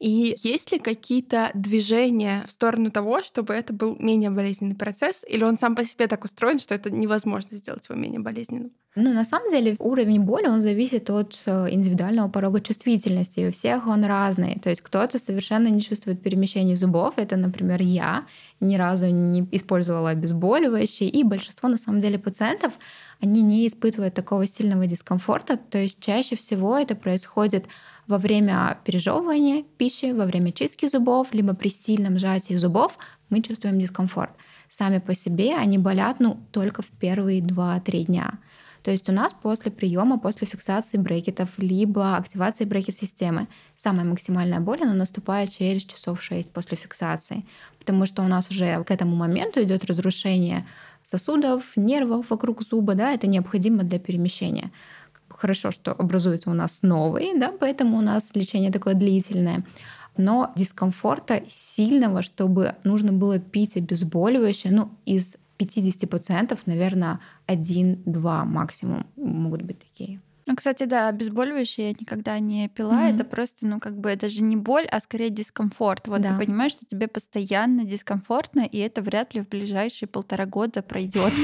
И 0.00 0.36
есть 0.42 0.70
ли 0.70 0.78
какие-то 0.78 1.50
движения 1.54 2.44
в 2.46 2.52
сторону 2.52 2.90
того, 2.90 3.22
чтобы 3.22 3.54
это 3.54 3.72
был 3.72 3.96
менее 3.98 4.28
болезненный 4.28 4.74
процесс? 4.74 5.24
Или 5.26 5.44
он 5.44 5.56
сам 5.56 5.74
по 5.74 5.84
себе 5.84 6.06
так 6.06 6.24
устроен, 6.24 6.58
что 6.58 6.74
это 6.74 6.90
невозможно 6.90 7.56
сделать 7.56 7.88
его 7.88 7.98
менее 7.98 8.20
болезненным? 8.20 8.70
Ну, 8.96 9.14
на 9.14 9.24
самом 9.24 9.50
деле, 9.50 9.76
уровень 9.78 10.20
боли, 10.20 10.48
он 10.48 10.62
зависит 10.62 11.10
от 11.10 11.40
э, 11.46 11.68
индивидуального 11.70 12.28
порога 12.28 12.60
чувствительности. 12.60 13.48
У 13.48 13.52
всех 13.52 13.86
он 13.86 14.04
разный. 14.04 14.58
То 14.58 14.68
есть 14.68 14.82
кто-то 14.82 15.18
совершенно 15.18 15.68
не 15.68 15.80
чувствует 15.80 16.22
перемещений 16.22 16.74
зубов. 16.74 17.14
Это, 17.16 17.36
например, 17.36 17.80
я 17.82 18.26
ни 18.58 18.76
разу 18.76 19.06
не 19.06 19.46
использовала 19.52 20.10
обезболивающие. 20.10 21.08
И 21.08 21.22
большинство, 21.22 21.68
на 21.68 21.78
самом 21.78 22.00
деле, 22.00 22.18
пациентов, 22.18 22.72
они 23.22 23.42
не 23.42 23.68
испытывают 23.68 24.14
такого 24.14 24.46
сильного 24.46 24.86
дискомфорта. 24.86 25.56
То 25.56 25.78
есть 25.78 26.00
чаще 26.00 26.34
всего 26.34 26.76
это 26.76 26.96
происходит 26.96 27.66
во 28.10 28.18
время 28.18 28.78
пережевывания 28.84 29.64
пищи, 29.78 30.12
во 30.12 30.26
время 30.26 30.52
чистки 30.52 30.88
зубов, 30.88 31.32
либо 31.32 31.54
при 31.54 31.68
сильном 31.70 32.18
сжатии 32.18 32.54
зубов 32.54 32.98
мы 33.30 33.40
чувствуем 33.40 33.78
дискомфорт. 33.78 34.32
Сами 34.68 34.98
по 34.98 35.14
себе 35.14 35.56
они 35.56 35.78
болят 35.78 36.20
ну, 36.20 36.38
только 36.50 36.82
в 36.82 36.88
первые 36.88 37.40
2-3 37.40 38.04
дня. 38.04 38.38
То 38.82 38.90
есть 38.90 39.08
у 39.08 39.12
нас 39.12 39.34
после 39.34 39.70
приема, 39.70 40.18
после 40.18 40.46
фиксации 40.46 40.96
брекетов, 40.96 41.50
либо 41.58 42.16
активации 42.16 42.64
брекет-системы, 42.64 43.46
самая 43.76 44.04
максимальная 44.04 44.60
боль, 44.60 44.82
она 44.82 44.94
наступает 44.94 45.50
через 45.50 45.84
часов 45.84 46.22
6 46.22 46.50
после 46.50 46.76
фиксации, 46.76 47.44
потому 47.78 48.06
что 48.06 48.22
у 48.22 48.26
нас 48.26 48.50
уже 48.50 48.82
к 48.84 48.90
этому 48.90 49.16
моменту 49.16 49.62
идет 49.62 49.84
разрушение 49.84 50.66
сосудов, 51.02 51.76
нервов 51.76 52.30
вокруг 52.30 52.62
зуба, 52.62 52.94
да, 52.94 53.12
это 53.12 53.26
необходимо 53.26 53.82
для 53.82 53.98
перемещения. 53.98 54.70
Хорошо, 55.40 55.70
что 55.70 55.92
образуется 55.92 56.50
у 56.50 56.52
нас 56.52 56.80
новый, 56.82 57.38
да, 57.38 57.50
поэтому 57.58 57.96
у 57.96 58.02
нас 58.02 58.28
лечение 58.34 58.70
такое 58.70 58.92
длительное. 58.92 59.64
но 60.18 60.52
дискомфорта 60.54 61.42
сильного, 61.48 62.20
чтобы 62.20 62.74
нужно 62.84 63.12
было 63.12 63.38
пить 63.38 63.76
обезболивающее, 63.78 64.70
ну, 64.70 64.90
из 65.06 65.36
50%, 65.58 66.58
наверное, 66.66 67.20
1-2 67.46 68.44
максимум 68.44 69.06
могут 69.16 69.62
быть 69.62 69.78
такие. 69.78 70.20
Ну, 70.50 70.56
кстати, 70.56 70.82
да, 70.82 71.06
обезболивающее 71.06 71.90
я 71.90 71.92
никогда 71.92 72.36
не 72.40 72.68
пила. 72.68 73.08
Mm-hmm. 73.08 73.14
Это 73.14 73.24
просто, 73.24 73.66
ну, 73.68 73.78
как 73.78 73.96
бы 73.96 74.16
даже 74.16 74.42
не 74.42 74.56
боль, 74.56 74.84
а 74.90 74.98
скорее 74.98 75.30
дискомфорт. 75.30 76.08
Вот 76.08 76.22
да. 76.22 76.32
ты 76.32 76.44
понимаешь, 76.44 76.72
что 76.72 76.84
тебе 76.84 77.06
постоянно 77.06 77.84
дискомфортно, 77.84 78.66
и 78.66 78.78
это 78.78 79.00
вряд 79.00 79.32
ли 79.32 79.42
в 79.42 79.48
ближайшие 79.48 80.08
полтора 80.08 80.46
года 80.46 80.82
пройдет. 80.82 81.32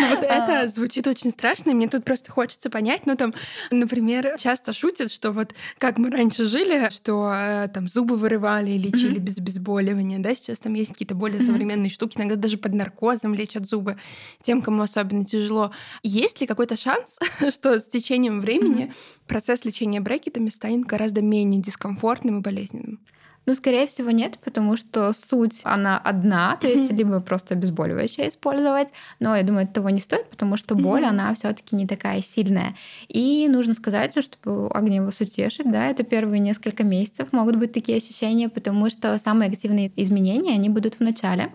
Ну, 0.00 0.08
вот 0.08 0.24
это 0.24 0.68
звучит 0.68 1.06
очень 1.06 1.30
страшно, 1.30 1.70
и 1.70 1.74
мне 1.74 1.88
тут 1.88 2.04
просто 2.04 2.32
хочется 2.32 2.68
понять, 2.68 3.06
ну, 3.06 3.14
там, 3.16 3.32
например, 3.70 4.34
часто 4.38 4.72
шутят, 4.72 5.12
что 5.12 5.30
вот 5.30 5.54
как 5.78 5.98
мы 5.98 6.10
раньше 6.10 6.46
жили, 6.46 6.90
что 6.90 7.32
э, 7.32 7.68
там 7.68 7.86
зубы 7.86 8.16
вырывали 8.16 8.72
и 8.72 8.78
лечили 8.78 9.20
без 9.20 9.38
обезболивания, 9.38 10.18
да, 10.18 10.34
сейчас 10.34 10.58
там 10.58 10.74
есть 10.74 10.90
какие-то 10.92 11.14
более 11.14 11.40
современные 11.40 11.90
штуки, 11.90 12.16
иногда 12.16 12.34
даже 12.34 12.58
под 12.58 12.74
наркозом 12.74 13.34
лечат 13.34 13.68
зубы 13.68 13.96
тем, 14.42 14.62
кому 14.62 14.82
особенно 14.82 15.24
тяжело. 15.24 15.70
Есть 16.02 16.40
ли 16.40 16.48
какой-то 16.48 16.76
шанс, 16.76 17.20
что 17.54 17.78
с 17.80 17.88
течением 17.88 18.40
времени 18.40 18.84
mm-hmm. 18.84 19.26
процесс 19.26 19.64
лечения 19.64 20.00
брекетами 20.00 20.50
станет 20.50 20.86
гораздо 20.86 21.22
менее 21.22 21.62
дискомфортным 21.62 22.38
и 22.38 22.42
болезненным. 22.42 23.00
Ну, 23.46 23.54
скорее 23.54 23.86
всего, 23.86 24.10
нет, 24.10 24.38
потому 24.42 24.76
что 24.76 25.12
суть, 25.12 25.60
она 25.64 25.98
одна, 25.98 26.56
то 26.56 26.66
есть 26.66 26.90
либо 26.90 27.20
просто 27.20 27.54
обезболивающее 27.54 28.28
использовать, 28.28 28.88
но 29.20 29.36
я 29.36 29.42
думаю, 29.42 29.64
это 29.64 29.74
того 29.74 29.90
не 29.90 30.00
стоит, 30.00 30.30
потому 30.30 30.56
что 30.56 30.74
боль, 30.74 31.04
она 31.04 31.34
все 31.34 31.52
таки 31.52 31.76
не 31.76 31.86
такая 31.86 32.22
сильная. 32.22 32.74
И 33.08 33.46
нужно 33.48 33.74
сказать, 33.74 34.14
чтобы 34.22 34.68
огнем 34.68 35.04
вас 35.04 35.20
утешить, 35.20 35.70
да, 35.70 35.88
это 35.88 36.04
первые 36.04 36.40
несколько 36.40 36.84
месяцев 36.84 37.32
могут 37.32 37.56
быть 37.56 37.72
такие 37.72 37.98
ощущения, 37.98 38.48
потому 38.48 38.88
что 38.88 39.18
самые 39.18 39.50
активные 39.50 39.92
изменения, 39.96 40.54
они 40.54 40.70
будут 40.70 40.94
в 40.94 41.00
начале. 41.00 41.52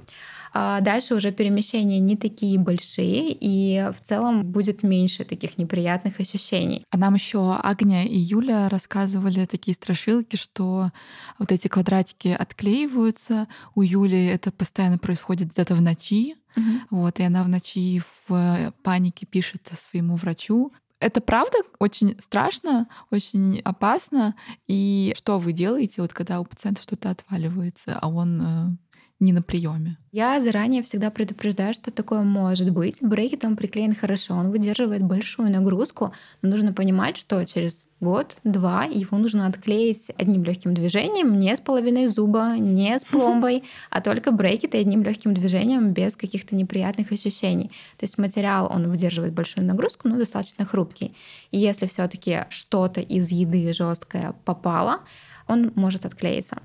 А 0.54 0.82
дальше 0.82 1.16
уже 1.16 1.32
перемещения 1.32 2.00
не 2.00 2.16
такие 2.16 2.60
большие, 2.60 3.36
и 3.40 3.92
в 3.92 4.02
целом 4.06 4.46
будет 4.46 4.84
меньше 4.84 5.24
таких 5.24 5.58
неприятных 5.58 6.20
ощущений. 6.20 6.84
А 6.90 6.98
нам 6.98 7.14
еще 7.14 7.58
Агния 7.62 8.06
и 8.06 8.18
Юля 8.18 8.70
рассказывали 8.70 9.46
такие 9.46 9.76
страшилки, 9.76 10.36
что 10.36 10.92
вот 11.38 11.52
эти 11.52 11.68
квадратики 11.68 12.30
отклеиваются. 12.30 13.48
У 13.76 13.82
Юли 13.82 14.26
это 14.26 14.52
постоянно 14.52 14.98
происходит 14.98 15.52
где-то 15.54 15.76
в 15.76 15.82
ночи. 15.82 16.36
Угу. 16.56 17.02
Вот, 17.02 17.20
и 17.20 17.24
она 17.24 17.44
в 17.44 17.50
ночи 17.50 18.02
в 18.28 18.74
панике 18.84 19.26
пишет 19.26 19.70
своему 19.78 20.16
врачу, 20.16 20.74
это 21.00 21.22
правда 21.22 21.60
очень 21.80 22.20
страшно, 22.20 22.88
очень 23.10 23.60
опасно. 23.62 24.36
И 24.68 25.14
что 25.18 25.40
вы 25.40 25.54
делаете, 25.54 26.02
вот 26.02 26.14
когда 26.14 26.42
у 26.42 26.46
пациента 26.46 26.82
что-то 26.82 27.10
отваливается, 27.10 27.98
а 28.00 28.10
он 28.10 28.42
э, 28.42 28.89
не 29.20 29.34
на 29.34 29.42
приеме? 29.42 29.98
Я 30.12 30.42
заранее 30.42 30.82
всегда 30.82 31.12
предупреждаю, 31.12 31.74
что 31.74 31.92
такое 31.92 32.22
может 32.22 32.72
быть. 32.72 32.98
Брекет 33.02 33.44
он 33.44 33.56
приклеен 33.56 33.94
хорошо, 33.94 34.34
он 34.34 34.50
выдерживает 34.50 35.04
большую 35.04 35.52
нагрузку, 35.52 36.14
но 36.42 36.50
нужно 36.50 36.74
понимать, 36.74 37.18
что 37.18 37.46
через 37.46 37.86
год-два 38.00 38.86
его 38.86 39.18
нужно 39.18 39.46
отклеить 39.46 40.10
одним 40.18 40.44
легким 40.44 40.74
движением, 40.74 41.38
не 41.38 41.56
с 41.56 41.60
половиной 41.60 42.08
зуба, 42.08 42.56
не 42.58 42.98
с 42.98 43.06
пломбой, 43.12 43.64
а 43.92 44.02
только 44.02 44.32
брекет 44.32 44.74
и 44.74 44.80
одним 44.80 45.04
легким 45.04 45.34
движением 45.34 45.92
без 45.94 46.16
каких-то 46.16 46.56
неприятных 46.56 47.12
ощущений. 47.12 47.72
То 47.98 48.06
есть 48.06 48.18
материал 48.18 48.72
он 48.72 48.90
выдерживает 48.90 49.34
большую 49.34 49.68
нагрузку, 49.68 50.08
но 50.08 50.18
достаточно 50.18 50.66
хрупкий. 50.66 51.14
И 51.52 51.60
если 51.60 51.86
все-таки 51.86 52.46
что-то 52.50 53.02
из 53.02 53.30
еды 53.30 53.72
жесткое 53.74 54.34
попало, 54.44 55.02
он 55.50 55.72
может 55.76 56.06
отклеиться. 56.06 56.58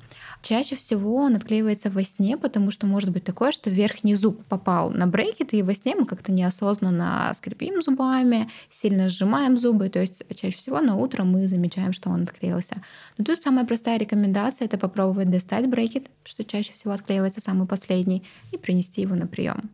Чаще 0.43 0.77
всего 0.77 1.17
он 1.17 1.35
отклеивается 1.35 1.91
во 1.91 2.05
сне, 2.05 2.37
потому 2.37 2.71
что 2.71 2.87
может 2.87 3.11
быть 3.11 3.25
такое, 3.25 3.51
что 3.51 3.71
верхний 3.71 4.15
зуб 4.15 4.45
попал 4.45 4.91
на 4.91 5.07
брекет, 5.07 5.55
и 5.55 5.63
во 5.63 5.75
сне 5.75 5.97
мы 5.97 6.05
как-то 6.05 6.31
неосознанно 6.33 7.33
скрипим 7.35 7.81
зубами, 7.83 8.51
сильно 8.71 9.09
сжимаем 9.09 9.57
зубы, 9.57 9.89
то 9.89 10.01
есть 10.01 10.23
чаще 10.37 10.57
всего 10.57 10.81
на 10.81 10.97
утро 10.97 11.25
мы 11.25 11.49
замечаем, 11.49 11.95
что 11.95 12.11
он 12.11 12.25
отклеился. 12.25 12.77
Но 13.17 13.25
тут 13.25 13.41
самая 13.41 13.65
простая 13.65 13.99
рекомендация— 13.99 14.67
это 14.67 14.77
попробовать 14.77 15.31
достать 15.31 15.67
брекет, 15.67 16.11
что 16.25 16.45
чаще 16.45 16.75
всего 16.75 16.93
отклеивается 16.93 17.41
самый 17.41 17.67
последний, 17.67 18.23
и 18.53 18.59
принести 18.59 19.01
его 19.01 19.15
на 19.15 19.27
прием. 19.27 19.71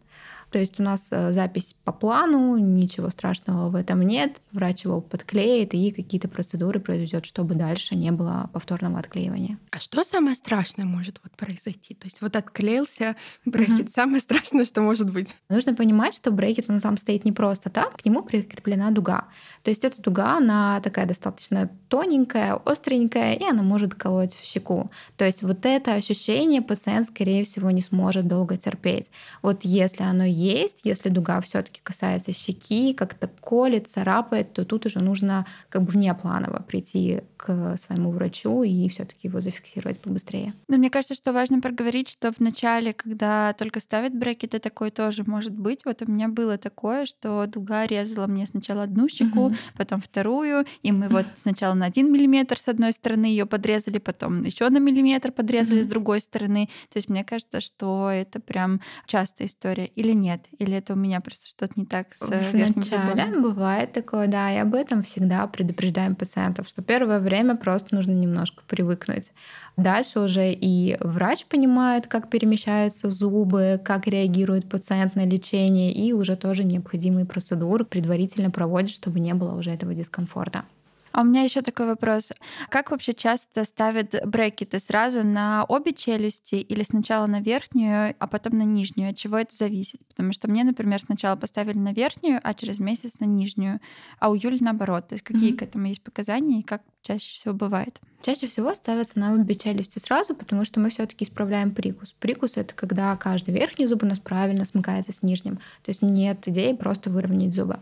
То 0.50 0.58
есть 0.58 0.80
у 0.80 0.82
нас 0.82 1.08
э, 1.10 1.32
запись 1.32 1.74
по 1.84 1.92
плану, 1.92 2.56
ничего 2.56 3.10
страшного 3.10 3.70
в 3.70 3.76
этом 3.76 4.02
нет. 4.02 4.40
Врач 4.52 4.84
его 4.84 5.00
подклеит 5.00 5.74
и 5.74 5.90
какие-то 5.90 6.28
процедуры 6.28 6.80
произведет, 6.80 7.24
чтобы 7.24 7.54
дальше 7.54 7.94
не 7.94 8.10
было 8.10 8.50
повторного 8.52 8.98
отклеивания. 8.98 9.58
А 9.70 9.78
что 9.78 10.02
самое 10.02 10.34
страшное 10.34 10.86
может 10.86 11.20
вот 11.22 11.32
произойти? 11.36 11.94
То 11.94 12.06
есть 12.06 12.20
вот 12.20 12.34
отклеился 12.34 13.16
брекет. 13.44 13.80
Угу. 13.80 13.90
Самое 13.90 14.20
страшное, 14.20 14.64
что 14.64 14.80
может 14.80 15.10
быть? 15.12 15.28
Нужно 15.48 15.74
понимать, 15.74 16.14
что 16.14 16.30
брекет, 16.30 16.68
он 16.68 16.80
сам 16.80 16.96
стоит 16.96 17.24
не 17.24 17.32
просто 17.32 17.70
так, 17.70 17.98
к 17.98 18.04
нему 18.04 18.22
прикреплена 18.22 18.90
дуга. 18.90 19.28
То 19.62 19.70
есть 19.70 19.84
эта 19.84 20.02
дуга, 20.02 20.36
она 20.36 20.80
такая 20.80 21.06
достаточно 21.06 21.70
тоненькая, 21.88 22.54
остренькая, 22.54 23.34
и 23.34 23.44
она 23.44 23.62
может 23.62 23.94
колоть 23.94 24.34
в 24.34 24.44
щеку. 24.44 24.90
То 25.16 25.24
есть 25.24 25.42
вот 25.42 25.64
это 25.64 25.94
ощущение 25.94 26.62
пациент, 26.62 27.08
скорее 27.08 27.44
всего, 27.44 27.70
не 27.70 27.82
сможет 27.82 28.26
долго 28.26 28.56
терпеть. 28.56 29.10
Вот 29.42 29.64
если 29.64 30.02
оно 30.02 30.24
есть, 30.40 30.80
если 30.84 31.08
дуга 31.08 31.40
все-таки 31.40 31.80
касается 31.82 32.32
щеки, 32.32 32.94
как-то 32.94 33.28
колет, 33.28 33.88
царапает, 33.88 34.52
то 34.52 34.64
тут 34.64 34.86
уже 34.86 35.00
нужно 35.00 35.46
как 35.68 35.82
бы 35.82 35.92
внепланово 35.92 36.62
прийти 36.62 37.22
к 37.40 37.76
своему 37.78 38.10
врачу 38.10 38.62
и 38.62 38.88
все-таки 38.90 39.28
его 39.28 39.40
зафиксировать 39.40 39.98
побыстрее. 39.98 40.52
Но 40.68 40.76
мне 40.76 40.90
кажется, 40.90 41.14
что 41.14 41.32
важно 41.32 41.60
проговорить, 41.60 42.10
что 42.10 42.32
в 42.32 42.40
начале, 42.40 42.92
когда 42.92 43.54
только 43.54 43.80
ставят 43.80 44.14
брекеты, 44.14 44.58
такое 44.58 44.90
тоже 44.90 45.24
может 45.24 45.52
быть. 45.52 45.86
Вот 45.86 46.02
у 46.02 46.10
меня 46.10 46.28
было 46.28 46.58
такое, 46.58 47.06
что 47.06 47.46
дуга 47.46 47.86
резала 47.86 48.26
мне 48.26 48.44
сначала 48.44 48.82
одну 48.82 49.08
щеку, 49.08 49.46
угу. 49.46 49.54
потом 49.74 50.02
вторую, 50.02 50.66
и 50.82 50.92
мы 50.92 51.08
вот 51.08 51.24
сначала 51.36 51.72
на 51.72 51.86
один 51.86 52.12
миллиметр 52.12 52.58
с 52.58 52.68
одной 52.68 52.92
стороны 52.92 53.24
ее 53.24 53.46
подрезали, 53.46 53.96
потом 53.96 54.42
еще 54.42 54.68
на 54.68 54.78
миллиметр 54.78 55.32
подрезали 55.32 55.80
угу. 55.80 55.84
с 55.86 55.88
другой 55.88 56.20
стороны. 56.20 56.68
То 56.92 56.98
есть 56.98 57.08
мне 57.08 57.24
кажется, 57.24 57.62
что 57.62 58.10
это 58.10 58.40
прям 58.40 58.82
частая 59.06 59.48
история. 59.48 59.86
Или 59.86 60.12
нет? 60.12 60.44
Или 60.58 60.74
это 60.74 60.92
у 60.92 60.96
меня 60.96 61.22
просто 61.22 61.46
что-то 61.46 61.72
не 61.76 61.86
так 61.86 62.14
с 62.14 62.20
В 62.20 62.52
начале 62.54 63.30
зубом? 63.32 63.42
бывает 63.42 63.92
такое, 63.92 64.26
да, 64.26 64.52
и 64.52 64.58
об 64.58 64.74
этом 64.74 65.02
всегда 65.02 65.46
предупреждаем 65.46 66.14
пациентов, 66.14 66.68
что 66.68 66.82
первое 66.82 67.18
время 67.18 67.29
просто 67.56 67.94
нужно 67.94 68.12
немножко 68.12 68.62
привыкнуть. 68.66 69.32
Дальше 69.76 70.20
уже 70.20 70.52
и 70.52 70.96
врач 71.00 71.46
понимает, 71.46 72.06
как 72.06 72.28
перемещаются 72.28 73.10
зубы, 73.10 73.80
как 73.84 74.06
реагирует 74.06 74.68
пациент 74.68 75.14
на 75.16 75.24
лечение, 75.24 75.92
и 75.92 76.12
уже 76.12 76.36
тоже 76.36 76.64
необходимые 76.64 77.26
процедуры 77.26 77.84
предварительно 77.84 78.50
проводит, 78.50 78.90
чтобы 78.90 79.20
не 79.20 79.34
было 79.34 79.54
уже 79.56 79.70
этого 79.70 79.94
дискомфорта. 79.94 80.64
А 81.12 81.22
у 81.22 81.24
меня 81.24 81.42
еще 81.42 81.62
такой 81.62 81.86
вопрос. 81.86 82.32
Как 82.68 82.90
вообще 82.90 83.14
часто 83.14 83.64
ставят 83.64 84.14
брекеты 84.24 84.78
сразу 84.78 85.24
на 85.24 85.64
обе 85.64 85.92
челюсти 85.92 86.56
или 86.56 86.82
сначала 86.82 87.26
на 87.26 87.40
верхнюю, 87.40 88.14
а 88.18 88.26
потом 88.26 88.58
на 88.58 88.62
нижнюю? 88.62 89.10
От 89.10 89.16
чего 89.16 89.38
это 89.38 89.54
зависит? 89.54 90.00
Потому 90.08 90.32
что 90.32 90.48
мне, 90.48 90.64
например, 90.64 91.00
сначала 91.00 91.36
поставили 91.36 91.78
на 91.78 91.92
верхнюю, 91.92 92.40
а 92.42 92.54
через 92.54 92.78
месяц 92.78 93.18
на 93.18 93.24
нижнюю, 93.24 93.80
а 94.18 94.30
у 94.30 94.34
Юли 94.34 94.58
наоборот. 94.60 95.08
То 95.08 95.14
есть 95.14 95.24
какие 95.24 95.52
mm-hmm. 95.52 95.56
к 95.56 95.62
этому 95.62 95.86
есть 95.86 96.02
показания 96.02 96.60
и 96.60 96.64
как 96.64 96.82
чаще 97.02 97.38
всего 97.38 97.54
бывает? 97.54 98.00
Чаще 98.22 98.46
всего 98.46 98.74
ставятся 98.74 99.18
на 99.18 99.32
обе 99.32 99.54
челюсти 99.54 99.98
сразу, 99.98 100.34
потому 100.34 100.66
что 100.66 100.78
мы 100.78 100.90
все-таки 100.90 101.24
исправляем 101.24 101.74
прикус. 101.74 102.14
Прикус 102.20 102.56
это 102.56 102.74
когда 102.74 103.16
каждый 103.16 103.54
верхний 103.54 103.86
зуб 103.86 104.02
у 104.02 104.06
нас 104.06 104.20
правильно 104.20 104.66
смыкается 104.66 105.12
с 105.12 105.22
нижним. 105.22 105.56
То 105.82 105.88
есть 105.88 106.02
нет 106.02 106.46
идеи 106.46 106.74
просто 106.74 107.08
выровнять 107.08 107.54
зубы. 107.54 107.80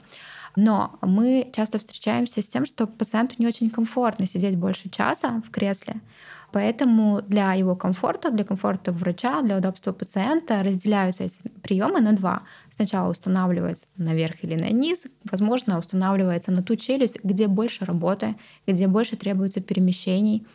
Но 0.57 0.99
мы 1.03 1.51
часто 1.55 1.79
встречаемся 1.79 2.43
с 2.43 2.49
тем, 2.49 2.67
что 2.67 2.87
пациенту 2.87 3.37
не 3.39 3.47
очень 3.47 3.71
комфортно 3.71 4.27
сидеть 4.27 4.57
больше 4.57 4.89
часа 4.91 5.43
в 5.47 5.51
кресле. 5.51 6.01
Поэтому 6.51 7.21
для 7.21 7.53
его 7.53 7.77
комфорта, 7.77 8.31
для 8.31 8.45
комфорта 8.45 8.91
врача, 8.93 9.43
для 9.43 9.59
удобства 9.59 9.93
пациента 9.93 10.63
разделяются 10.63 11.25
эти 11.25 11.41
приемы 11.63 12.01
на 12.01 12.13
два. 12.13 12.43
Сначала 12.75 13.11
устанавливается 13.11 13.87
наверх 13.97 14.43
или 14.45 14.55
на 14.55 14.71
низ, 14.71 15.07
возможно, 15.31 15.79
устанавливается 15.79 16.51
на 16.51 16.63
ту 16.63 16.77
челюсть, 16.77 17.23
где 17.23 17.49
больше 17.49 17.85
работы, 17.85 18.37
где 18.67 18.87
больше 18.89 19.17
требуется 19.17 19.61
перемещений. 19.61 20.47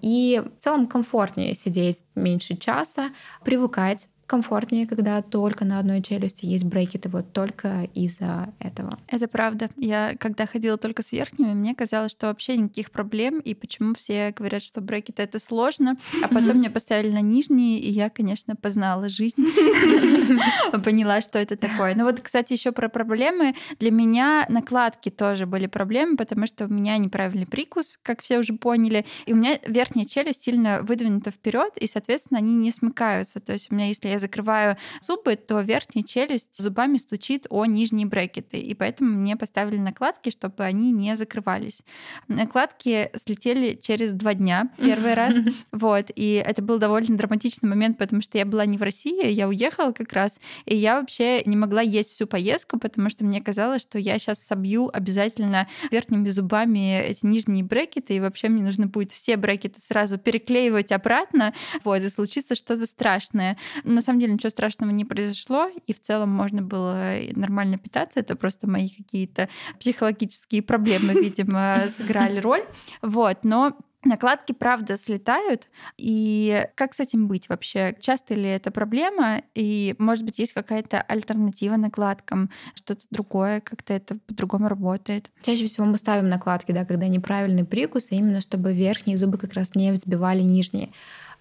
И 0.00 0.40
в 0.58 0.62
целом 0.62 0.86
комфортнее 0.86 1.54
сидеть 1.54 2.04
меньше 2.14 2.56
часа, 2.56 3.10
привыкать 3.44 4.06
комфортнее, 4.30 4.86
когда 4.86 5.22
только 5.22 5.64
на 5.64 5.80
одной 5.80 6.02
челюсти 6.02 6.46
есть 6.46 6.64
брекеты, 6.64 7.08
вот 7.08 7.32
только 7.32 7.88
из-за 7.94 8.54
этого. 8.60 8.96
Это 9.08 9.26
правда. 9.26 9.70
Я 9.76 10.14
когда 10.20 10.46
ходила 10.46 10.76
только 10.76 11.02
с 11.02 11.10
верхними, 11.10 11.52
мне 11.52 11.74
казалось, 11.74 12.12
что 12.12 12.28
вообще 12.28 12.56
никаких 12.56 12.92
проблем, 12.92 13.40
и 13.40 13.54
почему 13.54 13.92
все 13.94 14.30
говорят, 14.30 14.62
что 14.62 14.80
брекеты 14.80 15.24
это 15.24 15.40
сложно, 15.40 15.96
а 16.22 16.28
потом 16.28 16.58
мне 16.58 16.70
поставили 16.70 17.10
на 17.10 17.22
нижние, 17.22 17.80
и 17.80 17.90
я, 17.90 18.08
конечно, 18.08 18.54
познала 18.54 19.08
жизнь, 19.08 19.44
поняла, 20.84 21.22
что 21.22 21.40
это 21.40 21.56
такое. 21.56 21.96
Но 21.96 22.04
вот, 22.04 22.20
кстати, 22.20 22.52
еще 22.52 22.70
про 22.70 22.88
проблемы. 22.88 23.56
Для 23.80 23.90
меня 23.90 24.46
накладки 24.48 25.08
тоже 25.08 25.46
были 25.46 25.66
проблемы, 25.66 26.16
потому 26.16 26.46
что 26.46 26.66
у 26.66 26.68
меня 26.68 26.96
неправильный 26.98 27.46
прикус, 27.46 27.98
как 28.04 28.22
все 28.22 28.38
уже 28.38 28.52
поняли, 28.52 29.06
и 29.26 29.32
у 29.32 29.36
меня 29.36 29.58
верхняя 29.66 30.06
челюсть 30.06 30.42
сильно 30.42 30.82
выдвинута 30.82 31.32
вперед, 31.32 31.72
и, 31.74 31.88
соответственно, 31.88 32.38
они 32.38 32.54
не 32.54 32.70
смыкаются. 32.70 33.40
То 33.40 33.54
есть 33.54 33.72
у 33.72 33.74
меня, 33.74 33.88
если 33.88 34.08
я 34.08 34.19
закрываю 34.20 34.76
зубы, 35.00 35.36
то 35.36 35.60
верхняя 35.60 36.04
челюсть 36.04 36.56
зубами 36.56 36.98
стучит 36.98 37.46
о 37.50 37.64
нижние 37.66 38.06
брекеты. 38.06 38.58
И 38.58 38.74
поэтому 38.74 39.10
мне 39.18 39.36
поставили 39.36 39.78
накладки, 39.78 40.30
чтобы 40.30 40.64
они 40.64 40.92
не 40.92 41.16
закрывались. 41.16 41.82
Накладки 42.28 43.10
слетели 43.16 43.78
через 43.80 44.12
два 44.12 44.34
дня 44.34 44.70
первый 44.78 45.14
раз. 45.14 45.36
Вот. 45.72 46.10
И 46.14 46.42
это 46.44 46.62
был 46.62 46.78
довольно 46.78 47.16
драматичный 47.16 47.68
момент, 47.68 47.98
потому 47.98 48.22
что 48.22 48.38
я 48.38 48.44
была 48.44 48.66
не 48.66 48.78
в 48.78 48.82
России, 48.82 49.26
я 49.30 49.48
уехала 49.48 49.92
как 49.92 50.12
раз, 50.12 50.40
и 50.64 50.76
я 50.76 51.00
вообще 51.00 51.42
не 51.44 51.56
могла 51.56 51.80
есть 51.80 52.10
всю 52.10 52.26
поездку, 52.26 52.78
потому 52.78 53.10
что 53.10 53.24
мне 53.24 53.40
казалось, 53.40 53.82
что 53.82 53.98
я 53.98 54.18
сейчас 54.18 54.38
собью 54.38 54.90
обязательно 54.92 55.68
верхними 55.90 56.28
зубами 56.28 57.00
эти 57.00 57.24
нижние 57.24 57.64
брекеты, 57.64 58.16
и 58.16 58.20
вообще 58.20 58.48
мне 58.48 58.62
нужно 58.62 58.86
будет 58.86 59.12
все 59.12 59.36
брекеты 59.36 59.80
сразу 59.80 60.18
переклеивать 60.18 60.92
обратно, 60.92 61.54
вот, 61.84 62.02
и 62.02 62.08
случится 62.08 62.54
что-то 62.54 62.86
страшное. 62.86 63.56
На 63.84 64.00
самом 64.10 64.20
деле 64.20 64.34
ничего 64.34 64.50
страшного 64.50 64.90
не 64.90 65.04
произошло, 65.04 65.70
и 65.86 65.92
в 65.92 66.00
целом 66.00 66.30
можно 66.30 66.62
было 66.62 67.14
нормально 67.32 67.78
питаться. 67.78 68.20
Это 68.20 68.36
просто 68.36 68.68
мои 68.68 68.88
какие-то 68.88 69.48
психологические 69.78 70.62
проблемы, 70.62 71.14
видимо, 71.14 71.84
сыграли 71.96 72.40
роль. 72.40 72.64
Вот, 73.02 73.38
но 73.44 73.76
Накладки, 74.02 74.52
правда, 74.52 74.96
слетают. 74.96 75.68
И 75.98 76.66
как 76.74 76.94
с 76.94 77.00
этим 77.00 77.28
быть 77.28 77.50
вообще? 77.50 77.94
Часто 78.00 78.34
ли 78.34 78.48
это 78.48 78.70
проблема? 78.70 79.42
И, 79.54 79.94
может 79.98 80.24
быть, 80.24 80.38
есть 80.38 80.54
какая-то 80.54 81.02
альтернатива 81.02 81.76
накладкам? 81.76 82.48
Что-то 82.74 83.04
другое? 83.10 83.60
Как-то 83.60 83.92
это 83.92 84.16
по-другому 84.26 84.68
работает? 84.68 85.30
Чаще 85.42 85.66
всего 85.66 85.84
мы 85.84 85.98
ставим 85.98 86.30
накладки, 86.30 86.72
да, 86.72 86.86
когда 86.86 87.08
неправильный 87.08 87.66
прикус, 87.66 88.10
именно 88.10 88.40
чтобы 88.40 88.72
верхние 88.72 89.18
зубы 89.18 89.36
как 89.36 89.52
раз 89.52 89.74
не 89.74 89.92
взбивали 89.92 90.40
нижние. 90.40 90.92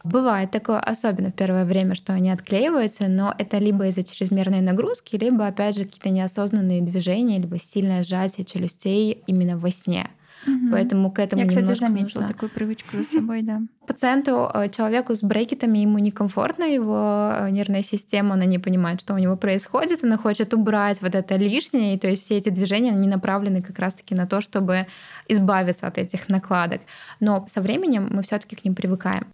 Бывает 0.04 0.52
такое, 0.52 0.80
особенно 0.80 1.30
в 1.30 1.36
первое 1.36 1.66
время, 1.66 1.94
что 1.94 2.14
они 2.14 2.32
отклеиваются, 2.32 3.08
но 3.10 3.34
это 3.38 3.58
либо 3.58 3.88
из-за 3.88 4.04
чрезмерной 4.04 4.62
нагрузки, 4.62 5.18
либо, 5.18 5.46
опять 5.46 5.76
же, 5.76 5.84
какие-то 5.84 6.10
неосознанные 6.10 6.82
движения, 6.82 7.38
либо 7.38 7.58
сильное 7.60 8.04
сжатие 8.04 8.46
челюстей 8.46 9.22
именно 9.28 9.58
во 9.58 9.70
сне. 9.72 10.10
Угу. 10.48 10.72
Поэтому 10.72 11.12
к 11.12 11.20
этому 11.20 11.44
Я, 11.44 11.48
кстати, 11.48 11.74
заметила 11.74 12.22
нужно. 12.22 12.28
такую 12.28 12.50
привычку 12.50 12.98
за 12.98 13.04
собой, 13.04 13.42
да. 13.42 13.62
Пациенту, 13.88 14.50
э, 14.54 14.70
человеку 14.70 15.16
с 15.16 15.24
брекетами, 15.24 15.80
ему 15.80 15.98
некомфортно, 16.00 16.64
его 16.64 17.32
э, 17.34 17.50
нервная 17.50 17.84
система, 17.84 18.36
она 18.36 18.46
не 18.46 18.60
понимает, 18.60 19.02
что 19.02 19.14
у 19.14 19.18
него 19.18 19.36
происходит, 19.36 20.04
она 20.04 20.18
хочет 20.18 20.54
убрать 20.54 21.02
вот 21.02 21.16
это 21.16 21.36
лишнее, 21.36 21.96
и 21.96 22.00
то 22.00 22.08
есть 22.08 22.24
все 22.24 22.38
эти 22.38 22.50
движения, 22.50 22.92
они 22.92 23.08
направлены 23.08 23.62
как 23.62 23.80
раз-таки 23.80 24.16
на 24.16 24.28
то, 24.28 24.42
чтобы 24.42 24.88
избавиться 25.28 25.88
от 25.88 25.98
этих 25.98 26.30
накладок. 26.30 26.82
Но 27.20 27.46
со 27.48 27.62
временем 27.62 28.08
мы 28.12 28.24
все 28.24 28.38
таки 28.38 28.56
к 28.56 28.64
ним 28.64 28.76
привыкаем. 28.76 29.28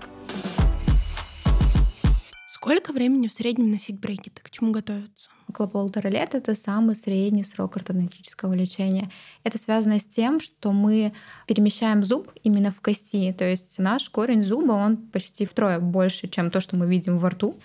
Сколько 2.66 2.94
времени 2.94 3.28
в 3.28 3.34
среднем 3.34 3.70
носить 3.70 4.00
брекеты? 4.00 4.42
К 4.42 4.50
чему 4.50 4.72
готовиться? 4.72 5.30
Около 5.48 5.68
полутора 5.68 6.08
лет— 6.08 6.34
это 6.34 6.56
самый 6.56 6.96
средний 6.96 7.44
срок 7.44 7.78
ортодонтического 7.78 8.56
лечения. 8.56 9.12
Это 9.44 9.60
связано 9.60 10.00
с 10.00 10.04
тем, 10.04 10.40
что 10.40 10.72
мы 10.72 11.14
перемещаем 11.46 12.04
зуб 12.04 12.32
именно 12.42 12.72
в 12.72 12.82
кости. 12.82 13.32
То 13.38 13.46
есть 13.48 13.78
наш 13.78 14.10
корень 14.10 14.42
зуба, 14.42 14.72
он 14.72 14.98
почти 14.98 15.46
втрое 15.46 15.80
больше, 15.80 16.28
чем 16.28 16.50
то, 16.50 16.60
что 16.60 16.76
мы 16.76 16.88
видим 16.88 17.20
во 17.20 17.30
рту 17.30 17.56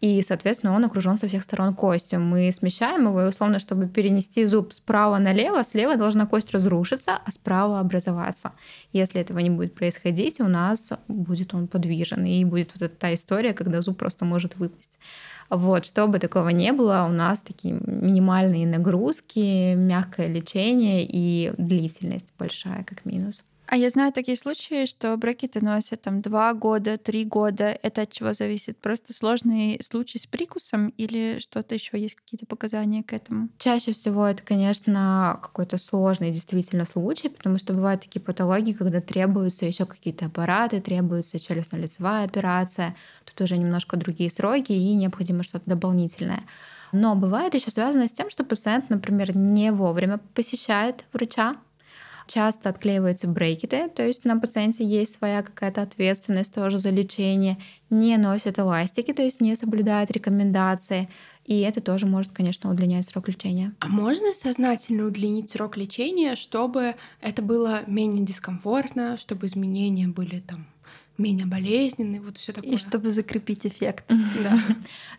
и, 0.00 0.22
соответственно, 0.22 0.74
он 0.74 0.84
окружен 0.84 1.18
со 1.18 1.28
всех 1.28 1.42
сторон 1.42 1.74
костью. 1.74 2.20
Мы 2.20 2.50
смещаем 2.52 3.06
его, 3.06 3.22
и 3.22 3.28
условно, 3.28 3.58
чтобы 3.58 3.86
перенести 3.86 4.46
зуб 4.46 4.72
справа 4.72 5.18
налево, 5.18 5.62
слева 5.62 5.96
должна 5.96 6.26
кость 6.26 6.52
разрушиться, 6.52 7.18
а 7.22 7.30
справа 7.30 7.80
образоваться. 7.80 8.52
Если 8.94 9.20
этого 9.20 9.40
не 9.40 9.50
будет 9.50 9.74
происходить, 9.74 10.40
у 10.40 10.48
нас 10.48 10.90
будет 11.06 11.52
он 11.52 11.68
подвижен, 11.68 12.24
и 12.24 12.44
будет 12.44 12.70
вот 12.74 12.82
эта 12.82 12.96
та 12.96 13.14
история, 13.14 13.52
когда 13.52 13.82
зуб 13.82 13.98
просто 13.98 14.24
может 14.24 14.56
выпасть. 14.56 14.98
Вот, 15.50 15.84
чтобы 15.84 16.18
такого 16.18 16.48
не 16.48 16.72
было, 16.72 17.04
у 17.06 17.12
нас 17.12 17.40
такие 17.40 17.74
минимальные 17.74 18.66
нагрузки, 18.66 19.74
мягкое 19.74 20.28
лечение 20.28 21.04
и 21.06 21.52
длительность 21.58 22.32
большая, 22.38 22.84
как 22.84 23.04
минус. 23.04 23.42
А 23.70 23.76
я 23.76 23.88
знаю 23.88 24.12
такие 24.12 24.36
случаи, 24.36 24.84
что 24.84 25.16
брекеты 25.16 25.64
носят 25.64 26.02
там 26.02 26.22
два 26.22 26.54
года, 26.54 26.98
три 26.98 27.24
года. 27.24 27.66
Это 27.66 28.02
от 28.02 28.10
чего 28.10 28.32
зависит? 28.32 28.76
Просто 28.78 29.12
сложный 29.12 29.80
случай 29.88 30.18
с 30.18 30.26
прикусом 30.26 30.88
или 30.96 31.38
что-то 31.38 31.76
еще 31.76 31.96
есть 31.96 32.16
какие-то 32.16 32.46
показания 32.46 33.04
к 33.04 33.12
этому? 33.12 33.48
Чаще 33.58 33.92
всего 33.92 34.26
это, 34.26 34.42
конечно, 34.42 35.38
какой-то 35.40 35.78
сложный 35.78 36.32
действительно 36.32 36.84
случай, 36.84 37.28
потому 37.28 37.58
что 37.58 37.72
бывают 37.72 38.00
такие 38.00 38.20
патологии, 38.20 38.72
когда 38.72 39.00
требуются 39.00 39.66
еще 39.66 39.86
какие-то 39.86 40.26
аппараты, 40.26 40.80
требуется 40.80 41.38
челюстно-лицевая 41.38 42.24
операция. 42.24 42.96
Тут 43.24 43.40
уже 43.40 43.56
немножко 43.56 43.96
другие 43.96 44.32
сроки 44.32 44.72
и 44.72 44.94
необходимо 44.96 45.44
что-то 45.44 45.70
дополнительное. 45.70 46.42
Но 46.90 47.14
бывает 47.14 47.54
еще 47.54 47.70
связано 47.70 48.08
с 48.08 48.12
тем, 48.12 48.30
что 48.30 48.42
пациент, 48.42 48.90
например, 48.90 49.36
не 49.36 49.70
вовремя 49.70 50.18
посещает 50.34 51.04
врача, 51.12 51.56
часто 52.30 52.68
отклеиваются 52.68 53.26
брекеты, 53.26 53.88
то 53.88 54.06
есть 54.06 54.24
на 54.24 54.38
пациенте 54.38 54.84
есть 54.84 55.14
своя 55.14 55.42
какая-то 55.42 55.82
ответственность 55.82 56.54
тоже 56.54 56.78
за 56.78 56.90
лечение, 56.90 57.58
не 57.90 58.16
носят 58.16 58.58
эластики, 58.58 59.12
то 59.12 59.22
есть 59.22 59.40
не 59.40 59.56
соблюдают 59.56 60.10
рекомендации, 60.12 61.08
и 61.44 61.60
это 61.60 61.80
тоже 61.80 62.06
может, 62.06 62.30
конечно, 62.32 62.70
удлинять 62.70 63.08
срок 63.08 63.28
лечения. 63.28 63.74
А 63.80 63.88
можно 63.88 64.32
сознательно 64.34 65.06
удлинить 65.06 65.50
срок 65.50 65.76
лечения, 65.76 66.36
чтобы 66.36 66.94
это 67.20 67.42
было 67.42 67.80
менее 67.86 68.24
дискомфортно, 68.24 69.18
чтобы 69.18 69.46
изменения 69.46 70.06
были 70.06 70.38
там 70.38 70.66
менее 71.18 71.46
болезненные, 71.46 72.20
вот 72.20 72.38
все 72.38 72.52
такое. 72.52 72.72
И 72.72 72.76
чтобы 72.78 73.12
закрепить 73.12 73.66
эффект. 73.66 74.06
Да. 74.42 74.58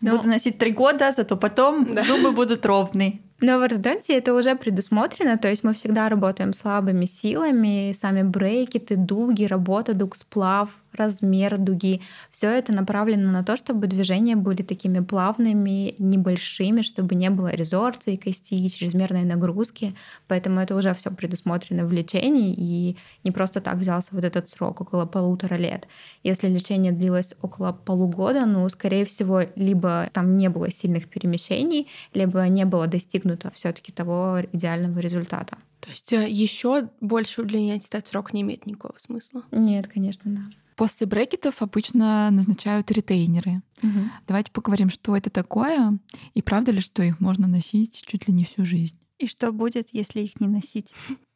Буду 0.16 0.28
носить 0.28 0.58
три 0.58 0.72
года, 0.72 1.12
зато 1.16 1.36
потом 1.36 1.86
зубы 2.04 2.32
будут 2.32 2.66
ровные. 2.66 3.20
Но 3.42 3.58
в 3.58 3.62
ортодонтии 3.62 4.14
это 4.14 4.34
уже 4.34 4.54
предусмотрено, 4.54 5.36
то 5.36 5.48
есть 5.48 5.64
мы 5.64 5.74
всегда 5.74 6.08
работаем 6.08 6.54
слабыми 6.54 7.06
силами, 7.06 7.92
сами 8.00 8.22
брекеты, 8.22 8.94
дуги, 8.94 9.46
работа 9.46 9.94
дуг, 9.94 10.14
сплав, 10.14 10.70
размер 10.92 11.58
дуги. 11.58 12.02
Все 12.30 12.50
это 12.50 12.72
направлено 12.72 13.30
на 13.30 13.42
то, 13.42 13.56
чтобы 13.56 13.86
движения 13.86 14.36
были 14.36 14.62
такими 14.62 15.00
плавными, 15.00 15.94
небольшими, 15.98 16.82
чтобы 16.82 17.14
не 17.14 17.30
было 17.30 17.52
резорции 17.52 18.16
кости, 18.16 18.68
чрезмерной 18.68 19.24
нагрузки. 19.24 19.94
Поэтому 20.28 20.60
это 20.60 20.76
уже 20.76 20.94
все 20.94 21.10
предусмотрено 21.10 21.86
в 21.86 21.92
лечении, 21.92 22.54
и 22.56 22.96
не 23.24 23.30
просто 23.30 23.60
так 23.60 23.76
взялся 23.76 24.10
вот 24.12 24.24
этот 24.24 24.50
срок, 24.50 24.80
около 24.80 25.06
полутора 25.06 25.56
лет. 25.56 25.88
Если 26.22 26.48
лечение 26.48 26.92
длилось 26.92 27.34
около 27.42 27.72
полугода, 27.72 28.46
ну, 28.46 28.68
скорее 28.68 29.04
всего, 29.04 29.42
либо 29.56 30.08
там 30.12 30.36
не 30.36 30.48
было 30.48 30.70
сильных 30.70 31.08
перемещений, 31.08 31.88
либо 32.14 32.46
не 32.48 32.64
было 32.64 32.86
достигнуто 32.86 33.31
все-таки 33.54 33.92
того 33.92 34.40
идеального 34.52 34.98
результата. 34.98 35.58
То 35.80 35.90
есть 35.90 36.12
э, 36.12 36.28
еще 36.28 36.88
больше 37.00 37.42
удлинять 37.42 37.86
этот 37.86 38.06
срок 38.06 38.32
не 38.32 38.42
имеет 38.42 38.66
никакого 38.66 38.96
смысла? 38.98 39.44
Нет, 39.50 39.88
конечно, 39.88 40.30
да. 40.30 40.42
После 40.76 41.06
брекетов 41.06 41.60
обычно 41.60 42.30
назначают 42.30 42.90
ретейнеры. 42.90 43.62
Угу. 43.82 44.00
Давайте 44.26 44.50
поговорим, 44.52 44.90
что 44.90 45.16
это 45.16 45.28
такое, 45.30 45.98
и 46.34 46.42
правда 46.42 46.70
ли, 46.70 46.80
что 46.80 47.02
их 47.02 47.20
можно 47.20 47.46
носить 47.46 48.02
чуть 48.06 48.26
ли 48.26 48.34
не 48.34 48.44
всю 48.44 48.64
жизнь. 48.64 48.98
И 49.18 49.26
что 49.26 49.52
будет, 49.52 49.88
если 49.92 50.20
их 50.20 50.40
не 50.40 50.48
носить? 50.48 50.92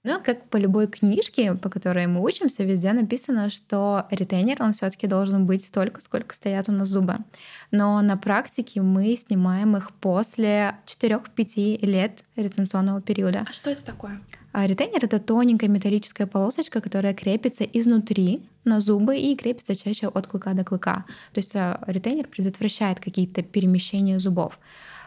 Ну, 0.07 0.21
как 0.23 0.45
по 0.45 0.57
любой 0.57 0.87
книжке, 0.87 1.55
по 1.55 1.69
которой 1.69 2.07
мы 2.07 2.23
учимся, 2.23 2.63
везде 2.63 2.93
написано, 2.93 3.51
что 3.51 4.07
ретейнер, 4.11 4.63
он 4.63 4.73
все 4.73 4.89
таки 4.89 5.09
должен 5.09 5.47
быть 5.47 5.65
столько, 5.65 6.01
сколько 6.01 6.33
стоят 6.33 6.69
у 6.69 6.73
нас 6.73 6.87
зубы. 6.87 7.17
Но 7.73 8.01
на 8.03 8.17
практике 8.17 8.83
мы 8.83 9.17
снимаем 9.17 9.77
их 9.77 9.91
после 9.91 10.77
4-5 10.87 11.85
лет 11.85 12.23
ретенционного 12.37 13.03
периода. 13.03 13.45
А 13.51 13.53
что 13.53 13.69
это 13.69 13.85
такое? 13.85 14.21
А 14.53 14.65
ретейнер— 14.69 15.01
это 15.05 15.19
тоненькая 15.19 15.69
металлическая 15.69 16.29
полосочка, 16.29 16.81
которая 16.81 17.13
крепится 17.13 17.65
изнутри 17.65 18.49
на 18.65 18.79
зубы 18.81 19.19
и 19.19 19.35
крепится 19.35 19.75
чаще 19.75 20.07
от 20.07 20.29
клыка 20.29 20.55
до 20.55 20.63
клыка. 20.63 21.05
То 21.33 21.41
есть 21.41 21.57
а, 21.57 21.83
ретейнер 21.89 22.29
предотвращает 22.29 23.01
какие-то 23.01 23.43
перемещения 23.43 24.21
зубов. 24.21 24.59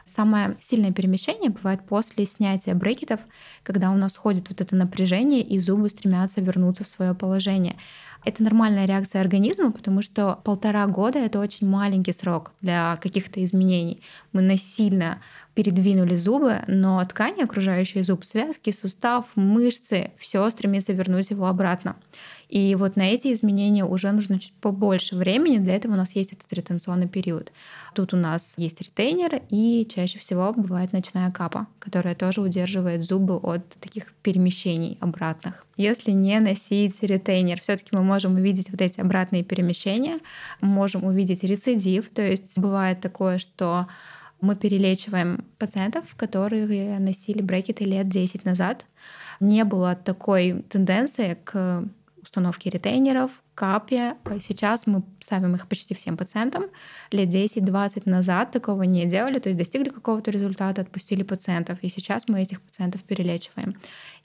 Самое 0.09 0.57
сильное 0.59 0.91
перемещение 0.91 1.51
бывает 1.51 1.85
после 1.85 2.25
снятия 2.25 2.73
брекетов, 2.73 3.19
когда 3.61 3.91
у 3.91 3.95
нас 3.95 4.17
ходит 4.17 4.49
вот 4.49 4.59
это 4.59 4.75
напряжение, 4.75 5.41
и 5.41 5.59
зубы 5.59 5.87
стремятся 5.89 6.41
вернуться 6.41 6.83
в 6.83 6.87
свое 6.87 7.13
положение. 7.13 7.77
Это 8.25 8.43
нормальная 8.43 8.85
реакция 8.85 9.21
организма, 9.21 9.71
потому 9.71 10.01
что 10.01 10.39
полтора 10.43 10.85
года— 10.87 11.19
это 11.19 11.39
очень 11.39 11.67
маленький 11.67 12.11
срок 12.11 12.51
для 12.59 12.97
каких-то 12.97 13.43
изменений. 13.43 14.01
Мы 14.33 14.41
насильно 14.41 15.21
передвинули 15.53 16.15
зубы, 16.17 16.61
но 16.67 17.03
ткани, 17.05 17.43
окружающие 17.43 18.03
зуб, 18.03 18.25
связки, 18.25 18.71
сустав, 18.71 19.25
мышцы, 19.35 20.11
все 20.17 20.49
стремится 20.49 20.91
вернуть 20.91 21.29
его 21.29 21.47
обратно. 21.47 21.95
И 22.49 22.75
вот 22.75 22.95
на 22.97 23.03
эти 23.03 23.31
изменения 23.33 23.85
уже 23.85 24.11
нужно 24.11 24.39
чуть 24.39 24.53
побольше 24.53 25.15
времени. 25.15 25.57
Для 25.59 25.75
этого 25.75 25.93
у 25.93 25.97
нас 25.97 26.15
есть 26.15 26.33
этот 26.33 26.51
ретенционный 26.51 27.07
период. 27.07 27.51
Тут 27.93 28.13
у 28.13 28.17
нас 28.17 28.53
есть 28.57 28.81
ретейнер, 28.81 29.41
и 29.49 29.87
чаще 29.89 30.19
всего 30.19 30.51
бывает 30.53 30.91
ночная 30.91 31.31
капа, 31.31 31.67
которая 31.79 32.15
тоже 32.15 32.41
удерживает 32.41 33.03
зубы 33.03 33.37
от 33.37 33.67
таких 33.79 34.13
перемещений 34.23 34.97
обратных. 34.99 35.65
Если 35.79 36.11
не 36.11 36.37
носить 36.41 37.01
ретейнер, 37.01 37.61
все-таки 37.61 37.91
мы 37.93 38.03
можем 38.03 38.35
увидеть 38.35 38.69
вот 38.69 38.81
эти 38.81 38.99
обратные 38.99 39.45
перемещения, 39.45 40.19
можем 40.59 41.05
увидеть 41.05 41.41
рецидив, 41.45 42.09
то 42.09 42.21
есть 42.21 42.59
бывает 42.59 42.99
такое, 42.99 43.37
что 43.37 43.87
мы 44.41 44.57
перелечиваем 44.57 45.45
пациентов, 45.57 46.03
которые 46.17 46.99
носили 46.99 47.41
брекеты 47.41 47.85
лет 47.85 48.09
10 48.09 48.43
назад. 48.43 48.85
Не 49.39 49.63
было 49.63 49.95
такой 49.95 50.63
тенденции 50.63 51.37
к 51.45 51.85
установки 52.29 52.69
ретейнеров, 52.69 53.31
капи. 53.55 54.13
Сейчас 54.39 54.85
мы 54.85 55.03
ставим 55.19 55.55
их 55.55 55.67
почти 55.67 55.95
всем 55.95 56.15
пациентам. 56.15 56.65
Лет 57.11 57.29
10-20 57.29 58.03
назад 58.05 58.51
такого 58.51 58.83
не 58.83 59.05
делали, 59.05 59.39
то 59.39 59.49
есть 59.49 59.57
достигли 59.57 59.89
какого-то 59.89 60.29
результата, 60.29 60.81
отпустили 60.81 61.23
пациентов, 61.23 61.79
и 61.81 61.89
сейчас 61.89 62.27
мы 62.27 62.41
этих 62.41 62.61
пациентов 62.61 63.01
перелечиваем. 63.03 63.75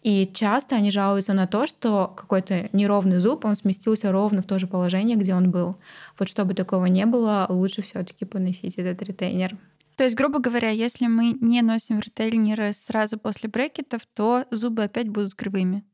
И 0.03 0.31
часто 0.35 0.77
они 0.77 0.91
жалуются 0.91 1.33
на 1.33 1.47
то, 1.47 1.67
что 1.67 2.13
какой-то 2.15 2.69
неровный 2.73 3.21
зуб, 3.21 3.47
он 3.47 3.57
сместился 3.57 4.13
ровно 4.13 4.43
в 4.43 4.47
то 4.47 4.59
же 4.59 4.67
положение, 4.67 5.17
где 5.17 5.35
он 5.35 5.51
был. 5.51 5.79
Вот 6.19 6.29
чтобы 6.29 6.53
такого 6.53 6.85
не 6.85 7.07
было, 7.07 7.47
лучше 7.49 7.81
все 7.81 8.05
таки 8.05 8.27
поносить 8.27 8.75
этот 8.75 9.03
ретейнер. 9.03 9.57
То 9.97 10.05
есть, 10.05 10.17
грубо 10.17 10.41
говоря, 10.41 10.69
если 10.69 11.07
мы 11.07 11.39
не 11.41 11.63
носим 11.63 12.01
ретейнеры 12.01 12.75
сразу 12.75 13.19
после 13.19 13.49
брекетов, 13.49 14.03
то 14.13 14.45
зубы 14.51 14.83
опять 14.83 15.09
будут 15.09 15.35
кривыми. 15.35 15.85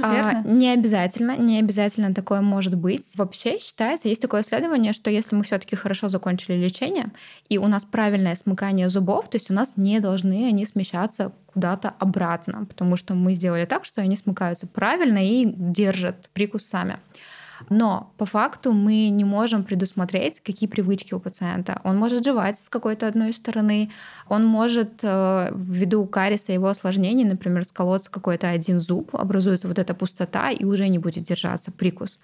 А, 0.00 0.42
не 0.44 0.72
обязательно, 0.72 1.36
не 1.36 1.58
обязательно 1.58 2.14
такое 2.14 2.40
может 2.40 2.76
быть. 2.76 3.16
Вообще 3.16 3.58
считается, 3.58 4.08
есть 4.08 4.22
такое 4.22 4.42
исследование, 4.42 4.92
что 4.92 5.10
если 5.10 5.34
мы 5.34 5.44
все-таки 5.44 5.76
хорошо 5.76 6.08
закончили 6.08 6.54
лечение, 6.54 7.10
и 7.48 7.58
у 7.58 7.66
нас 7.66 7.84
правильное 7.84 8.36
смыкание 8.36 8.88
зубов, 8.88 9.28
то 9.28 9.36
есть 9.36 9.50
у 9.50 9.54
нас 9.54 9.72
не 9.76 10.00
должны 10.00 10.46
они 10.46 10.66
смещаться 10.66 11.32
куда-то 11.52 11.94
обратно, 11.98 12.66
потому 12.66 12.96
что 12.96 13.14
мы 13.14 13.34
сделали 13.34 13.64
так, 13.64 13.84
что 13.84 14.00
они 14.00 14.16
смыкаются 14.16 14.66
правильно 14.66 15.18
и 15.18 15.44
держат 15.44 16.30
прикус 16.32 16.64
сами. 16.64 16.98
Но 17.70 18.12
по 18.16 18.24
факту 18.24 18.72
мы 18.72 19.10
не 19.10 19.24
можем 19.24 19.62
предусмотреть, 19.64 20.40
какие 20.40 20.68
привычки 20.68 21.14
у 21.14 21.20
пациента. 21.20 21.80
Он 21.84 21.98
может 21.98 22.24
жевать 22.24 22.58
с 22.58 22.68
какой-то 22.68 23.06
одной 23.06 23.32
стороны, 23.32 23.90
он 24.28 24.44
может 24.44 25.00
э, 25.02 25.50
ввиду 25.54 26.06
кариеса 26.06 26.52
его 26.52 26.68
осложнений, 26.68 27.24
например, 27.24 27.64
сколоться 27.64 28.10
какой-то 28.10 28.48
один 28.48 28.80
зуб, 28.80 29.14
образуется 29.14 29.68
вот 29.68 29.78
эта 29.78 29.94
пустота 29.94 30.50
и 30.50 30.64
уже 30.64 30.88
не 30.88 30.98
будет 30.98 31.24
держаться 31.24 31.70
прикус. 31.70 32.18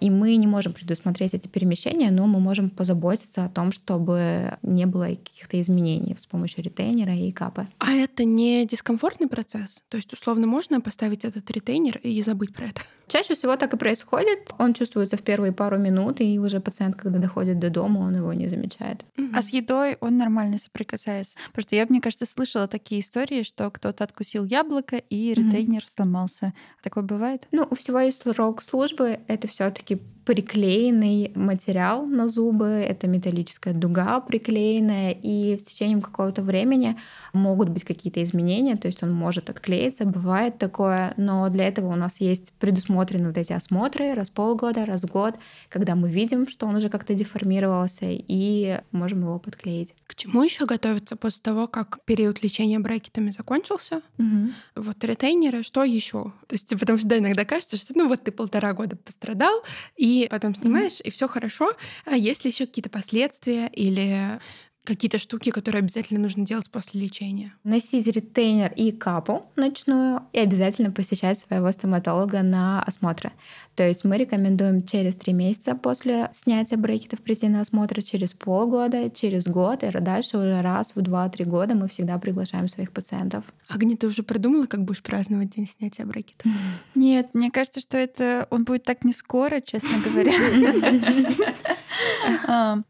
И 0.00 0.10
мы 0.10 0.36
не 0.36 0.46
можем 0.46 0.72
предусмотреть 0.72 1.34
эти 1.34 1.46
перемещения, 1.46 2.10
но 2.10 2.26
мы 2.26 2.40
можем 2.40 2.70
позаботиться 2.70 3.44
о 3.44 3.48
том, 3.48 3.72
чтобы 3.72 4.58
не 4.62 4.86
было 4.86 5.08
каких-то 5.08 5.60
изменений 5.60 6.16
с 6.18 6.26
помощью 6.26 6.64
ретейнера 6.64 7.14
и 7.14 7.30
капы. 7.32 7.68
А 7.78 7.92
это 7.92 8.24
не 8.24 8.66
дискомфортный 8.66 9.28
процесс? 9.28 9.82
То 9.88 9.96
есть, 9.96 10.12
условно, 10.12 10.46
можно 10.46 10.80
поставить 10.80 11.24
этот 11.24 11.50
ретейнер 11.50 11.98
и 11.98 12.20
забыть 12.22 12.54
про 12.54 12.66
это? 12.66 12.80
Чаще 13.10 13.34
всего 13.34 13.56
так 13.56 13.74
и 13.74 13.76
происходит. 13.76 14.52
Он 14.58 14.72
чувствуется 14.72 15.16
в 15.16 15.22
первые 15.22 15.52
пару 15.52 15.78
минут, 15.78 16.20
и 16.20 16.38
уже 16.38 16.60
пациент, 16.60 16.94
когда 16.94 17.18
доходит 17.18 17.58
до 17.58 17.68
дома, 17.68 17.98
он 17.98 18.14
его 18.14 18.32
не 18.32 18.46
замечает. 18.46 19.04
А 19.34 19.42
с 19.42 19.48
едой 19.48 19.96
он 20.00 20.16
нормально 20.16 20.58
соприкасается. 20.58 21.34
Потому 21.48 21.62
что 21.62 21.76
я, 21.76 21.86
мне 21.88 22.00
кажется, 22.00 22.24
слышала 22.24 22.68
такие 22.68 23.00
истории, 23.00 23.42
что 23.42 23.68
кто-то 23.70 24.04
откусил 24.04 24.44
яблоко, 24.44 24.96
и 24.96 25.34
ретейнер 25.34 25.82
mm-hmm. 25.82 25.92
сломался. 25.92 26.54
Такое 26.82 27.02
бывает? 27.02 27.48
Ну, 27.50 27.66
у 27.68 27.74
всего 27.74 27.98
есть 27.98 28.22
срок 28.22 28.62
службы. 28.62 29.18
Это 29.26 29.48
все 29.48 29.68
таки 29.70 29.89
все-таки 29.90 30.19
приклеенный 30.24 31.32
материал 31.34 32.06
на 32.06 32.28
зубы, 32.28 32.66
это 32.66 33.06
металлическая 33.08 33.74
дуга 33.74 34.20
приклеенная, 34.20 35.12
и 35.12 35.56
в 35.56 35.62
течение 35.62 36.00
какого-то 36.00 36.42
времени 36.42 36.96
могут 37.32 37.68
быть 37.68 37.84
какие-то 37.84 38.22
изменения, 38.22 38.76
то 38.76 38.86
есть 38.86 39.02
он 39.02 39.12
может 39.12 39.50
отклеиться, 39.50 40.04
бывает 40.04 40.58
такое, 40.58 41.14
но 41.16 41.48
для 41.48 41.66
этого 41.66 41.92
у 41.92 41.96
нас 41.96 42.20
есть 42.20 42.52
предусмотрены 42.58 43.28
вот 43.28 43.38
эти 43.38 43.52
осмотры 43.52 44.14
раз 44.14 44.30
в 44.30 44.32
полгода, 44.32 44.84
раз 44.84 45.04
в 45.04 45.10
год, 45.10 45.36
когда 45.68 45.94
мы 45.94 46.10
видим, 46.10 46.48
что 46.48 46.66
он 46.66 46.76
уже 46.76 46.88
как-то 46.88 47.14
деформировался, 47.14 48.06
и 48.06 48.80
можем 48.92 49.22
его 49.22 49.38
подклеить. 49.38 49.94
К 50.06 50.14
чему 50.14 50.42
еще 50.42 50.66
готовиться 50.66 51.16
после 51.16 51.42
того, 51.42 51.66
как 51.66 52.04
период 52.04 52.42
лечения 52.42 52.78
брекетами 52.78 53.30
закончился? 53.30 54.02
Угу. 54.18 54.50
Вот 54.76 55.04
ретейнеры, 55.04 55.62
что 55.62 55.84
еще? 55.84 56.32
То 56.46 56.54
есть, 56.54 56.68
потому 56.78 56.98
что 56.98 57.08
да, 57.08 57.18
иногда 57.18 57.44
кажется, 57.44 57.76
что 57.76 57.92
ну 57.96 58.08
вот 58.08 58.24
ты 58.24 58.32
полтора 58.32 58.72
года 58.72 58.96
пострадал, 58.96 59.62
и 59.96 60.09
потом 60.30 60.54
снимаешь, 60.54 60.94
mm-hmm. 60.94 61.08
и 61.08 61.10
все 61.10 61.28
хорошо. 61.28 61.72
А 62.04 62.16
есть 62.16 62.44
ли 62.44 62.50
еще 62.50 62.66
какие-то 62.66 62.90
последствия 62.90 63.68
или 63.68 64.40
какие-то 64.84 65.18
штуки, 65.18 65.50
которые 65.50 65.80
обязательно 65.80 66.20
нужно 66.20 66.44
делать 66.44 66.70
после 66.70 67.00
лечения? 67.00 67.54
Носить 67.64 68.06
ретейнер 68.06 68.72
и 68.72 68.92
капу 68.92 69.46
ночную 69.56 70.22
и 70.32 70.38
обязательно 70.38 70.90
посещать 70.90 71.38
своего 71.38 71.70
стоматолога 71.70 72.42
на 72.42 72.82
осмотры. 72.82 73.32
То 73.80 73.88
есть 73.88 74.04
мы 74.04 74.18
рекомендуем 74.18 74.82
через 74.82 75.14
три 75.14 75.32
месяца 75.32 75.74
после 75.74 76.28
снятия 76.34 76.76
брекетов 76.76 77.22
прийти 77.22 77.48
на 77.48 77.62
осмотр, 77.62 78.02
через 78.02 78.34
полгода, 78.34 79.08
через 79.08 79.48
год, 79.48 79.82
и 79.82 79.90
дальше 79.90 80.36
уже 80.36 80.60
раз 80.60 80.92
в 80.94 81.00
два-три 81.00 81.46
года 81.46 81.74
мы 81.74 81.88
всегда 81.88 82.18
приглашаем 82.18 82.68
своих 82.68 82.92
пациентов. 82.92 83.42
Агни, 83.68 83.96
ты 83.96 84.06
уже 84.06 84.22
придумала, 84.22 84.66
как 84.66 84.84
будешь 84.84 85.02
праздновать 85.02 85.56
день 85.56 85.66
снятия 85.66 86.04
брекетов? 86.04 86.52
Нет, 86.94 87.30
мне 87.32 87.50
кажется, 87.50 87.80
что 87.80 87.96
это 87.96 88.46
он 88.50 88.64
будет 88.64 88.84
так 88.84 89.02
не 89.02 89.14
скоро, 89.14 89.62
честно 89.62 89.96
говоря. 90.04 90.34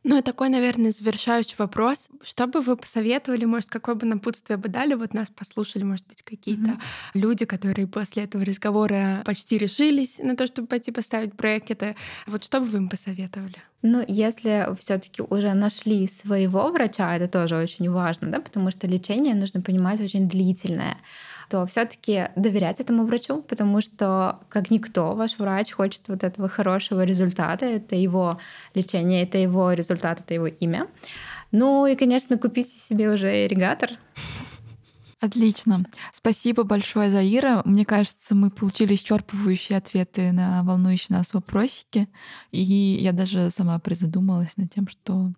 Ну 0.04 0.18
и 0.18 0.22
такой, 0.22 0.48
наверное, 0.48 0.90
завершающий 0.90 1.54
вопрос. 1.58 2.08
Что 2.22 2.46
бы 2.46 2.60
вы 2.60 2.76
посоветовали, 2.76 3.44
может, 3.44 3.70
какое 3.70 3.94
бы 3.94 4.06
напутствие 4.06 4.56
бы 4.56 4.68
дали? 4.68 4.94
Вот 4.94 5.14
нас 5.14 5.30
послушали, 5.30 5.82
может 5.82 6.06
быть, 6.06 6.22
какие-то 6.22 6.78
люди, 7.14 7.44
которые 7.44 7.86
после 7.86 8.24
этого 8.24 8.44
разговора 8.44 9.22
почти 9.24 9.58
решились 9.58 10.18
на 10.18 10.36
то, 10.36 10.46
чтобы 10.46 10.68
пойти 10.80 10.92
поставить 10.92 11.34
брекеты. 11.34 11.94
Вот 12.26 12.44
что 12.44 12.60
бы 12.60 12.66
вы 12.66 12.78
им 12.78 12.88
посоветовали? 12.88 13.56
Ну, 13.82 14.02
если 14.08 14.66
все-таки 14.78 15.22
уже 15.22 15.52
нашли 15.54 16.08
своего 16.08 16.70
врача, 16.70 17.16
это 17.16 17.28
тоже 17.28 17.56
очень 17.56 17.90
важно, 17.90 18.28
да, 18.28 18.40
потому 18.40 18.70
что 18.70 18.86
лечение, 18.86 19.34
нужно 19.34 19.60
понимать, 19.60 20.00
очень 20.00 20.28
длительное 20.28 20.96
то 21.50 21.66
все-таки 21.66 22.28
доверять 22.36 22.78
этому 22.78 23.06
врачу, 23.06 23.42
потому 23.42 23.80
что, 23.80 24.38
как 24.48 24.70
никто, 24.70 25.14
ваш 25.14 25.36
врач 25.36 25.72
хочет 25.72 26.02
вот 26.06 26.22
этого 26.22 26.48
хорошего 26.48 27.02
результата, 27.04 27.66
это 27.66 27.96
его 27.96 28.38
лечение, 28.74 29.24
это 29.24 29.36
его 29.36 29.72
результат, 29.72 30.20
это 30.20 30.34
его 30.34 30.46
имя. 30.46 30.86
Ну 31.50 31.86
и, 31.86 31.96
конечно, 31.96 32.38
купите 32.38 32.78
себе 32.78 33.10
уже 33.10 33.46
ирригатор, 33.46 33.90
Отлично. 35.20 35.84
Спасибо 36.14 36.64
большое, 36.64 37.10
Заира. 37.10 37.60
Мне 37.66 37.84
кажется, 37.84 38.34
мы 38.34 38.50
получили 38.50 38.94
исчерпывающие 38.94 39.76
ответы 39.76 40.32
на 40.32 40.62
волнующие 40.62 41.16
нас 41.16 41.34
вопросики. 41.34 42.08
И 42.52 42.62
я 42.62 43.12
даже 43.12 43.50
сама 43.50 43.78
призадумалась 43.78 44.56
над 44.56 44.72
тем, 44.72 44.88
что 44.88 45.32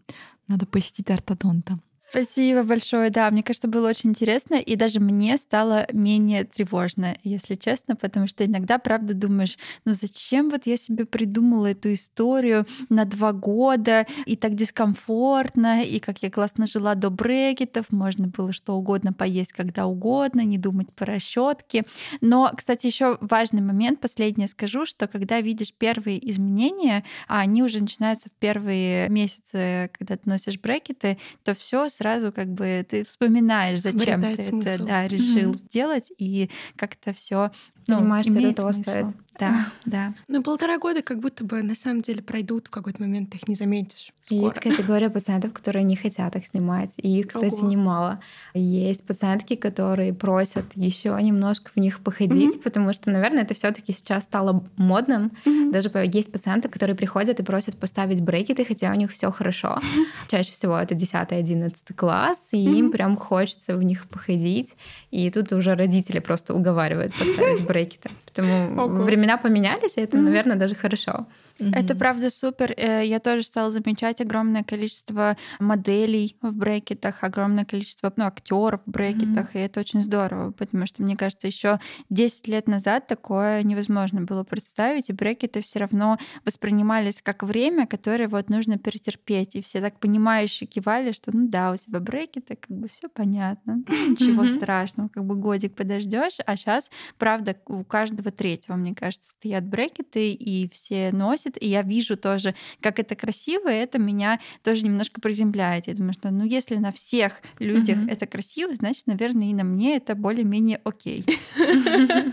надо 0.46 0.66
посетить 0.66 1.10
ортодонта. 1.10 1.80
Спасибо 2.12 2.62
большое. 2.62 3.08
Да, 3.08 3.30
мне 3.30 3.42
кажется, 3.42 3.68
было 3.68 3.88
очень 3.88 4.10
интересно, 4.10 4.56
и 4.56 4.76
даже 4.76 5.00
мне 5.00 5.38
стало 5.38 5.86
менее 5.94 6.44
тревожно, 6.44 7.16
если 7.24 7.54
честно, 7.54 7.96
потому 7.96 8.26
что 8.26 8.44
иногда, 8.44 8.76
правда, 8.78 9.14
думаешь, 9.14 9.56
ну 9.86 9.94
зачем 9.94 10.50
вот 10.50 10.66
я 10.66 10.76
себе 10.76 11.06
придумала 11.06 11.68
эту 11.70 11.94
историю 11.94 12.66
на 12.90 13.06
два 13.06 13.32
года, 13.32 14.06
и 14.26 14.36
так 14.36 14.56
дискомфортно, 14.56 15.82
и 15.84 16.00
как 16.00 16.22
я 16.22 16.30
классно 16.30 16.66
жила 16.66 16.94
до 16.94 17.08
брекетов, 17.08 17.86
можно 17.90 18.26
было 18.28 18.52
что 18.52 18.74
угодно 18.74 19.14
поесть, 19.14 19.54
когда 19.54 19.86
угодно, 19.86 20.42
не 20.42 20.58
думать 20.58 20.92
по 20.92 21.06
расчетке. 21.06 21.84
Но, 22.20 22.52
кстати, 22.54 22.86
еще 22.86 23.16
важный 23.20 23.62
момент, 23.62 24.00
последнее 24.00 24.48
скажу, 24.48 24.84
что 24.84 25.08
когда 25.08 25.40
видишь 25.40 25.72
первые 25.72 26.30
изменения, 26.30 27.04
а 27.26 27.40
они 27.40 27.62
уже 27.62 27.80
начинаются 27.80 28.28
в 28.28 28.32
первые 28.38 29.08
месяцы, 29.08 29.90
когда 29.94 30.16
ты 30.16 30.28
носишь 30.28 30.58
брекеты, 30.60 31.16
то 31.44 31.54
все 31.54 31.88
сразу 32.02 32.32
как 32.32 32.48
бы 32.48 32.84
ты 32.88 33.04
вспоминаешь, 33.04 33.80
зачем 33.80 34.14
Обретает 34.14 34.36
ты 34.38 34.42
смысл. 34.42 34.68
это 34.68 34.84
да, 34.84 35.08
решил 35.08 35.50
Мгм. 35.50 35.58
сделать, 35.58 36.12
и 36.18 36.50
как-то 36.76 37.12
все 37.12 37.50
ну, 37.86 37.98
Понимаешь, 37.98 38.26
что 38.26 38.38
это 38.38 38.72
смысл. 38.72 38.82
стоит. 38.90 39.06
Да, 39.38 39.66
да. 39.86 40.14
Ну, 40.28 40.42
полтора 40.42 40.78
года 40.78 41.02
как 41.02 41.18
будто 41.18 41.44
бы 41.44 41.62
на 41.62 41.74
самом 41.74 42.02
деле 42.02 42.22
пройдут, 42.22 42.68
в 42.68 42.70
какой-то 42.70 43.00
момент 43.00 43.30
ты 43.30 43.38
их 43.38 43.48
не 43.48 43.54
заметишь. 43.54 44.12
И 44.30 44.36
Есть 44.36 44.56
Скоро. 44.56 44.70
категория 44.70 45.10
пациентов, 45.10 45.52
которые 45.52 45.84
не 45.84 45.96
хотят 45.96 46.36
их 46.36 46.46
снимать. 46.46 46.90
И 46.96 47.20
их, 47.20 47.28
кстати, 47.28 47.54
Ого. 47.54 47.66
немало. 47.68 48.20
Есть 48.54 49.04
пациентки, 49.06 49.56
которые 49.56 50.12
просят 50.12 50.66
еще 50.76 51.16
немножко 51.20 51.70
в 51.74 51.76
них 51.78 52.00
походить, 52.00 52.62
потому 52.62 52.92
что, 52.92 53.10
наверное, 53.10 53.42
это 53.42 53.54
все-таки 53.54 53.92
сейчас 53.92 54.24
стало 54.24 54.64
модным. 54.76 55.32
Мгм. 55.44 55.72
Даже 55.72 55.90
есть 56.12 56.30
пациенты, 56.30 56.68
которые 56.68 56.94
приходят 56.94 57.40
и 57.40 57.42
просят 57.42 57.76
поставить 57.78 58.20
брекеты, 58.20 58.64
хотя 58.64 58.90
у 58.90 58.94
них 58.94 59.10
все 59.12 59.30
хорошо. 59.32 59.80
Чаще 60.28 60.52
всего 60.52 60.76
это 60.76 60.94
10-11 60.94 61.74
класс, 61.92 62.48
и 62.52 62.58
им 62.58 62.86
Мгм. 62.86 62.92
прям 62.92 63.16
хочется 63.16 63.76
в 63.76 63.82
них 63.82 64.06
походить. 64.08 64.74
И 65.10 65.30
тут 65.30 65.52
уже 65.52 65.74
родители 65.74 66.20
просто 66.20 66.54
уговаривают 66.54 67.14
поставить 67.14 67.60
брекеты. 67.68 68.10
Потому 68.26 69.04
времена 69.04 69.36
поменялись, 69.36 69.92
и 69.96 70.00
это, 70.00 70.16
наверное, 70.16 70.56
даже 70.56 70.74
хорошо. 70.74 71.26
Это 71.74 71.94
правда 71.94 72.30
супер. 72.30 72.72
Э, 72.76 73.04
Я 73.04 73.18
тоже 73.20 73.42
стала 73.42 73.70
замечать 73.70 74.20
огромное 74.20 74.64
количество 74.64 75.36
моделей 75.60 76.36
в 76.42 76.54
брекетах, 76.56 77.22
огромное 77.22 77.64
количество 77.64 78.12
ну, 78.16 78.24
актеров 78.24 78.80
в 78.86 78.90
брекетах, 78.90 79.54
и 79.54 79.58
это 79.58 79.80
очень 79.80 80.02
здорово, 80.02 80.52
потому 80.52 80.86
что, 80.86 81.02
мне 81.02 81.16
кажется, 81.16 81.46
еще 81.46 81.78
10 82.10 82.48
лет 82.48 82.66
назад 82.68 83.06
такое 83.06 83.62
невозможно 83.62 84.22
было 84.22 84.44
представить, 84.44 85.08
и 85.08 85.12
брекеты 85.12 85.62
все 85.62 85.78
равно 85.80 86.18
воспринимались 86.44 87.22
как 87.22 87.42
время, 87.42 87.86
которое 87.86 88.28
вот 88.28 88.48
нужно 88.50 88.78
перетерпеть, 88.78 89.54
и 89.54 89.62
все 89.62 89.80
так 89.80 89.98
понимающе 90.00 90.66
кивали, 90.66 91.12
что 91.12 91.30
ну 91.36 91.48
да, 91.48 91.72
у 91.72 91.76
тебя 91.76 92.00
брекеты, 92.00 92.56
как 92.56 92.76
бы 92.76 92.88
все 92.88 93.08
понятно, 93.08 93.82
ну, 93.86 94.10
ничего 94.10 94.42
Мгм. 94.42 94.48
страшного, 94.48 95.08
как 95.08 95.24
бы 95.24 95.34
годик 95.36 95.74
подождешь, 95.74 96.36
а 96.46 96.56
сейчас, 96.56 96.90
правда, 97.18 97.56
у 97.66 97.84
каждого 97.84 98.30
третьего, 98.30 98.76
мне 98.76 98.94
кажется, 98.94 99.30
стоят 99.38 99.64
брекеты, 99.64 100.32
и 100.32 100.68
все 100.70 101.10
носят, 101.12 101.51
и 101.60 101.68
я 101.68 101.82
вижу 101.82 102.16
тоже, 102.16 102.54
как 102.80 102.98
это 102.98 103.14
красиво, 103.16 103.68
и 103.68 103.76
это 103.76 103.98
меня 103.98 104.40
тоже 104.62 104.84
немножко 104.84 105.20
приземляет. 105.20 105.86
Я 105.88 105.94
думаю, 105.94 106.12
что 106.12 106.30
ну 106.30 106.44
если 106.44 106.76
на 106.76 106.92
всех 106.92 107.40
людях 107.58 107.98
Мгм. 107.98 108.08
это 108.08 108.26
красиво, 108.26 108.74
значит, 108.74 109.06
наверное, 109.06 109.50
и 109.50 109.54
на 109.54 109.64
мне 109.64 109.96
это 109.96 110.14
более-менее 110.14 110.80
окей. 110.84 111.24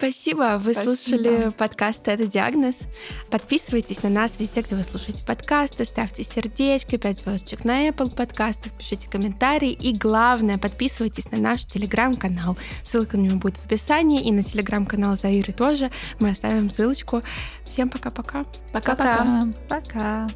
Спасибо. 0.00 0.56
Вы 0.56 0.72
Спасибо. 0.72 0.94
слушали 0.94 1.50
подкаст 1.50 2.08
«Это 2.08 2.26
диагноз». 2.26 2.76
Подписывайтесь 3.30 4.02
на 4.02 4.08
нас 4.08 4.38
везде, 4.38 4.62
где 4.62 4.74
вы 4.74 4.82
слушаете 4.82 5.22
подкасты, 5.22 5.84
ставьте 5.84 6.24
сердечко, 6.24 6.96
5 6.96 7.18
звездочек 7.18 7.66
на 7.66 7.86
Apple 7.86 8.14
подкастах, 8.14 8.72
пишите 8.72 9.10
комментарии 9.10 9.72
и, 9.72 9.94
главное, 9.94 10.56
подписывайтесь 10.56 11.30
на 11.30 11.36
наш 11.36 11.66
телеграм-канал. 11.66 12.56
Ссылка 12.82 13.18
на 13.18 13.24
него 13.24 13.36
будет 13.36 13.58
в 13.58 13.66
описании, 13.66 14.22
и 14.22 14.32
на 14.32 14.42
телеграм-канал 14.42 15.18
Заиры 15.18 15.52
тоже. 15.52 15.90
Мы 16.18 16.30
оставим 16.30 16.70
ссылочку. 16.70 17.20
Всем 17.68 17.90
пока-пока. 17.90 18.46
Пока-пока. 18.72 19.48
Пока. 19.68 20.28